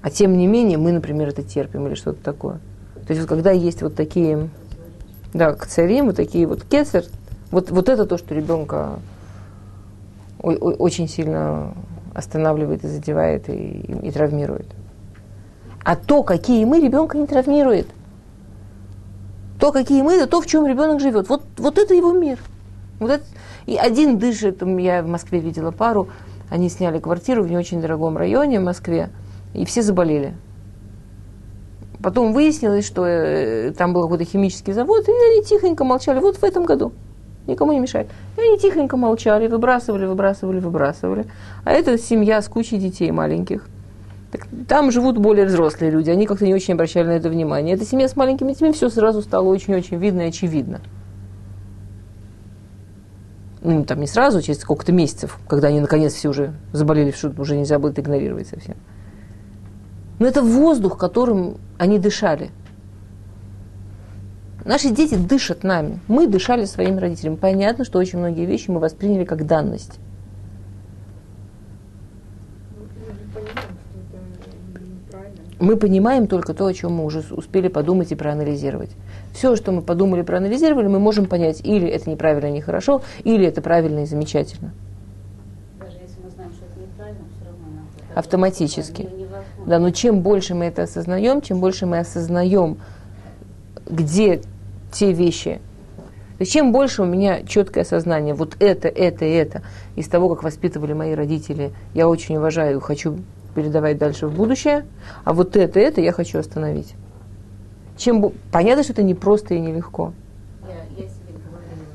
А 0.02 0.10
тем 0.10 0.38
не 0.38 0.48
менее, 0.48 0.78
мы, 0.78 0.92
например, 0.92 1.30
это 1.30 1.44
терпим 1.44 1.88
или 1.88 1.96
что-то 1.96 2.24
такое. 2.24 2.56
То 3.06 3.14
есть 3.14 3.22
вот 3.22 3.30
когда 3.30 3.52
есть 3.52 3.82
вот 3.82 3.96
такие, 3.96 4.50
да, 5.34 5.54
царим, 5.54 6.08
вот 6.08 6.16
такие 6.16 6.48
вот 6.48 6.64
кесар, 6.64 7.04
вот, 7.52 7.70
вот 7.72 7.90
это 7.90 8.06
то, 8.06 8.18
что 8.18 8.34
ребенка 8.34 9.00
очень 10.40 11.08
сильно 11.08 11.74
останавливает 12.16 12.84
и 12.84 12.88
задевает 12.88 13.48
и, 13.50 13.54
и- 13.54 14.08
и 14.08 14.12
травмирует. 14.12 14.66
А 15.84 15.96
то, 15.96 16.24
какие 16.24 16.66
мы, 16.66 16.80
ребенка 16.82 17.18
не 17.18 17.28
травмирует. 17.28 17.88
То, 19.60 19.72
какие 19.72 20.02
мы, 20.02 20.14
это 20.14 20.28
то, 20.28 20.42
в 20.42 20.48
чем 20.48 20.66
ребенок 20.66 21.00
живет. 21.00 21.30
Вот, 21.30 21.44
вот 21.58 21.78
это 21.78 21.94
его 21.94 22.12
мир. 22.12 22.40
Вот 23.00 23.12
это. 23.12 23.24
И 23.68 23.76
один 23.78 24.18
дышит, 24.18 24.62
я 24.80 25.04
в 25.04 25.08
Москве 25.08 25.40
видела 25.40 25.72
пару, 25.72 26.10
они 26.52 26.68
сняли 26.70 27.00
квартиру 27.00 27.44
в 27.44 27.50
не 27.50 27.58
очень 27.58 27.82
дорогом 27.82 28.18
районе 28.18 28.60
в 28.60 28.64
Москве, 28.64 29.10
и 29.54 29.64
все 29.64 29.82
заболели. 29.82 30.34
Потом 32.04 32.34
выяснилось, 32.34 32.86
что 32.86 33.06
э, 33.06 33.72
там 33.72 33.94
был 33.94 34.04
какой-то 34.04 34.26
химический 34.26 34.74
завод, 34.74 35.08
и 35.08 35.12
они 35.12 35.44
тихонько 35.44 35.86
молчали. 35.86 36.20
Вот 36.20 36.38
в 36.38 36.44
этом 36.44 36.66
году. 36.66 36.92
никому 37.48 37.72
не 37.72 37.80
мешает. 37.80 38.08
И 38.38 38.42
они 38.42 38.60
тихонько 38.60 38.98
молчали, 38.98 39.48
выбрасывали, 39.48 40.06
выбрасывали, 40.06 40.60
выбрасывали. 40.60 41.26
А 41.64 41.72
это 41.72 41.98
семья 41.98 42.42
с 42.42 42.50
кучей 42.50 42.78
детей 42.78 43.12
маленьких. 43.12 43.66
Так, 44.34 44.48
там 44.68 44.92
живут 44.92 45.18
более 45.18 45.46
взрослые 45.46 45.90
люди, 45.92 46.10
они 46.10 46.26
как-то 46.26 46.46
не 46.46 46.54
очень 46.54 46.74
обращали 46.74 47.08
на 47.08 47.12
это 47.12 47.30
внимание. 47.30 47.76
Эта 47.76 47.86
семья 47.86 48.10
с 48.10 48.16
маленькими 48.18 48.50
детьми, 48.50 48.74
все 48.74 48.90
сразу 48.90 49.22
стало 49.22 49.48
очень-очень 49.48 49.98
видно 49.98 50.22
и 50.22 50.28
очевидно. 50.30 50.82
Ну, 53.64 53.86
там 53.86 54.00
не 54.00 54.08
сразу, 54.08 54.42
через 54.42 54.62
сколько-то 54.62 54.92
месяцев, 54.92 55.38
когда 55.48 55.68
они 55.68 55.80
наконец 55.80 56.14
все 56.14 56.30
уже 56.30 56.54
заболели, 56.74 57.12
что 57.12 57.30
уже 57.38 57.56
нельзя 57.56 57.78
будет 57.78 58.00
игнорировать 58.00 58.48
совсем. 58.48 58.76
Но 60.20 60.28
это 60.28 60.42
воздух, 60.42 60.98
которым 60.98 61.58
они 61.78 62.00
дышали. 62.00 62.50
Наши 64.66 64.90
дети 64.90 65.16
дышат 65.16 65.64
нами. 65.64 66.00
Мы 66.08 66.28
дышали 66.28 66.66
своими 66.66 67.00
родителями. 67.00 67.36
Понятно, 67.36 67.86
что 67.86 68.00
очень 68.00 68.20
многие 68.20 68.46
вещи 68.46 68.70
мы 68.70 68.80
восприняли 68.80 69.26
как 69.26 69.48
данность. 69.48 70.00
Мы 75.62 75.78
понимаем 75.78 76.28
только 76.28 76.54
то, 76.54 76.66
о 76.66 76.74
чем 76.74 76.94
мы 76.94 77.06
уже 77.06 77.24
успели 77.32 77.68
подумать 77.68 78.12
и 78.12 78.16
проанализировать. 78.16 78.90
Все, 79.32 79.56
что 79.56 79.72
мы 79.72 79.82
подумали, 79.82 80.24
проанализировали, 80.24 80.88
мы 80.88 81.00
можем 81.00 81.28
понять, 81.28 81.62
или 81.64 81.88
это 81.88 82.10
неправильно 82.10 82.48
и 82.48 82.52
нехорошо, 82.52 83.02
или 83.24 83.46
это 83.46 83.62
правильно 83.62 84.00
и 84.00 84.06
замечательно. 84.06 84.74
Даже 85.80 85.98
если 86.02 86.22
мы 86.24 86.32
знаем, 86.32 86.52
что 86.52 86.66
это 86.66 86.80
неправильно, 86.82 87.22
все 87.36 87.46
равно 87.46 87.82
Автоматически. 88.16 89.10
Да, 89.66 89.78
но 89.78 89.92
чем 89.92 90.22
больше 90.22 90.56
мы 90.56 90.66
это 90.66 90.84
осознаем, 90.84 91.42
чем 91.42 91.60
больше 91.60 91.86
мы 91.86 92.00
осознаем, 92.00 92.80
где 93.86 94.42
те 94.92 95.14
вещи. 95.14 95.62
То 96.38 96.44
есть 96.44 96.52
чем 96.54 96.72
больше 96.72 97.04
у 97.04 97.06
меня 97.06 97.44
четкое 97.44 97.84
осознание, 97.84 98.34
вот 98.34 98.56
это, 98.60 98.88
это, 98.88 99.26
это, 99.26 99.62
из 99.96 100.08
того, 100.08 100.30
как 100.30 100.42
воспитывали 100.44 100.94
мои 100.94 101.14
родители, 101.14 101.72
я 101.94 102.08
очень 102.08 102.38
уважаю, 102.38 102.80
хочу 102.82 103.20
передавать 103.54 103.98
дальше 103.98 104.28
в 104.28 104.36
будущее, 104.36 104.86
а 105.24 105.34
вот 105.34 105.56
это, 105.56 105.80
это 105.80 106.02
я 106.02 106.12
хочу 106.12 106.40
остановить. 106.40 106.94
Чем, 107.98 108.32
понятно, 108.52 108.84
что 108.84 108.94
это 108.94 109.04
не 109.04 109.14
просто 109.14 109.54
и 109.54 109.60
нелегко. 109.60 110.14
Я, 110.64 111.04
я 111.04 111.10
себе 111.10 111.38
говорила, 111.46 111.86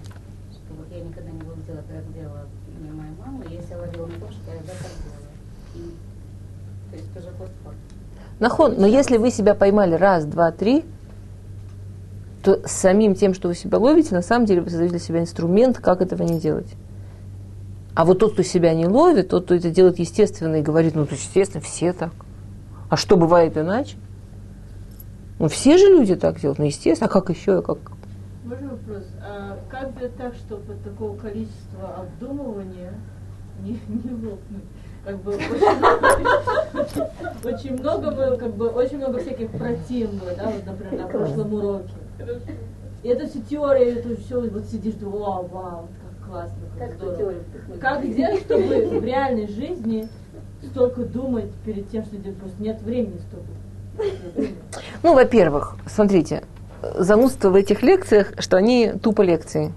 что 0.52 0.74
вот 0.76 0.86
я 0.90 1.00
никогда 1.02 1.30
не 1.30 1.40
буду 1.40 1.60
делать, 1.66 1.84
как 1.88 2.14
делала 2.14 2.46
мне 2.80 2.92
моя 2.92 3.10
мама. 3.24 3.44
Я 3.48 3.60
себя 3.60 3.78
ловила 3.78 4.06
на 4.06 4.20
том, 4.20 4.30
что 4.30 4.52
я 4.52 4.58
так 4.58 4.76
делала. 4.76 5.34
И, 5.74 5.94
то 6.90 6.96
есть 6.96 7.12
тоже 7.12 7.26
постфакт. 7.38 7.76
Нахон, 8.38 8.74
но 8.78 8.86
если 8.86 9.16
вы 9.16 9.30
себя 9.30 9.54
поймали 9.54 9.94
раз, 9.94 10.26
два, 10.26 10.52
три, 10.52 10.84
то 12.44 12.60
самим 12.64 13.16
тем, 13.16 13.34
что 13.34 13.48
вы 13.48 13.54
себя 13.54 13.78
ловите, 13.78 14.14
на 14.14 14.22
самом 14.22 14.46
деле 14.46 14.60
вы 14.60 14.70
создаете 14.70 14.98
для 14.98 15.04
себя 15.04 15.20
инструмент, 15.20 15.78
как 15.78 16.00
этого 16.00 16.22
не 16.22 16.38
делать. 16.38 16.68
А 17.96 18.04
вот 18.04 18.18
тот, 18.18 18.34
кто 18.34 18.42
себя 18.42 18.74
не 18.74 18.86
ловит, 18.86 19.30
тот, 19.30 19.46
кто 19.46 19.54
это 19.54 19.70
делает 19.70 19.98
естественно 19.98 20.56
и 20.56 20.62
говорит, 20.62 20.94
ну, 20.94 21.06
то 21.06 21.12
есть, 21.12 21.24
естественно, 21.24 21.64
все 21.64 21.94
так. 21.94 22.12
А 22.90 22.96
что 22.98 23.16
бывает 23.16 23.56
иначе? 23.56 23.96
Ну, 25.38 25.48
все 25.48 25.78
же 25.78 25.86
люди 25.86 26.14
так 26.14 26.38
делают, 26.38 26.58
ну, 26.58 26.66
естественно, 26.66 27.08
а 27.08 27.12
как 27.12 27.30
еще, 27.30 27.62
как... 27.62 27.78
Можно 28.44 28.68
вопрос? 28.72 29.02
А 29.26 29.58
как 29.70 29.92
сделать 29.92 30.14
так, 30.18 30.34
чтобы 30.34 30.74
такого 30.84 31.16
количества 31.16 31.96
обдумывания 31.96 32.92
не, 33.62 33.80
не 33.88 34.10
лопнуть? 34.10 34.64
Как 35.02 35.18
бы 35.18 35.32
очень 37.44 37.78
много, 37.78 38.10
было, 38.10 38.36
как 38.36 38.54
бы 38.56 38.68
очень 38.68 38.98
много 38.98 39.20
всяких 39.20 39.50
противного, 39.52 40.32
да, 40.36 40.50
вот, 40.50 40.66
например, 40.66 41.02
на 41.02 41.08
прошлом 41.08 41.54
уроке. 41.54 41.94
И 43.02 43.08
это 43.08 43.26
все 43.26 43.40
теория, 43.40 43.94
это 43.94 44.20
все, 44.20 44.38
вот 44.38 44.66
сидишь, 44.66 44.94
думаешь, 44.96 45.18
вау, 45.18 45.46
вау, 45.50 45.88
классно, 46.26 46.56
как, 46.78 46.90
Как 46.90 46.98
здорово. 46.98 47.34
Как 47.80 48.04
сделать, 48.04 48.40
чтобы 48.40 49.00
в 49.00 49.04
реальной 49.04 49.48
жизни 49.48 50.08
столько 50.62 51.04
думать 51.04 51.50
перед 51.64 51.88
тем, 51.90 52.04
что 52.04 52.16
делать? 52.16 52.38
Просто 52.38 52.62
нет 52.62 52.80
времени 52.82 53.20
столько. 53.28 54.34
думать. 54.34 54.50
Ну, 55.02 55.14
во-первых, 55.14 55.76
смотрите, 55.86 56.42
занудство 56.98 57.50
в 57.50 57.54
этих 57.54 57.82
лекциях, 57.82 58.32
что 58.38 58.56
они 58.56 58.92
тупо 59.02 59.22
лекции. 59.22 59.72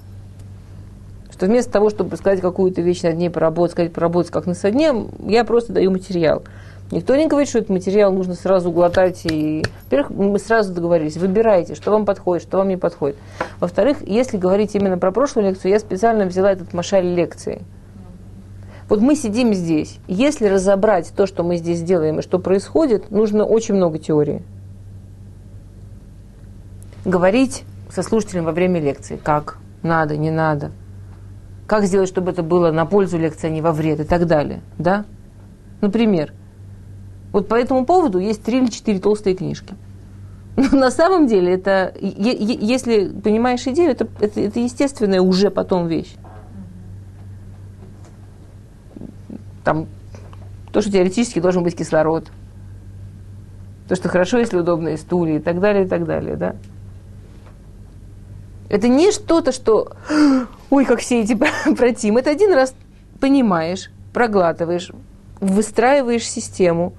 Что 1.31 1.45
вместо 1.45 1.71
того, 1.71 1.89
чтобы 1.89 2.17
сказать 2.17 2.41
какую-то 2.41 2.81
вещь 2.81 3.01
на 3.03 3.13
дне 3.13 3.29
поработать, 3.29 3.71
сказать 3.71 3.93
поработать 3.93 4.31
как 4.31 4.45
на 4.45 4.53
со 4.53 4.71
дне, 4.71 4.93
я 5.25 5.45
просто 5.45 5.71
даю 5.71 5.91
материал. 5.91 6.43
Никто 6.91 7.15
не 7.15 7.27
говорит, 7.27 7.49
что 7.49 7.59
этот 7.59 7.69
материал 7.69 8.11
нужно 8.11 8.33
сразу 8.33 8.71
глотать. 8.71 9.23
И... 9.25 9.63
Во-первых, 9.85 10.09
мы 10.09 10.39
сразу 10.39 10.73
договорились, 10.73 11.17
выбирайте, 11.17 11.75
что 11.75 11.91
вам 11.91 12.05
подходит, 12.05 12.43
что 12.43 12.57
вам 12.57 12.69
не 12.69 12.77
подходит. 12.77 13.15
Во-вторых, 13.59 13.97
если 14.01 14.37
говорить 14.37 14.73
именно 14.73 14.97
про 14.97 15.11
прошлую 15.11 15.49
лекцию, 15.49 15.71
я 15.71 15.79
специально 15.79 16.25
взяла 16.25 16.51
этот 16.51 16.73
машаль 16.73 17.05
лекции. 17.05 17.61
Вот 18.87 19.01
мы 19.01 19.15
сидим 19.15 19.53
здесь. 19.53 19.99
Если 20.07 20.47
разобрать 20.47 21.13
то, 21.15 21.27
что 21.27 21.43
мы 21.43 21.57
здесь 21.57 21.83
делаем 21.83 22.19
и 22.19 22.21
что 22.23 22.39
происходит, 22.39 23.11
нужно 23.11 23.45
очень 23.45 23.75
много 23.75 23.99
теории. 23.99 24.41
Говорить 27.05 27.63
со 27.91 28.01
слушателем 28.01 28.45
во 28.45 28.51
время 28.51 28.81
лекции. 28.81 29.19
Как? 29.23 29.57
Надо, 29.83 30.17
не 30.17 30.31
надо. 30.31 30.71
Как 31.67 31.83
сделать, 31.83 32.09
чтобы 32.09 32.31
это 32.31 32.41
было 32.41 32.71
на 32.71 32.87
пользу 32.87 33.19
лекции, 33.19 33.45
а 33.45 33.51
не 33.51 33.61
во 33.61 33.73
вред 33.73 33.99
и 33.99 34.03
так 34.05 34.25
далее. 34.25 34.61
Да? 34.79 35.05
Например. 35.81 36.33
Вот 37.31 37.47
по 37.47 37.55
этому 37.55 37.85
поводу 37.85 38.19
есть 38.19 38.43
три 38.43 38.59
или 38.59 38.67
четыре 38.67 38.99
толстые 38.99 39.35
книжки. 39.35 39.75
Но 40.55 40.77
на 40.77 40.91
самом 40.91 41.27
деле 41.27 41.53
это, 41.53 41.93
если 42.01 43.07
понимаешь 43.07 43.65
идею, 43.67 43.91
это, 43.91 44.07
это, 44.19 44.41
это 44.41 44.59
естественная 44.59 45.21
уже 45.21 45.51
потом 45.51 45.87
вещь. 45.87 46.13
Там 49.63 49.87
то, 50.71 50.81
что 50.81 50.91
теоретически 50.91 51.39
должен 51.39 51.63
быть 51.63 51.77
кислород, 51.77 52.29
то, 53.87 53.95
что 53.95 54.09
хорошо, 54.09 54.37
если 54.37 54.57
удобные 54.57 54.97
стулья 54.97 55.37
и 55.37 55.39
так 55.39 55.59
далее, 55.59 55.85
и 55.85 55.87
так 55.87 56.05
далее, 56.05 56.35
да. 56.35 56.55
Это 58.69 58.87
не 58.87 59.11
что-то, 59.11 59.51
что, 59.51 59.93
ой, 60.69 60.85
как 60.85 60.99
все 60.99 61.21
эти 61.21 61.35
протим. 61.75 62.17
Это 62.17 62.29
один 62.29 62.53
раз 62.53 62.75
понимаешь, 63.19 63.89
проглатываешь, 64.13 64.91
выстраиваешь 65.39 66.29
систему, 66.29 66.93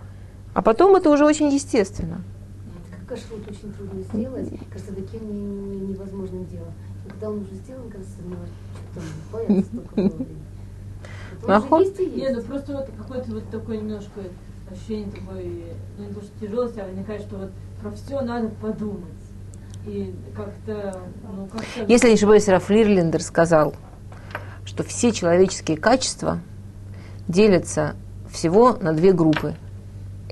а 0.54 0.62
потом 0.62 0.96
это 0.96 1.10
уже 1.10 1.24
очень 1.24 1.48
естественно. 1.52 2.22
Как 2.90 3.18
кашрут 3.18 3.48
очень 3.48 3.72
трудно 3.72 4.02
сделать, 4.02 4.48
кажется, 4.72 4.94
таким 4.94 5.32
не- 5.32 5.76
не- 5.76 5.86
невозможным 5.92 6.46
делом. 6.46 6.72
И 7.06 7.10
когда 7.10 7.30
он 7.30 7.38
уже 7.38 7.54
сделан, 7.54 7.90
кажется, 7.90 8.16
ну, 8.24 8.36
что 8.36 9.00
там, 9.00 9.04
боятся 9.32 9.64
столько 9.66 9.94
было 11.42 11.80
есть 11.80 12.00
и 12.00 12.06
Нет, 12.06 12.36
ну 12.36 12.42
просто 12.42 12.72
вот 12.72 12.90
какое-то 12.98 13.30
вот 13.32 13.50
такое 13.50 13.78
немножко 13.78 14.20
ощущение 14.70 15.10
такое, 15.10 15.44
ну 15.98 16.04
не 16.04 16.12
то, 16.12 16.20
что 16.20 16.30
тяжелости, 16.40 16.78
а 16.80 16.86
возникает, 16.86 17.22
что 17.22 17.36
вот 17.36 17.50
про 17.80 17.90
все 17.92 18.20
надо 18.20 18.48
подумать. 18.60 19.04
И 19.86 20.14
как-то, 20.36 21.00
ну 21.24 21.46
как-то... 21.46 21.84
Если 21.88 22.08
не 22.08 22.14
ошибаюсь, 22.14 22.46
Раф 22.48 22.68
Лирлендер 22.68 23.22
сказал, 23.22 23.74
что 24.66 24.82
все 24.82 25.12
человеческие 25.12 25.78
качества 25.78 26.40
делятся 27.26 27.94
всего 28.30 28.74
на 28.74 28.92
две 28.92 29.12
группы. 29.12 29.54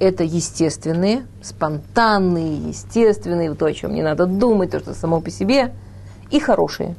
Это 0.01 0.23
естественные, 0.23 1.27
спонтанные, 1.43 2.69
естественные, 2.69 3.55
то, 3.55 3.67
о 3.67 3.73
чем 3.73 3.93
не 3.95 4.03
надо 4.03 4.27
думать, 4.27 4.71
то, 4.71 4.79
что 4.79 4.95
само 4.95 5.21
по 5.21 5.31
себе, 5.31 5.73
и 6.31 6.39
хорошие. 6.39 6.95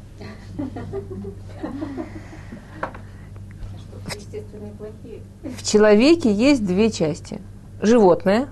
Плохие. 4.77 5.21
В 5.43 5.63
человеке 5.63 6.31
есть 6.31 6.65
две 6.65 6.91
части. 6.91 7.39
Животное, 7.81 8.49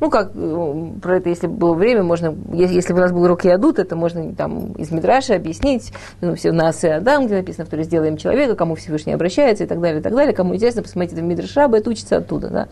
ну, 0.00 0.10
как 0.10 0.32
э, 0.34 0.88
про 1.00 1.16
это, 1.16 1.28
если 1.28 1.46
было 1.46 1.74
время, 1.74 2.02
можно, 2.02 2.34
если 2.52 2.92
бы 2.92 2.98
у 2.98 3.02
нас 3.02 3.12
был 3.12 3.22
урок 3.22 3.44
Ядут, 3.44 3.78
это 3.78 3.96
можно 3.96 4.34
там 4.34 4.72
из 4.72 4.90
Мидраши 4.90 5.34
объяснить, 5.34 5.92
ну, 6.20 6.34
все 6.34 6.52
нас 6.52 6.82
и 6.84 6.88
Адам, 6.88 7.26
где 7.26 7.36
написано, 7.36 7.66
в 7.70 7.82
сделаем 7.84 8.16
человека, 8.16 8.56
кому 8.56 8.74
Всевышний 8.74 9.12
обращается 9.12 9.64
и 9.64 9.66
так 9.66 9.80
далее, 9.80 10.00
и 10.00 10.02
так 10.02 10.12
далее. 10.12 10.34
Кому 10.34 10.54
интересно, 10.54 10.82
посмотрите 10.82 11.22
в 11.22 11.24
Мидраш 11.24 11.56
Раба, 11.56 11.78
это 11.78 11.90
учится 11.90 12.16
оттуда, 12.18 12.50
да. 12.50 12.68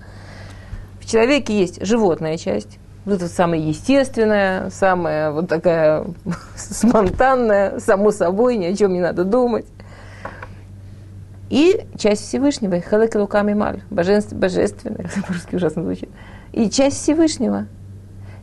В 1.04 1.10
человеке 1.10 1.58
есть 1.58 1.84
животная 1.84 2.38
часть, 2.38 2.78
вот 3.04 3.16
это 3.16 3.28
самая 3.28 3.60
естественная, 3.60 4.70
самая 4.70 5.32
вот 5.32 5.48
такая 5.48 6.06
спонтанная, 6.56 7.78
само 7.78 8.10
собой, 8.10 8.56
ни 8.56 8.64
о 8.64 8.74
чем 8.74 8.94
не 8.94 9.00
надо 9.00 9.24
думать. 9.24 9.66
И 11.50 11.84
часть 11.98 12.26
Всевышнего, 12.26 12.80
Хелек 12.80 13.14
руками 13.16 13.52
маль, 13.52 13.82
божественная, 13.90 14.40
божественная, 14.40 15.10
по-русски 15.28 15.56
ужасно 15.56 15.82
звучит. 15.82 16.08
И 16.52 16.70
часть 16.70 17.02
Всевышнего. 17.02 17.66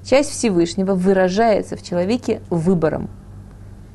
Часть 0.03 0.29
Всевышнего 0.29 0.93
выражается 0.93 1.75
в 1.75 1.81
человеке 1.81 2.41
выбором. 2.51 3.09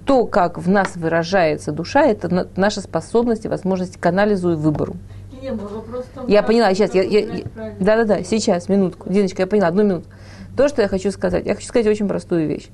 То, 0.04 0.26
как 0.26 0.58
в 0.58 0.68
нас 0.68 0.96
выражается 0.96 1.70
душа, 1.70 2.04
это 2.04 2.34
на- 2.34 2.48
наша 2.56 2.80
способность 2.80 3.44
и 3.44 3.48
возможность 3.48 3.96
к 3.96 4.06
анализу 4.06 4.52
и 4.52 4.56
выбору. 4.56 4.96
Не, 5.42 5.52
был 5.52 5.68
вопрос 5.68 6.04
в 6.06 6.14
том, 6.14 6.26
Я 6.28 6.42
поняла, 6.42 6.72
сейчас, 6.74 6.94
я, 6.94 7.02
я- 7.02 7.44
да-да-да, 7.78 8.22
сейчас, 8.22 8.68
минутку. 8.68 9.10
Диночка, 9.10 9.42
я 9.42 9.46
поняла, 9.46 9.68
одну 9.68 9.82
минуту. 9.82 10.08
То, 10.56 10.68
что 10.68 10.82
я 10.82 10.88
хочу 10.88 11.10
сказать, 11.10 11.44
я 11.46 11.54
хочу 11.54 11.66
сказать 11.66 11.86
очень 11.86 12.08
простую 12.08 12.48
вещь. 12.48 12.68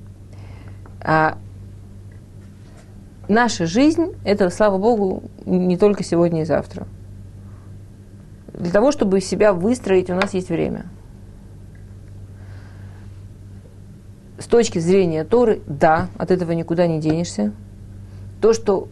А, 1.01 1.37
наша 3.27 3.65
жизнь– 3.65 4.13
это, 4.25 4.49
слава 4.49 4.77
Богу, 4.77 5.23
не 5.45 5.77
только 5.77 6.03
сегодня 6.03 6.43
и 6.43 6.45
завтра. 6.45 6.87
Для 8.53 8.71
того, 8.71 8.91
чтобы 8.91 9.19
себя 9.19 9.51
выстроить, 9.51 10.09
у 10.09 10.15
нас 10.15 10.33
есть 10.33 10.49
время. 10.49 10.85
С 14.37 14.45
точки 14.45 14.79
зрения 14.79 15.23
Торы, 15.23 15.61
да, 15.67 16.07
от 16.17 16.31
этого 16.31 16.51
никуда 16.51 16.87
не 16.87 16.99
денешься. 16.99 17.51
То, 18.41 18.53
что 18.53 18.87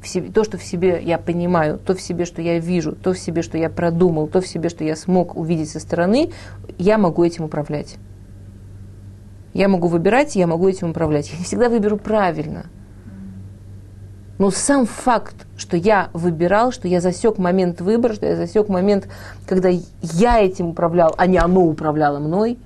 в 0.00 0.08
себе, 0.08 0.30
то, 0.30 0.44
что 0.44 0.58
в 0.58 0.62
себе 0.62 1.02
я 1.02 1.18
понимаю, 1.18 1.78
то 1.78 1.94
в 1.94 2.00
себе, 2.00 2.24
что 2.24 2.42
я 2.42 2.58
вижу, 2.58 2.92
то 2.92 3.12
в 3.12 3.18
себе, 3.18 3.42
что 3.42 3.58
я 3.58 3.70
продумал, 3.70 4.26
то 4.26 4.40
в 4.40 4.46
себе, 4.46 4.68
что 4.68 4.84
я 4.84 4.96
смог 4.96 5.36
увидеть 5.36 5.70
со 5.70 5.80
стороны, 5.80 6.30
я 6.78 6.98
могу 6.98 7.24
этим 7.24 7.44
управлять. 7.44 7.96
Я 9.54 9.68
могу 9.68 9.88
выбирать, 9.88 10.36
я 10.36 10.46
могу 10.46 10.68
этим 10.68 10.90
управлять. 10.90 11.30
Я 11.32 11.38
не 11.38 11.44
всегда 11.44 11.68
выберу 11.68 11.96
правильно. 11.96 12.66
Но 14.38 14.52
сам 14.52 14.86
факт, 14.86 15.46
что 15.56 15.76
я 15.76 16.10
выбирал, 16.12 16.70
что 16.70 16.86
я 16.86 17.00
засек 17.00 17.38
момент 17.38 17.80
выбора, 17.80 18.14
что 18.14 18.26
я 18.26 18.36
засек 18.36 18.68
момент, 18.68 19.08
когда 19.46 19.68
я 19.68 20.40
этим 20.40 20.68
управлял, 20.68 21.12
а 21.18 21.26
не 21.26 21.38
оно 21.38 21.64
управляло 21.64 22.20
мной, 22.20 22.56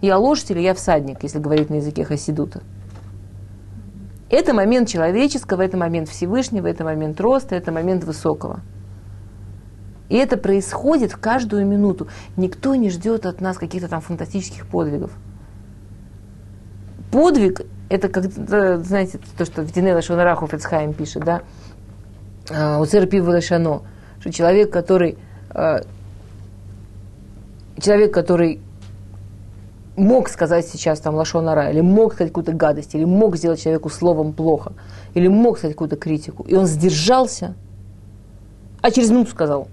я 0.00 0.16
лошадь 0.16 0.52
или 0.52 0.60
я 0.60 0.74
всадник, 0.74 1.22
если 1.24 1.40
говорить 1.40 1.70
на 1.70 1.76
языке 1.76 2.04
хасидута. 2.04 2.60
Это 4.28 4.54
момент 4.54 4.88
человеческого, 4.88 5.62
это 5.62 5.76
момент 5.76 6.08
Всевышнего, 6.08 6.66
это 6.66 6.84
момент 6.84 7.20
роста, 7.20 7.54
это 7.54 7.70
момент 7.70 8.04
высокого. 8.04 8.60
И 10.08 10.16
это 10.16 10.36
происходит 10.36 11.12
в 11.12 11.18
каждую 11.18 11.66
минуту. 11.66 12.08
Никто 12.36 12.74
не 12.74 12.90
ждет 12.90 13.26
от 13.26 13.40
нас 13.40 13.58
каких-то 13.58 13.88
там 13.88 14.00
фантастических 14.00 14.66
подвигов. 14.66 15.12
Подвиг– 17.10 17.62
это, 17.88 18.08
как, 18.08 18.24
знаете, 18.24 19.20
то, 19.38 19.44
что 19.44 19.62
в 19.62 19.72
Динела 19.72 20.02
Шонараху 20.02 20.46
Фецхайм 20.46 20.92
пишет, 20.92 21.24
да, 21.24 21.42
а, 22.50 22.78
у 22.80 22.84
Церпи 22.84 23.20
Валашано, 23.20 23.82
что 24.20 24.32
человек, 24.32 24.72
который, 24.72 25.18
а, 25.50 25.80
человек, 27.78 28.12
который 28.12 28.60
мог 29.96 30.28
сказать 30.28 30.66
сейчас 30.66 31.00
там 31.00 31.14
лошонара, 31.14 31.70
или 31.70 31.80
мог 31.80 32.14
сказать 32.14 32.30
какую-то 32.30 32.52
гадость, 32.52 32.94
или 32.94 33.04
мог 33.04 33.36
сделать 33.36 33.62
человеку 33.62 33.88
словом 33.88 34.32
плохо, 34.32 34.72
или 35.14 35.28
мог 35.28 35.58
сказать 35.58 35.74
какую-то 35.74 35.96
критику, 35.96 36.44
и 36.44 36.54
он 36.54 36.66
сдержался, 36.66 37.54
а 38.82 38.90
через 38.90 39.10
минуту 39.10 39.30
сказал. 39.30 39.68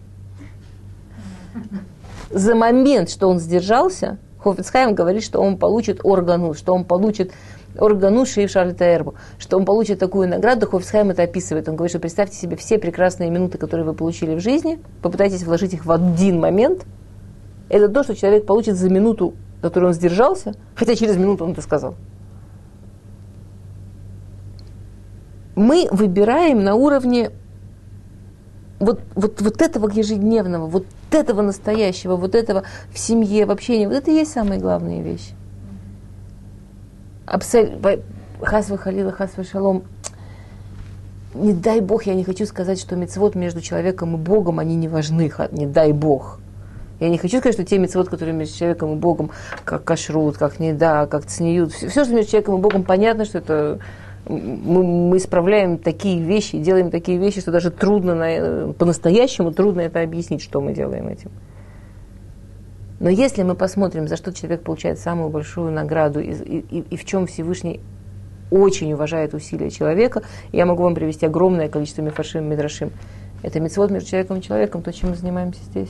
За 2.30 2.56
момент, 2.56 3.10
что 3.10 3.28
он 3.28 3.40
сдержался, 3.40 4.18
Хофицхайм 4.40 4.96
говорит, 4.96 5.24
что 5.24 5.40
он 5.40 5.58
получит 5.58 6.00
органу, 6.04 6.54
что 6.54 6.74
он 6.74 6.84
получит 6.84 7.32
органу 7.78 8.26
Шейв 8.26 8.50
Шарльтаэрбу, 8.50 9.16
что 9.38 9.58
он 9.58 9.66
получит 9.66 10.00
такую 10.00 10.28
награду, 10.28 10.68
Хофицхайм 10.68 11.12
это 11.12 11.24
описывает. 11.24 11.70
Он 11.70 11.76
говорит, 11.76 11.92
что 11.92 12.00
представьте 12.00 12.36
себе 12.38 12.56
все 12.56 12.78
прекрасные 12.78 13.30
минуты, 13.30 13.58
которые 13.58 13.86
вы 13.86 13.94
получили 13.94 14.36
в 14.36 14.40
жизни, 14.40 14.80
попытайтесь 15.02 15.44
вложить 15.44 15.74
их 15.74 15.86
в 15.86 15.92
один 15.92 16.40
момент. 16.40 16.86
Это 17.70 17.88
то, 17.88 18.04
что 18.04 18.16
человек 18.16 18.46
получит 18.46 18.76
за 18.76 18.90
минуту 18.90 19.34
которой 19.64 19.86
он 19.86 19.94
сдержался, 19.94 20.56
хотя 20.76 20.94
через 20.94 21.16
минуту 21.16 21.46
он 21.46 21.54
это 21.54 21.62
сказал. 21.62 21.96
Мы 25.56 25.88
выбираем 25.90 26.66
на 26.66 26.76
уровне 26.76 27.32
вот, 28.80 29.00
вот, 29.16 29.42
вот 29.42 29.62
этого 29.62 29.90
ежедневного, 29.90 30.68
вот 30.68 30.86
этого 31.12 31.42
настоящего, 31.42 32.18
вот 32.18 32.36
этого 32.36 32.64
в 32.92 33.00
семье, 33.00 33.46
в 33.46 33.52
общении. 33.52 33.86
Вот 33.86 33.96
это 33.96 34.12
и 34.12 34.16
есть 34.16 34.34
самые 34.34 34.60
главные 34.60 35.02
вещи. 35.02 35.34
Абсолютно. 37.26 38.02
Хасва 38.42 38.78
халила, 38.78 39.14
хасва 39.14 39.46
шалом. 39.46 39.84
Не 41.34 41.54
дай 41.54 41.80
Бог, 41.80 42.04
я 42.04 42.16
не 42.16 42.26
хочу 42.26 42.46
сказать, 42.46 42.82
что 42.82 42.98
мецвод 42.98 43.36
между 43.36 43.62
человеком 43.62 44.16
и 44.16 44.18
Богом, 44.18 44.60
они 44.60 44.76
не 44.76 44.90
важны, 44.90 45.32
не 45.52 45.68
дай 45.68 45.94
Бог. 45.94 46.42
Я 47.04 47.10
не 47.10 47.18
хочу 47.18 47.40
сказать, 47.40 47.56
что 47.56 47.66
те 47.66 47.80
мецвод, 47.80 48.08
которые 48.08 48.34
между 48.34 48.58
человеком 48.58 48.94
и 48.94 48.96
Богом, 48.96 49.30
как 49.66 49.84
кашрут, 49.84 50.38
как 50.38 50.62
неда, 50.62 51.06
как 51.06 51.26
цниют, 51.26 51.74
все, 51.74 51.90
все, 51.90 52.06
что 52.06 52.14
между 52.14 52.32
человеком 52.32 52.56
и 52.56 52.62
Богом, 52.62 52.84
понятно, 52.84 53.26
что 53.26 53.40
это 53.40 53.80
мы, 54.26 54.84
мы 54.84 55.18
исправляем 55.18 55.80
такие 55.80 56.22
вещи, 56.24 56.58
делаем 56.58 56.92
такие 56.92 57.18
вещи, 57.18 57.42
что 57.42 57.52
даже 57.52 57.72
трудно, 57.72 58.16
на, 58.16 58.72
по-настоящему 58.72 59.52
трудно 59.52 59.82
это 59.82 60.02
объяснить, 60.02 60.42
что 60.42 60.62
мы 60.62 60.74
делаем 60.74 61.10
этим. 61.10 61.30
Но 63.02 63.10
если 63.10 63.44
мы 63.44 63.56
посмотрим, 63.56 64.08
за 64.08 64.16
что 64.16 64.32
человек 64.32 64.64
получает 64.64 64.98
самую 64.98 65.30
большую 65.30 65.74
награду 65.74 66.22
и, 66.22 66.32
и, 66.32 66.86
и 66.90 66.96
в 66.96 67.04
чем 67.04 67.28
Всевышний 67.28 67.82
очень 68.50 68.94
уважает 68.94 69.34
усилия 69.34 69.70
человека, 69.72 70.24
я 70.54 70.66
могу 70.66 70.84
вам 70.84 70.96
привести 70.96 71.26
огромное 71.26 71.68
количество 71.68 72.02
мифашим, 72.02 72.50
мидрашим. 72.50 72.92
Это 73.42 73.60
мецвод 73.60 73.92
между 73.92 74.10
человеком 74.10 74.38
и 74.38 74.42
человеком, 74.42 74.82
то, 74.82 74.94
чем 74.94 75.10
мы 75.10 75.16
занимаемся 75.18 75.62
здесь. 75.66 75.90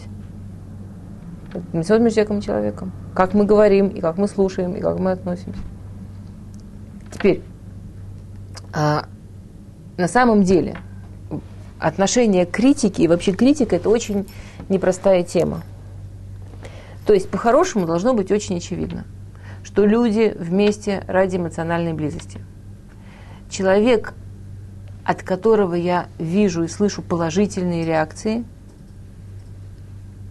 Митцвот 1.74 2.00
между 2.00 2.16
человеком 2.16 2.40
и 2.40 2.42
человеком. 2.42 2.92
Как 3.14 3.34
мы 3.34 3.46
говорим, 3.46 3.88
и 3.88 4.02
как 4.02 4.18
мы 4.18 4.28
слушаем, 4.28 4.76
и 4.76 4.82
как 4.82 5.00
мы 5.00 5.12
относимся. 5.12 5.60
Теперь, 7.12 7.42
а, 8.74 9.06
на 9.98 10.08
самом 10.08 10.44
деле, 10.44 10.78
отношение 11.80 12.46
к 12.46 12.52
критике, 12.52 13.04
и 13.04 13.08
вообще 13.08 13.34
критика– 13.34 13.76
это 13.78 13.90
очень 13.90 14.28
непростая 14.70 15.24
тема. 15.24 15.62
То 17.06 17.14
есть, 17.14 17.30
по-хорошему, 17.30 17.86
должно 17.86 18.14
быть 18.14 18.32
очень 18.32 18.58
очевидно, 18.58 19.06
что 19.64 19.86
люди 19.86 20.36
вместе 20.38 21.04
ради 21.08 21.38
эмоциональной 21.38 21.94
близости. 21.94 22.40
Человек, 23.50 24.14
от 25.04 25.22
которого 25.22 25.76
я 25.76 26.08
вижу 26.18 26.64
и 26.64 26.68
слышу 26.68 27.02
положительные 27.02 27.86
реакции– 27.86 28.46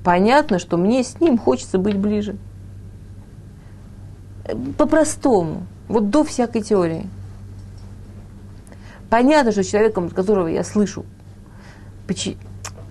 понятно, 0.04 0.58
что 0.58 0.76
мне 0.76 1.02
с 1.02 1.20
ним 1.20 1.38
хочется 1.38 1.78
быть 1.78 1.96
ближе. 1.96 2.36
По-простому, 4.76 5.66
вот 5.88 6.10
до 6.10 6.24
всякой 6.24 6.62
теории. 6.62 7.06
Понятно, 9.08 9.52
что 9.52 9.62
человеком, 9.62 10.06
от 10.06 10.14
которого 10.14 10.46
я 10.46 10.64
слышу, 10.64 11.04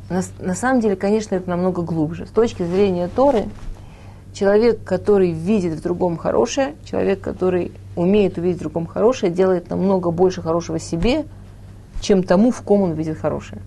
на, 0.09 0.21
на 0.39 0.55
самом 0.55 0.81
деле, 0.81 0.95
конечно, 0.95 1.35
это 1.35 1.49
намного 1.49 1.81
глубже. 1.81 2.25
С 2.25 2.29
точки 2.29 2.63
зрения 2.63 3.07
Торы, 3.07 3.45
человек, 4.33 4.83
который 4.83 5.31
видит 5.31 5.73
в 5.73 5.81
другом 5.81 6.17
хорошее, 6.17 6.75
человек, 6.85 7.21
который 7.21 7.71
умеет 7.95 8.37
увидеть 8.37 8.57
в 8.57 8.61
другом 8.61 8.87
хорошее, 8.87 9.31
делает 9.31 9.69
намного 9.69 10.11
больше 10.11 10.41
хорошего 10.41 10.79
себе, 10.79 11.25
чем 12.01 12.23
тому, 12.23 12.51
в 12.51 12.61
ком 12.61 12.81
он 12.81 12.93
видит 12.93 13.17
хорошее. 13.19 13.61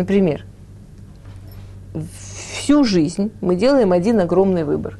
Например, 0.00 0.46
всю 1.92 2.84
жизнь 2.84 3.32
мы 3.42 3.54
делаем 3.54 3.92
один 3.92 4.18
огромный 4.18 4.64
выбор. 4.64 4.98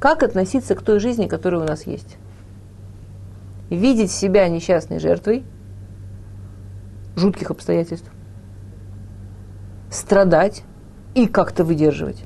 Как 0.00 0.22
относиться 0.22 0.74
к 0.74 0.80
той 0.80 0.98
жизни, 0.98 1.26
которая 1.26 1.60
у 1.60 1.64
нас 1.64 1.86
есть? 1.86 2.16
Видеть 3.68 4.10
себя 4.10 4.48
несчастной 4.48 4.98
жертвой 4.98 5.44
жутких 7.16 7.50
обстоятельств, 7.50 8.10
страдать 9.90 10.62
и 11.14 11.26
как-то 11.26 11.64
выдерживать. 11.64 12.24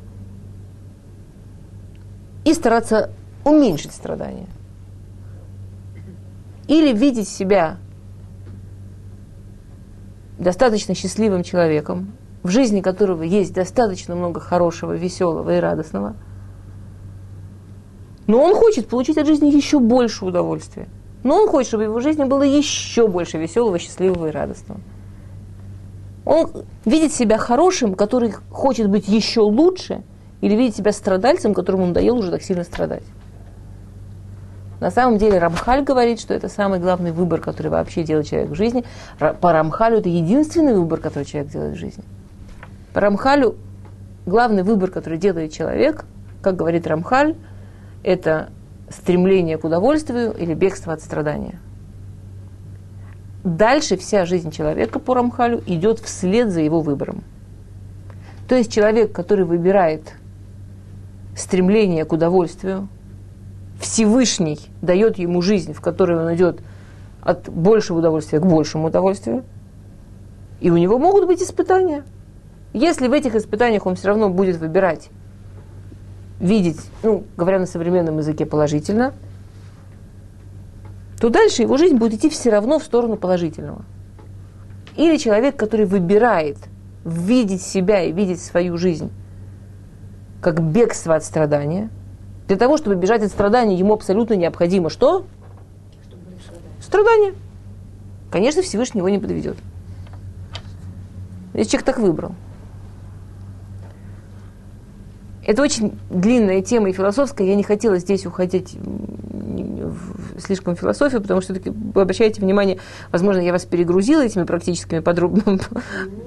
И 2.44 2.54
стараться 2.54 3.10
уменьшить 3.44 3.92
страдания. 3.92 4.46
Или 6.68 6.96
видеть 6.96 7.28
себя 7.28 7.78
достаточно 10.42 10.94
счастливым 10.94 11.42
человеком, 11.42 12.12
в 12.42 12.48
жизни 12.50 12.80
которого 12.80 13.22
есть 13.22 13.54
достаточно 13.54 14.14
много 14.14 14.40
хорошего, 14.40 14.92
веселого 14.92 15.56
и 15.56 15.60
радостного, 15.60 16.16
но 18.26 18.42
он 18.42 18.54
хочет 18.54 18.88
получить 18.88 19.18
от 19.18 19.26
жизни 19.26 19.48
еще 19.48 19.78
больше 19.78 20.24
удовольствия. 20.24 20.88
Но 21.22 21.36
он 21.36 21.48
хочет, 21.48 21.68
чтобы 21.68 21.84
в 21.84 21.88
его 21.88 22.00
жизни 22.00 22.24
было 22.24 22.42
еще 22.42 23.06
больше 23.06 23.38
веселого, 23.38 23.78
счастливого 23.78 24.28
и 24.28 24.30
радостного. 24.30 24.80
Он 26.24 26.50
видит 26.84 27.12
себя 27.12 27.38
хорошим, 27.38 27.94
который 27.94 28.32
хочет 28.50 28.88
быть 28.88 29.08
еще 29.08 29.40
лучше, 29.40 30.02
или 30.40 30.54
видит 30.54 30.76
себя 30.76 30.92
страдальцем, 30.92 31.54
которому 31.54 31.86
надоело 31.86 32.18
уже 32.18 32.30
так 32.30 32.42
сильно 32.42 32.64
страдать. 32.64 33.04
На 34.82 34.90
самом 34.90 35.16
деле 35.16 35.38
Рамхаль 35.38 35.84
говорит, 35.84 36.18
что 36.18 36.34
это 36.34 36.48
самый 36.48 36.80
главный 36.80 37.12
выбор, 37.12 37.40
который 37.40 37.68
вообще 37.68 38.02
делает 38.02 38.26
человек 38.26 38.50
в 38.50 38.56
жизни. 38.56 38.84
По 39.40 39.52
Рамхалю 39.52 39.98
это 39.98 40.08
единственный 40.08 40.74
выбор, 40.74 40.98
который 40.98 41.22
человек 41.22 41.52
делает 41.52 41.76
в 41.76 41.78
жизни. 41.78 42.02
По 42.92 43.00
Рамхалю 43.00 43.54
главный 44.26 44.64
выбор, 44.64 44.90
который 44.90 45.18
делает 45.18 45.52
человек, 45.52 46.04
как 46.42 46.56
говорит 46.56 46.88
Рамхаль, 46.88 47.36
это 48.02 48.48
стремление 48.88 49.56
к 49.56 49.62
удовольствию 49.62 50.32
или 50.32 50.52
бегство 50.52 50.92
от 50.92 51.00
страдания. 51.00 51.60
Дальше 53.44 53.96
вся 53.96 54.26
жизнь 54.26 54.50
человека 54.50 54.98
по 54.98 55.14
Рамхалю 55.14 55.62
идет 55.64 56.00
вслед 56.00 56.50
за 56.50 56.60
его 56.60 56.80
выбором. 56.80 57.22
То 58.48 58.56
есть 58.56 58.72
человек, 58.72 59.12
который 59.12 59.44
выбирает 59.44 60.14
стремление 61.36 62.04
к 62.04 62.12
удовольствию, 62.12 62.88
Всевышний 63.82 64.58
дает 64.80 65.18
ему 65.18 65.42
жизнь, 65.42 65.72
в 65.72 65.80
которой 65.80 66.18
он 66.18 66.34
идет 66.34 66.60
от 67.20 67.48
большего 67.48 67.98
удовольствия 67.98 68.38
к 68.40 68.46
большему 68.46 68.86
удовольствию. 68.86 69.44
И 70.60 70.70
у 70.70 70.76
него 70.76 70.98
могут 70.98 71.26
быть 71.26 71.42
испытания. 71.42 72.04
Если 72.72 73.08
в 73.08 73.12
этих 73.12 73.34
испытаниях 73.34 73.84
он 73.84 73.96
все 73.96 74.08
равно 74.08 74.30
будет 74.30 74.56
выбирать, 74.56 75.10
видеть, 76.40 76.80
ну, 77.02 77.24
говоря 77.36 77.58
на 77.58 77.66
современном 77.66 78.18
языке, 78.18 78.46
положительно, 78.46 79.12
то 81.20 81.28
дальше 81.28 81.62
его 81.62 81.76
жизнь 81.76 81.96
будет 81.96 82.14
идти 82.14 82.30
все 82.30 82.50
равно 82.50 82.78
в 82.78 82.84
сторону 82.84 83.16
положительного. 83.16 83.84
Или 84.96 85.16
человек, 85.16 85.56
который 85.56 85.86
выбирает 85.86 86.56
видеть 87.04 87.62
себя 87.62 88.02
и 88.02 88.12
видеть 88.12 88.40
свою 88.40 88.76
жизнь 88.78 89.10
как 90.40 90.60
бегство 90.60 91.14
от 91.14 91.24
страдания. 91.24 91.90
Для 92.48 92.56
того, 92.56 92.76
чтобы 92.76 92.96
бежать 92.96 93.22
от 93.22 93.30
страдания, 93.30 93.76
ему 93.76 93.94
абсолютно 93.94 94.34
необходимо 94.34 94.90
что? 94.90 95.24
Страдания. 96.80 97.34
Конечно, 98.30 98.62
Всевышний 98.62 98.98
его 98.98 99.08
не 99.08 99.18
подведет. 99.18 99.56
Если 101.54 101.72
человек 101.72 101.86
так 101.86 101.98
выбрал. 101.98 102.34
Это 105.44 105.62
очень 105.62 105.98
длинная 106.08 106.62
тема 106.62 106.90
и 106.90 106.92
философская. 106.92 107.46
Я 107.46 107.56
не 107.56 107.62
хотела 107.62 107.98
здесь 107.98 108.26
уходить 108.26 108.74
в 108.74 110.40
слишком 110.40 110.76
философию, 110.76 111.20
потому 111.20 111.40
что 111.40 111.54
вы 111.54 112.00
обращаете 112.00 112.40
внимание, 112.40 112.78
возможно, 113.10 113.40
я 113.40 113.52
вас 113.52 113.64
перегрузила 113.64 114.22
этими 114.22 114.44
практическими 114.44 115.00
подроб... 115.00 115.38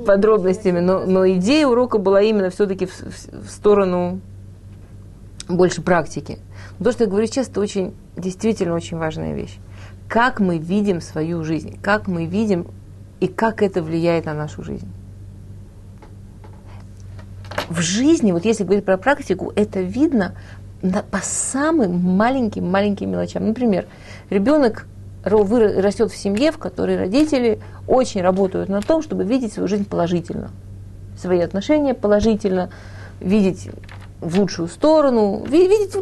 подробностями, 0.06 0.80
но, 0.80 1.06
но 1.06 1.28
идея 1.32 1.68
урока 1.68 1.98
была 1.98 2.22
именно 2.22 2.50
все-таки 2.50 2.86
в, 2.86 3.02
в 3.02 3.50
сторону 3.50 4.20
больше 5.48 5.82
практики. 5.82 6.40
То, 6.84 6.92
что 6.92 7.04
я 7.04 7.10
говорю 7.10 7.28
сейчас, 7.28 7.50
это 7.50 7.62
очень, 7.62 7.94
действительно 8.16 8.74
очень 8.74 8.98
важная 8.98 9.34
вещь. 9.34 9.58
Как 10.08 10.40
мы 10.40 10.58
видим 10.58 11.02
свою 11.02 11.44
жизнь, 11.44 11.80
как 11.82 12.08
мы 12.08 12.26
видим 12.26 12.68
и 13.20 13.28
как 13.28 13.62
это 13.62 13.82
влияет 13.82 14.26
на 14.26 14.34
нашу 14.34 14.64
жизнь 14.64 14.88
в 17.70 17.82
жизни, 17.82 18.32
вот 18.32 18.46
если 18.46 18.64
говорить 18.64 18.86
про 18.86 18.98
практику, 18.98 19.52
это 19.56 19.82
видно 19.82 20.36
по 20.82 21.20
самым 21.24 21.98
маленьким-маленьким 22.00 23.10
мелочам. 23.10 23.48
Например, 23.48 23.86
ребенок 24.30 24.88
растет 25.24 26.12
в 26.12 26.18
семье, 26.18 26.52
в 26.52 26.60
которой 26.60 26.98
родители 26.98 27.60
очень 27.88 28.22
работают 28.22 28.70
на 28.70 28.82
том, 28.82 29.02
чтобы 29.02 29.24
видеть 29.24 29.54
свою 29.54 29.68
жизнь 29.68 29.86
положительно, 29.86 30.52
свои 31.18 31.40
отношения 31.40 31.96
положительно, 31.96 32.70
видеть 33.20 33.70
в 34.26 34.40
лучшую 34.40 34.68
сторону, 34.68 35.44
видеть 35.48 35.96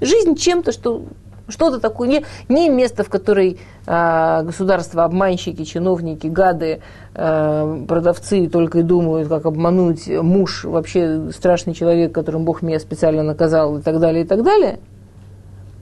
жизнь 0.00 0.34
чем-то, 0.36 0.72
что 0.72 1.02
что-то 1.48 1.80
такое, 1.80 2.08
не, 2.08 2.24
не 2.48 2.68
место, 2.68 3.02
в 3.02 3.08
которой 3.08 3.58
э, 3.86 4.42
государство, 4.44 5.04
обманщики, 5.04 5.64
чиновники, 5.64 6.28
гады, 6.28 6.80
э, 7.14 7.84
продавцы 7.88 8.48
только 8.48 8.78
и 8.78 8.82
думают, 8.82 9.28
как 9.28 9.46
обмануть 9.46 10.06
муж, 10.06 10.64
вообще 10.64 11.30
страшный 11.32 11.74
человек, 11.74 12.12
которым 12.12 12.44
Бог 12.44 12.62
меня 12.62 12.78
специально 12.78 13.22
наказал 13.22 13.78
и 13.78 13.82
так 13.82 13.98
далее, 13.98 14.24
и 14.24 14.26
так 14.26 14.42
далее. 14.44 14.78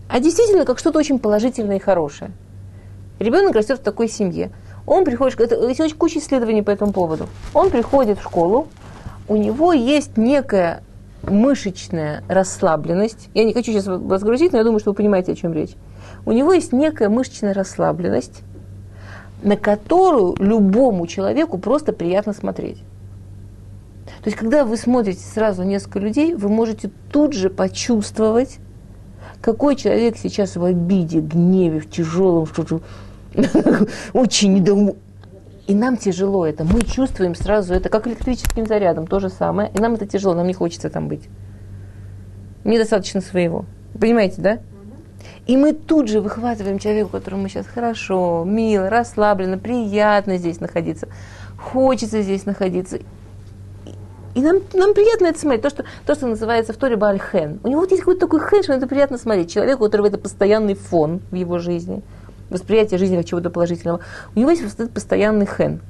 А 0.09 0.21
действительно, 0.21 0.65
как 0.65 0.79
что-то 0.79 0.99
очень 0.99 1.19
положительное 1.19 1.77
и 1.77 1.81
хорошее. 1.81 2.31
Ребенок 3.19 3.55
растет 3.55 3.79
в 3.81 3.83
такой 3.83 4.09
семье. 4.09 4.51
Он 4.87 5.05
приходит, 5.05 5.39
это, 5.39 5.69
есть 5.69 5.81
очень 5.81 5.97
куча 5.97 6.19
исследований 6.19 6.63
по 6.63 6.71
этому 6.71 6.93
поводу. 6.93 7.27
Он 7.53 7.69
приходит 7.69 8.19
в 8.19 8.23
школу, 8.23 8.69
у 9.29 9.37
него 9.37 9.75
есть 9.75 10.17
некая 10.17 10.83
мышечная 11.23 12.23
расслабленность. 12.29 13.29
Я 13.35 13.45
не 13.45 13.53
хочу 13.53 13.73
сейчас 13.73 13.87
вас 13.87 14.23
грузить, 14.23 14.53
но 14.53 14.59
я 14.59 14.65
думаю, 14.65 14.81
что 14.81 14.91
вы 14.91 14.97
понимаете, 14.97 15.33
о 15.33 15.35
чем 15.35 15.53
речь. 15.53 15.75
У 16.25 16.33
него 16.33 16.53
есть 16.53 16.73
некая 16.73 17.09
мышечная 17.09 17.55
расслабленность, 17.55 18.43
на 19.43 19.57
которую 19.57 20.37
любому 20.39 21.07
человеку 21.07 21.59
просто 21.59 21.93
приятно 21.93 22.33
смотреть. 22.33 22.79
То 24.23 24.31
есть, 24.31 24.37
когда 24.37 24.65
вы 24.65 24.77
смотрите 24.77 25.21
сразу 25.21 25.63
несколько 25.63 26.01
людей, 26.01 26.35
вы 26.35 26.49
можете 26.49 26.91
тут 27.13 27.35
же 27.35 27.51
почувствовать, 27.51 28.59
какой 29.41 29.77
человек 29.77 30.17
сейчас 30.17 30.57
в 30.57 30.65
обиде, 30.65 31.21
гневе, 31.21 31.81
в 31.81 31.89
тяжелом, 31.89 32.47
что-то 32.47 32.81
очень 34.13 34.55
недовольный 34.55 34.97
и 35.69 35.75
нам 35.75 35.99
тяжело 35.99 36.47
это. 36.47 36.65
Мы 36.65 36.81
чувствуем 36.81 37.35
сразу 37.35 37.75
это, 37.75 37.91
как 37.91 38.07
электрическим 38.07 38.67
зарядом, 38.67 39.07
то 39.07 39.21
же 39.21 39.29
самое. 39.29 39.71
И 39.75 39.79
нам 39.79 39.95
это 39.95 40.07
тяжело, 40.07 40.35
нам 40.35 40.47
не 40.47 40.55
хочется 40.55 40.89
там 40.89 41.09
быть. 41.09 41.29
Мне 42.65 42.79
достаточно 42.79 43.21
своего. 43.21 43.67
Понимаете, 44.01 44.41
да? 44.41 44.59
И 45.47 45.59
мы 45.59 45.75
тут 45.75 46.09
же 46.09 46.23
выхватываем 46.23 46.79
человека, 46.79 47.11
которому 47.11 47.49
сейчас 47.49 47.67
хорошо, 47.67 48.45
мило, 48.47 48.89
расслабленно, 48.89 49.59
приятно 49.59 50.39
здесь 50.39 50.59
находиться. 50.59 51.09
Хочется 51.59 52.23
здесь 52.23 52.47
находиться. 52.47 53.01
И 54.35 54.41
нам, 54.41 54.61
нам 54.73 54.95
приятно 54.95 55.27
это 55.27 55.39
смотреть. 55.39 55.63
То 55.63 55.71
что, 55.71 55.85
то, 56.07 56.15
что 56.15 56.29
называется 56.29 56.73
в 56.73 56.79
Торе 56.79 56.97
Бальхен. 56.97 57.61
У 57.63 57.69
него 57.69 57.81
вот 57.81 57.91
есть 57.91 58.05
какой-то 58.05 58.21
такой 58.21 58.41
хен, 58.41 58.63
что 58.63 58.73
это 58.73 58.87
приятно 58.87 59.19
смотреть. 59.19 59.53
Человеку, 59.53 59.83
у 59.83 59.87
которого 59.87 60.07
это 60.07 60.17
постоянный 60.17 60.75
фон 60.75 61.21
в 61.31 61.35
его 61.35 61.59
жизни– 61.59 62.03
восприятие 62.51 62.99
жизни 62.99 63.17
как 63.17 63.27
чего-то 63.27 63.51
положительного, 63.51 64.01
у 64.35 64.39
него 64.41 64.51
есть 64.51 64.93
постоянный 64.93 65.47
хэн. 65.47 65.81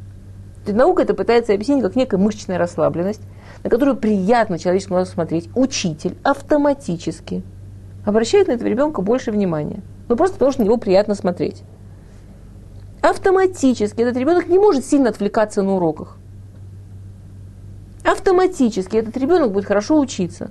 Наука 0.67 1.03
это 1.03 1.15
пытается 1.15 1.55
объяснить 1.55 1.83
как 1.83 1.97
некая 1.97 2.19
мышечная 2.19 2.59
расслабленность, 2.59 3.23
на 3.65 3.71
которую 3.71 3.97
приятно 3.97 4.59
человеческому 4.59 4.97
глазу 4.97 5.13
смотреть. 5.13 5.49
Учитель 5.55 6.17
автоматически 6.23 7.43
обращает 8.05 8.49
на 8.49 8.53
этого 8.53 8.69
ребенка 8.69 9.01
больше 9.01 9.31
внимания. 9.31 9.81
Ну 10.09 10.17
просто 10.17 10.35
потому, 10.35 10.53
что 10.53 10.63
на 10.63 10.67
него 10.67 10.77
приятно 10.77 11.15
смотреть. 11.15 11.63
Автоматически 13.01 14.01
этот 14.01 14.17
ребенок 14.17 14.49
не 14.49 14.59
может 14.59 14.85
сильно 14.85 15.11
отвлекаться 15.11 15.63
на 15.63 15.75
уроках. 15.75 16.17
Автоматически 18.05 18.97
этот 18.97 19.17
ребенок 19.17 19.53
будет 19.53 19.67
хорошо 19.67 19.99
учиться. 19.99 20.51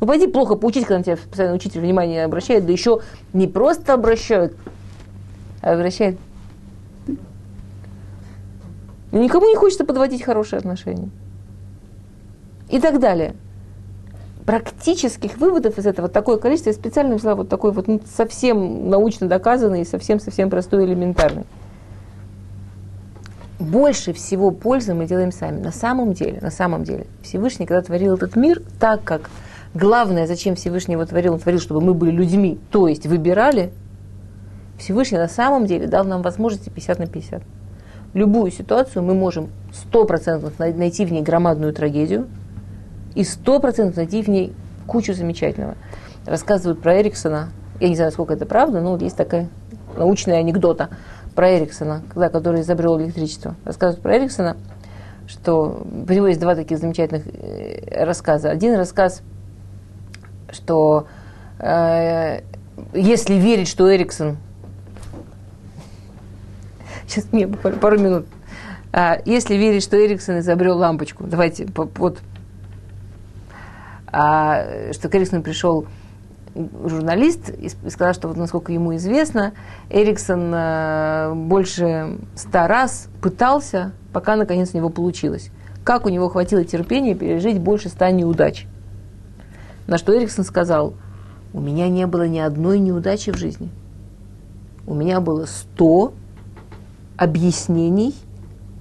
Ну, 0.00 0.06
пойди 0.06 0.26
плохо 0.26 0.54
поучить, 0.54 0.84
когда 0.84 0.98
на 0.98 1.04
тебя 1.04 1.16
постоянно 1.16 1.56
учитель 1.56 1.80
внимание 1.80 2.24
обращает, 2.24 2.66
да 2.66 2.72
еще 2.72 3.00
не 3.32 3.46
просто 3.46 3.94
обращают, 3.94 4.54
обращает. 5.72 6.18
Никому 9.12 9.48
не 9.48 9.54
хочется 9.54 9.84
подводить 9.84 10.22
хорошие 10.22 10.58
отношения. 10.58 11.08
И 12.68 12.80
так 12.80 12.98
далее. 12.98 13.34
Практических 14.44 15.38
выводов 15.38 15.78
из 15.78 15.86
этого 15.86 16.08
такое 16.08 16.36
количество. 16.36 16.70
Я 16.70 16.74
специально 16.74 17.14
взяла 17.14 17.36
вот 17.36 17.48
такой 17.48 17.72
вот 17.72 17.86
ну, 17.86 18.00
совсем 18.16 18.90
научно 18.90 19.28
доказанный, 19.28 19.86
совсем-совсем 19.86 20.50
простой, 20.50 20.84
элементарный. 20.84 21.44
Больше 23.60 24.12
всего 24.12 24.50
пользы 24.50 24.94
мы 24.94 25.06
делаем 25.06 25.30
сами. 25.30 25.60
На 25.60 25.70
самом 25.70 26.12
деле, 26.12 26.40
на 26.40 26.50
самом 26.50 26.82
деле, 26.82 27.06
Всевышний, 27.22 27.66
когда 27.66 27.82
творил 27.82 28.14
этот 28.14 28.34
мир, 28.34 28.60
так 28.80 29.04
как 29.04 29.30
главное, 29.74 30.26
зачем 30.26 30.56
Всевышний 30.56 30.94
его 30.94 31.06
творил, 31.06 31.34
он 31.34 31.38
творил, 31.38 31.60
чтобы 31.60 31.80
мы 31.80 31.94
были 31.94 32.10
людьми, 32.10 32.58
то 32.70 32.88
есть 32.88 33.06
выбирали– 33.06 33.70
Всевышний 34.78 35.18
на 35.18 35.28
самом 35.28 35.66
деле 35.66 35.86
дал 35.86 36.04
нам 36.04 36.22
возможности 36.22 36.68
50 36.68 36.98
на 36.98 37.06
50. 37.06 37.42
Любую 38.14 38.50
ситуацию 38.50 39.02
мы 39.02 39.14
можем 39.14 39.50
100% 39.92 40.76
найти 40.76 41.04
в 41.04 41.12
ней 41.12 41.22
громадную 41.22 41.72
трагедию 41.72 42.28
и 43.14 43.22
100% 43.22 43.96
найти 43.96 44.22
в 44.22 44.28
ней 44.28 44.54
кучу 44.86 45.14
замечательного. 45.14 45.74
Рассказывают 46.26 46.80
про 46.80 47.00
Эриксона, 47.00 47.50
я 47.80 47.88
не 47.88 47.96
знаю, 47.96 48.12
сколько 48.12 48.34
это 48.34 48.46
правда, 48.46 48.80
но 48.80 48.96
есть 48.96 49.16
такая 49.16 49.48
научная 49.96 50.38
анекдота 50.38 50.90
про 51.34 51.56
Эриксона, 51.56 52.02
когда, 52.08 52.28
который 52.28 52.60
изобрел 52.60 53.00
электричество. 53.00 53.56
Рассказывают 53.64 54.02
про 54.02 54.16
Эриксона, 54.16 54.56
что 55.26 55.86
у 56.08 56.12
него 56.12 56.28
есть 56.28 56.40
два 56.40 56.54
таких 56.54 56.78
замечательных 56.78 57.24
э, 57.26 58.04
рассказа. 58.04 58.50
Один 58.50 58.76
рассказ, 58.76 59.22
что 60.50 61.06
э, 61.58 62.40
если 62.92 63.34
верить, 63.34 63.68
что 63.68 63.94
Эриксон 63.94 64.36
Сейчас 67.06 67.26
мне 67.32 67.46
буквально 67.46 67.78
пару 67.78 67.98
минут. 67.98 68.26
А, 68.92 69.18
если 69.24 69.56
верить, 69.56 69.82
что 69.82 69.96
Эриксон 69.96 70.38
изобрел 70.38 70.78
лампочку, 70.78 71.24
давайте 71.24 71.66
вот, 71.74 72.18
а, 74.06 74.92
что 74.92 75.08
к 75.08 75.14
Эриксону 75.14 75.42
пришел 75.42 75.86
журналист 76.54 77.50
и 77.50 77.68
сказал, 77.90 78.14
что 78.14 78.28
вот 78.28 78.36
насколько 78.36 78.72
ему 78.72 78.94
известно, 78.94 79.52
Эриксон 79.90 80.52
а, 80.54 81.34
больше 81.34 82.18
ста 82.36 82.68
раз 82.68 83.08
пытался, 83.20 83.92
пока 84.12 84.36
наконец 84.36 84.70
у 84.72 84.76
него 84.76 84.90
получилось. 84.90 85.50
Как 85.82 86.06
у 86.06 86.08
него 86.08 86.28
хватило 86.28 86.64
терпения 86.64 87.14
пережить 87.14 87.58
больше 87.58 87.88
ста 87.88 88.10
неудач? 88.10 88.66
На 89.86 89.98
что 89.98 90.16
Эриксон 90.16 90.44
сказал, 90.44 90.94
у 91.52 91.60
меня 91.60 91.88
не 91.88 92.06
было 92.06 92.26
ни 92.26 92.38
одной 92.38 92.78
неудачи 92.78 93.30
в 93.30 93.36
жизни. 93.36 93.70
У 94.86 94.94
меня 94.94 95.20
было 95.20 95.46
сто 95.46 96.14
объяснений, 97.16 98.14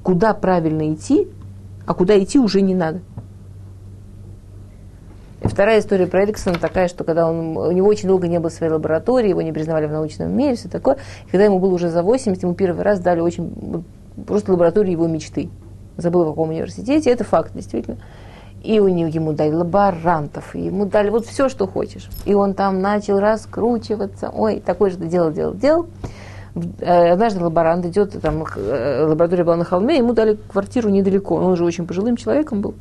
куда 0.04 0.34
правильно 0.34 0.94
идти, 0.94 1.28
а 1.86 1.94
куда 1.94 2.22
идти 2.22 2.40
уже 2.40 2.62
не 2.62 2.76
надо. 2.76 3.02
И 5.42 5.48
вторая 5.48 5.80
история 5.80 6.08
про 6.08 6.24
Эриксона 6.24 6.58
такая, 6.58 6.88
что 6.88 7.04
когда 7.04 7.30
он, 7.30 7.58
у 7.58 7.72
него 7.72 7.88
очень 7.88 8.08
долго 8.08 8.28
не 8.28 8.40
было 8.40 8.50
своей 8.50 8.72
лаборатории, 8.72 9.30
его 9.30 9.42
не 9.42 9.52
признавали 9.52 9.88
в 9.88 9.92
научном 9.92 10.36
мире, 10.36 10.56
все 10.56 10.70
такое. 10.70 10.98
И 11.28 11.32
когда 11.32 11.44
ему 11.44 11.60
было 11.60 11.74
уже 11.74 11.90
за 11.90 12.02
80, 12.02 12.42
ему 12.42 12.54
первый 12.54 12.82
раз 12.82 13.00
дали 13.02 13.20
очень 13.20 13.84
просто 14.26 14.54
лабораторию 14.54 14.94
его 14.94 15.08
мечты. 15.08 15.50
Забыл 15.98 16.24
в 16.24 16.30
каком 16.30 16.50
университете, 16.50 17.12
это 17.12 17.26
факт, 17.26 17.52
действительно. 17.54 17.98
И 18.64 18.80
у 18.80 18.88
него, 18.88 19.10
ему 19.10 19.34
дали 19.34 19.52
лаборантов, 19.52 20.56
ему 20.56 20.86
дали 20.86 21.10
вот 21.10 21.26
все, 21.26 21.50
что 21.50 21.68
хочешь. 21.68 22.10
И 22.24 22.34
он 22.34 22.54
там 22.54 22.82
начал 22.82 23.20
раскручиваться. 23.20 24.30
Ой, 24.30 24.62
такое 24.66 24.92
же 24.92 24.98
делал, 24.98 25.32
делал, 25.32 25.54
делал. 25.54 25.88
Э, 26.56 27.12
однажды 27.12 27.44
лаборант 27.44 27.86
идет, 27.86 28.20
там 28.22 28.44
э, 28.56 29.06
лаборатория 29.08 29.44
была 29.44 29.56
на 29.56 29.66
холме, 29.66 29.98
ему 29.98 30.14
дали 30.14 30.36
квартиру 30.36 30.90
недалеко. 30.90 31.36
Он 31.36 31.54
уже 31.54 31.66
очень 31.66 31.88
пожилым 31.88 32.16
человеком 32.16 32.62
был. 32.62 32.76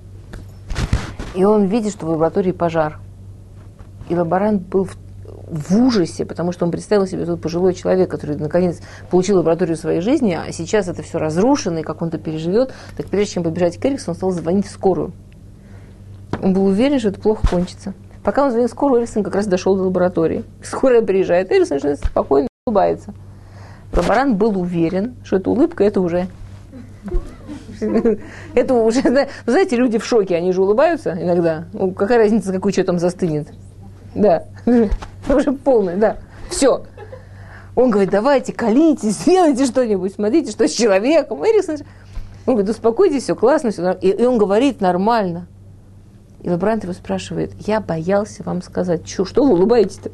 И 1.34 1.44
он 1.44 1.64
видит, 1.64 1.92
что 1.92 2.06
в 2.06 2.10
лаборатории 2.10 2.52
пожар. 2.52 2.98
И 4.10 4.14
лаборант 4.14 4.62
был 4.62 4.84
в, 4.84 4.96
в 5.46 5.74
ужасе, 5.74 6.26
потому 6.26 6.52
что 6.52 6.66
он 6.66 6.70
представил 6.70 7.06
себе 7.06 7.24
тот 7.24 7.40
пожилой 7.40 7.72
человек, 7.72 8.10
который 8.10 8.36
наконец 8.36 8.80
получил 9.10 9.38
лабораторию 9.38 9.76
своей 9.76 10.02
жизни, 10.02 10.36
а 10.38 10.52
сейчас 10.52 10.88
это 10.88 11.02
все 11.02 11.18
разрушено, 11.18 11.78
и 11.78 11.82
как 11.82 12.02
он 12.02 12.08
это 12.08 12.18
переживет. 12.18 12.74
Так 12.98 13.06
прежде 13.06 13.34
чем 13.34 13.42
побежать 13.42 13.78
к 13.78 13.86
Эриксу, 13.86 14.10
он 14.10 14.16
стал 14.16 14.32
звонить 14.32 14.66
в 14.66 14.70
скорую. 14.70 15.12
Он 16.42 16.52
был 16.52 16.66
уверен, 16.66 16.98
что 16.98 17.08
это 17.08 17.20
плохо 17.20 17.46
кончится. 17.48 17.94
Пока 18.22 18.44
он 18.44 18.50
звонил 18.50 18.68
в 18.68 18.72
скорую, 18.72 19.00
Эриксон 19.00 19.22
как 19.22 19.34
раз 19.34 19.46
дошел 19.46 19.76
до 19.76 19.84
лаборатории. 19.84 20.44
Скорая 20.62 21.00
приезжает, 21.00 21.50
Эриксон 21.50 21.96
спокойно 21.96 22.48
улыбается. 22.66 23.14
Лаборант 23.94 24.36
был 24.36 24.58
уверен, 24.58 25.16
что 25.24 25.36
эта 25.36 25.50
улыбка– 25.50 25.84
это 25.84 26.00
уже 26.00 26.28
это 28.54 28.74
уже, 28.74 29.02
знаете, 29.46 29.76
люди 29.76 29.98
в 29.98 30.04
шоке, 30.04 30.36
они 30.36 30.52
же 30.52 30.62
улыбаются 30.62 31.12
иногда. 31.12 31.64
Ну, 31.72 31.92
какая 31.92 32.18
разница, 32.18 32.52
какой 32.52 32.72
что 32.72 32.84
там 32.84 32.98
застынет? 32.98 33.48
Да, 34.14 34.44
уже 35.28 35.52
полный, 35.52 35.96
да. 35.96 36.18
Все. 36.48 36.84
Он 37.74 37.90
говорит, 37.90 38.10
давайте, 38.10 38.52
колитесь, 38.52 39.18
сделайте 39.22 39.66
что-нибудь, 39.66 40.14
смотрите, 40.14 40.52
что 40.52 40.68
с 40.68 40.72
человеком. 40.72 41.44
Эриксон, 41.44 41.78
он 42.46 42.54
говорит, 42.54 42.70
успокойтесь, 42.70 43.24
все 43.24 43.34
классно, 43.34 43.70
все 43.70 43.92
И, 44.00 44.10
и 44.10 44.24
он 44.24 44.38
говорит 44.38 44.80
нормально. 44.80 45.46
И 46.42 46.50
лаборант 46.50 46.82
его 46.84 46.92
спрашивает, 46.92 47.52
я 47.66 47.80
боялся 47.80 48.42
вам 48.42 48.62
сказать, 48.62 49.08
что, 49.08 49.24
что 49.24 49.44
вы 49.44 49.52
улыбаетесь-то? 49.52 50.10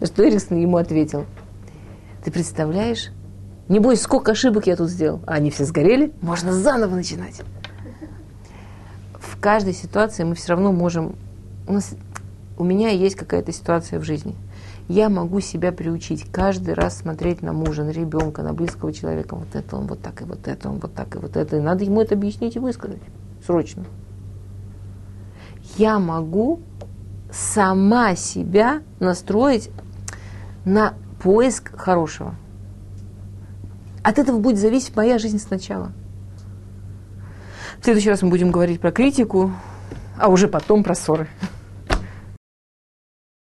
На 0.00 0.06
что 0.06 0.28
Эриксон 0.28 0.58
ему 0.58 0.76
ответил, 0.76 1.24
ты 2.24 2.30
представляешь, 2.30 3.10
не 3.68 3.80
бойся, 3.80 4.04
сколько 4.04 4.32
ошибок 4.32 4.66
я 4.66 4.76
тут 4.76 4.88
сделал. 4.88 5.20
А 5.26 5.34
они 5.34 5.50
все 5.50 5.64
сгорели, 5.64 6.12
можно 6.20 6.52
заново 6.52 6.94
начинать. 6.94 7.42
В 9.18 9.38
каждой 9.40 9.74
ситуации 9.74 10.24
мы 10.24 10.34
все 10.34 10.52
равно 10.52 10.72
можем... 10.72 11.16
У, 11.66 11.72
нас, 11.74 11.94
у 12.58 12.64
меня 12.64 12.90
есть 12.90 13.16
какая-то 13.16 13.52
ситуация 13.52 13.98
в 14.00 14.04
жизни. 14.04 14.34
Я 14.88 15.08
могу 15.08 15.40
себя 15.40 15.72
приучить 15.72 16.30
каждый 16.30 16.74
раз 16.74 16.98
смотреть 16.98 17.40
на 17.40 17.52
мужа, 17.52 17.84
на 17.84 17.90
ребенка, 17.90 18.42
на 18.42 18.52
близкого 18.52 18.92
человека. 18.92 19.34
Вот 19.34 19.54
это 19.54 19.76
он 19.76 19.86
вот 19.86 20.00
так, 20.00 20.20
и 20.20 20.24
вот 20.24 20.46
это 20.46 20.68
он 20.68 20.78
вот 20.78 20.94
так, 20.94 21.14
и 21.16 21.18
вот 21.18 21.36
это. 21.36 21.56
И 21.56 21.60
надо 21.60 21.84
ему 21.84 22.02
это 22.02 22.14
объяснить 22.14 22.56
и 22.56 22.58
высказать. 22.58 23.00
Срочно. 23.46 23.84
Я 25.76 25.98
могу 25.98 26.60
сама 27.30 28.14
себя 28.14 28.82
настроить 29.00 29.70
на 30.66 30.94
поиск 31.24 31.74
хорошего. 31.74 32.34
От 34.02 34.18
этого 34.18 34.38
будет 34.38 34.58
зависеть 34.58 34.94
моя 34.94 35.18
жизнь 35.18 35.38
сначала. 35.38 35.90
В 37.80 37.84
следующий 37.84 38.10
раз 38.10 38.20
мы 38.20 38.28
будем 38.28 38.50
говорить 38.50 38.78
про 38.78 38.92
критику, 38.92 39.50
а 40.18 40.28
уже 40.28 40.48
потом 40.48 40.84
про 40.84 40.94
ссоры. 40.94 41.28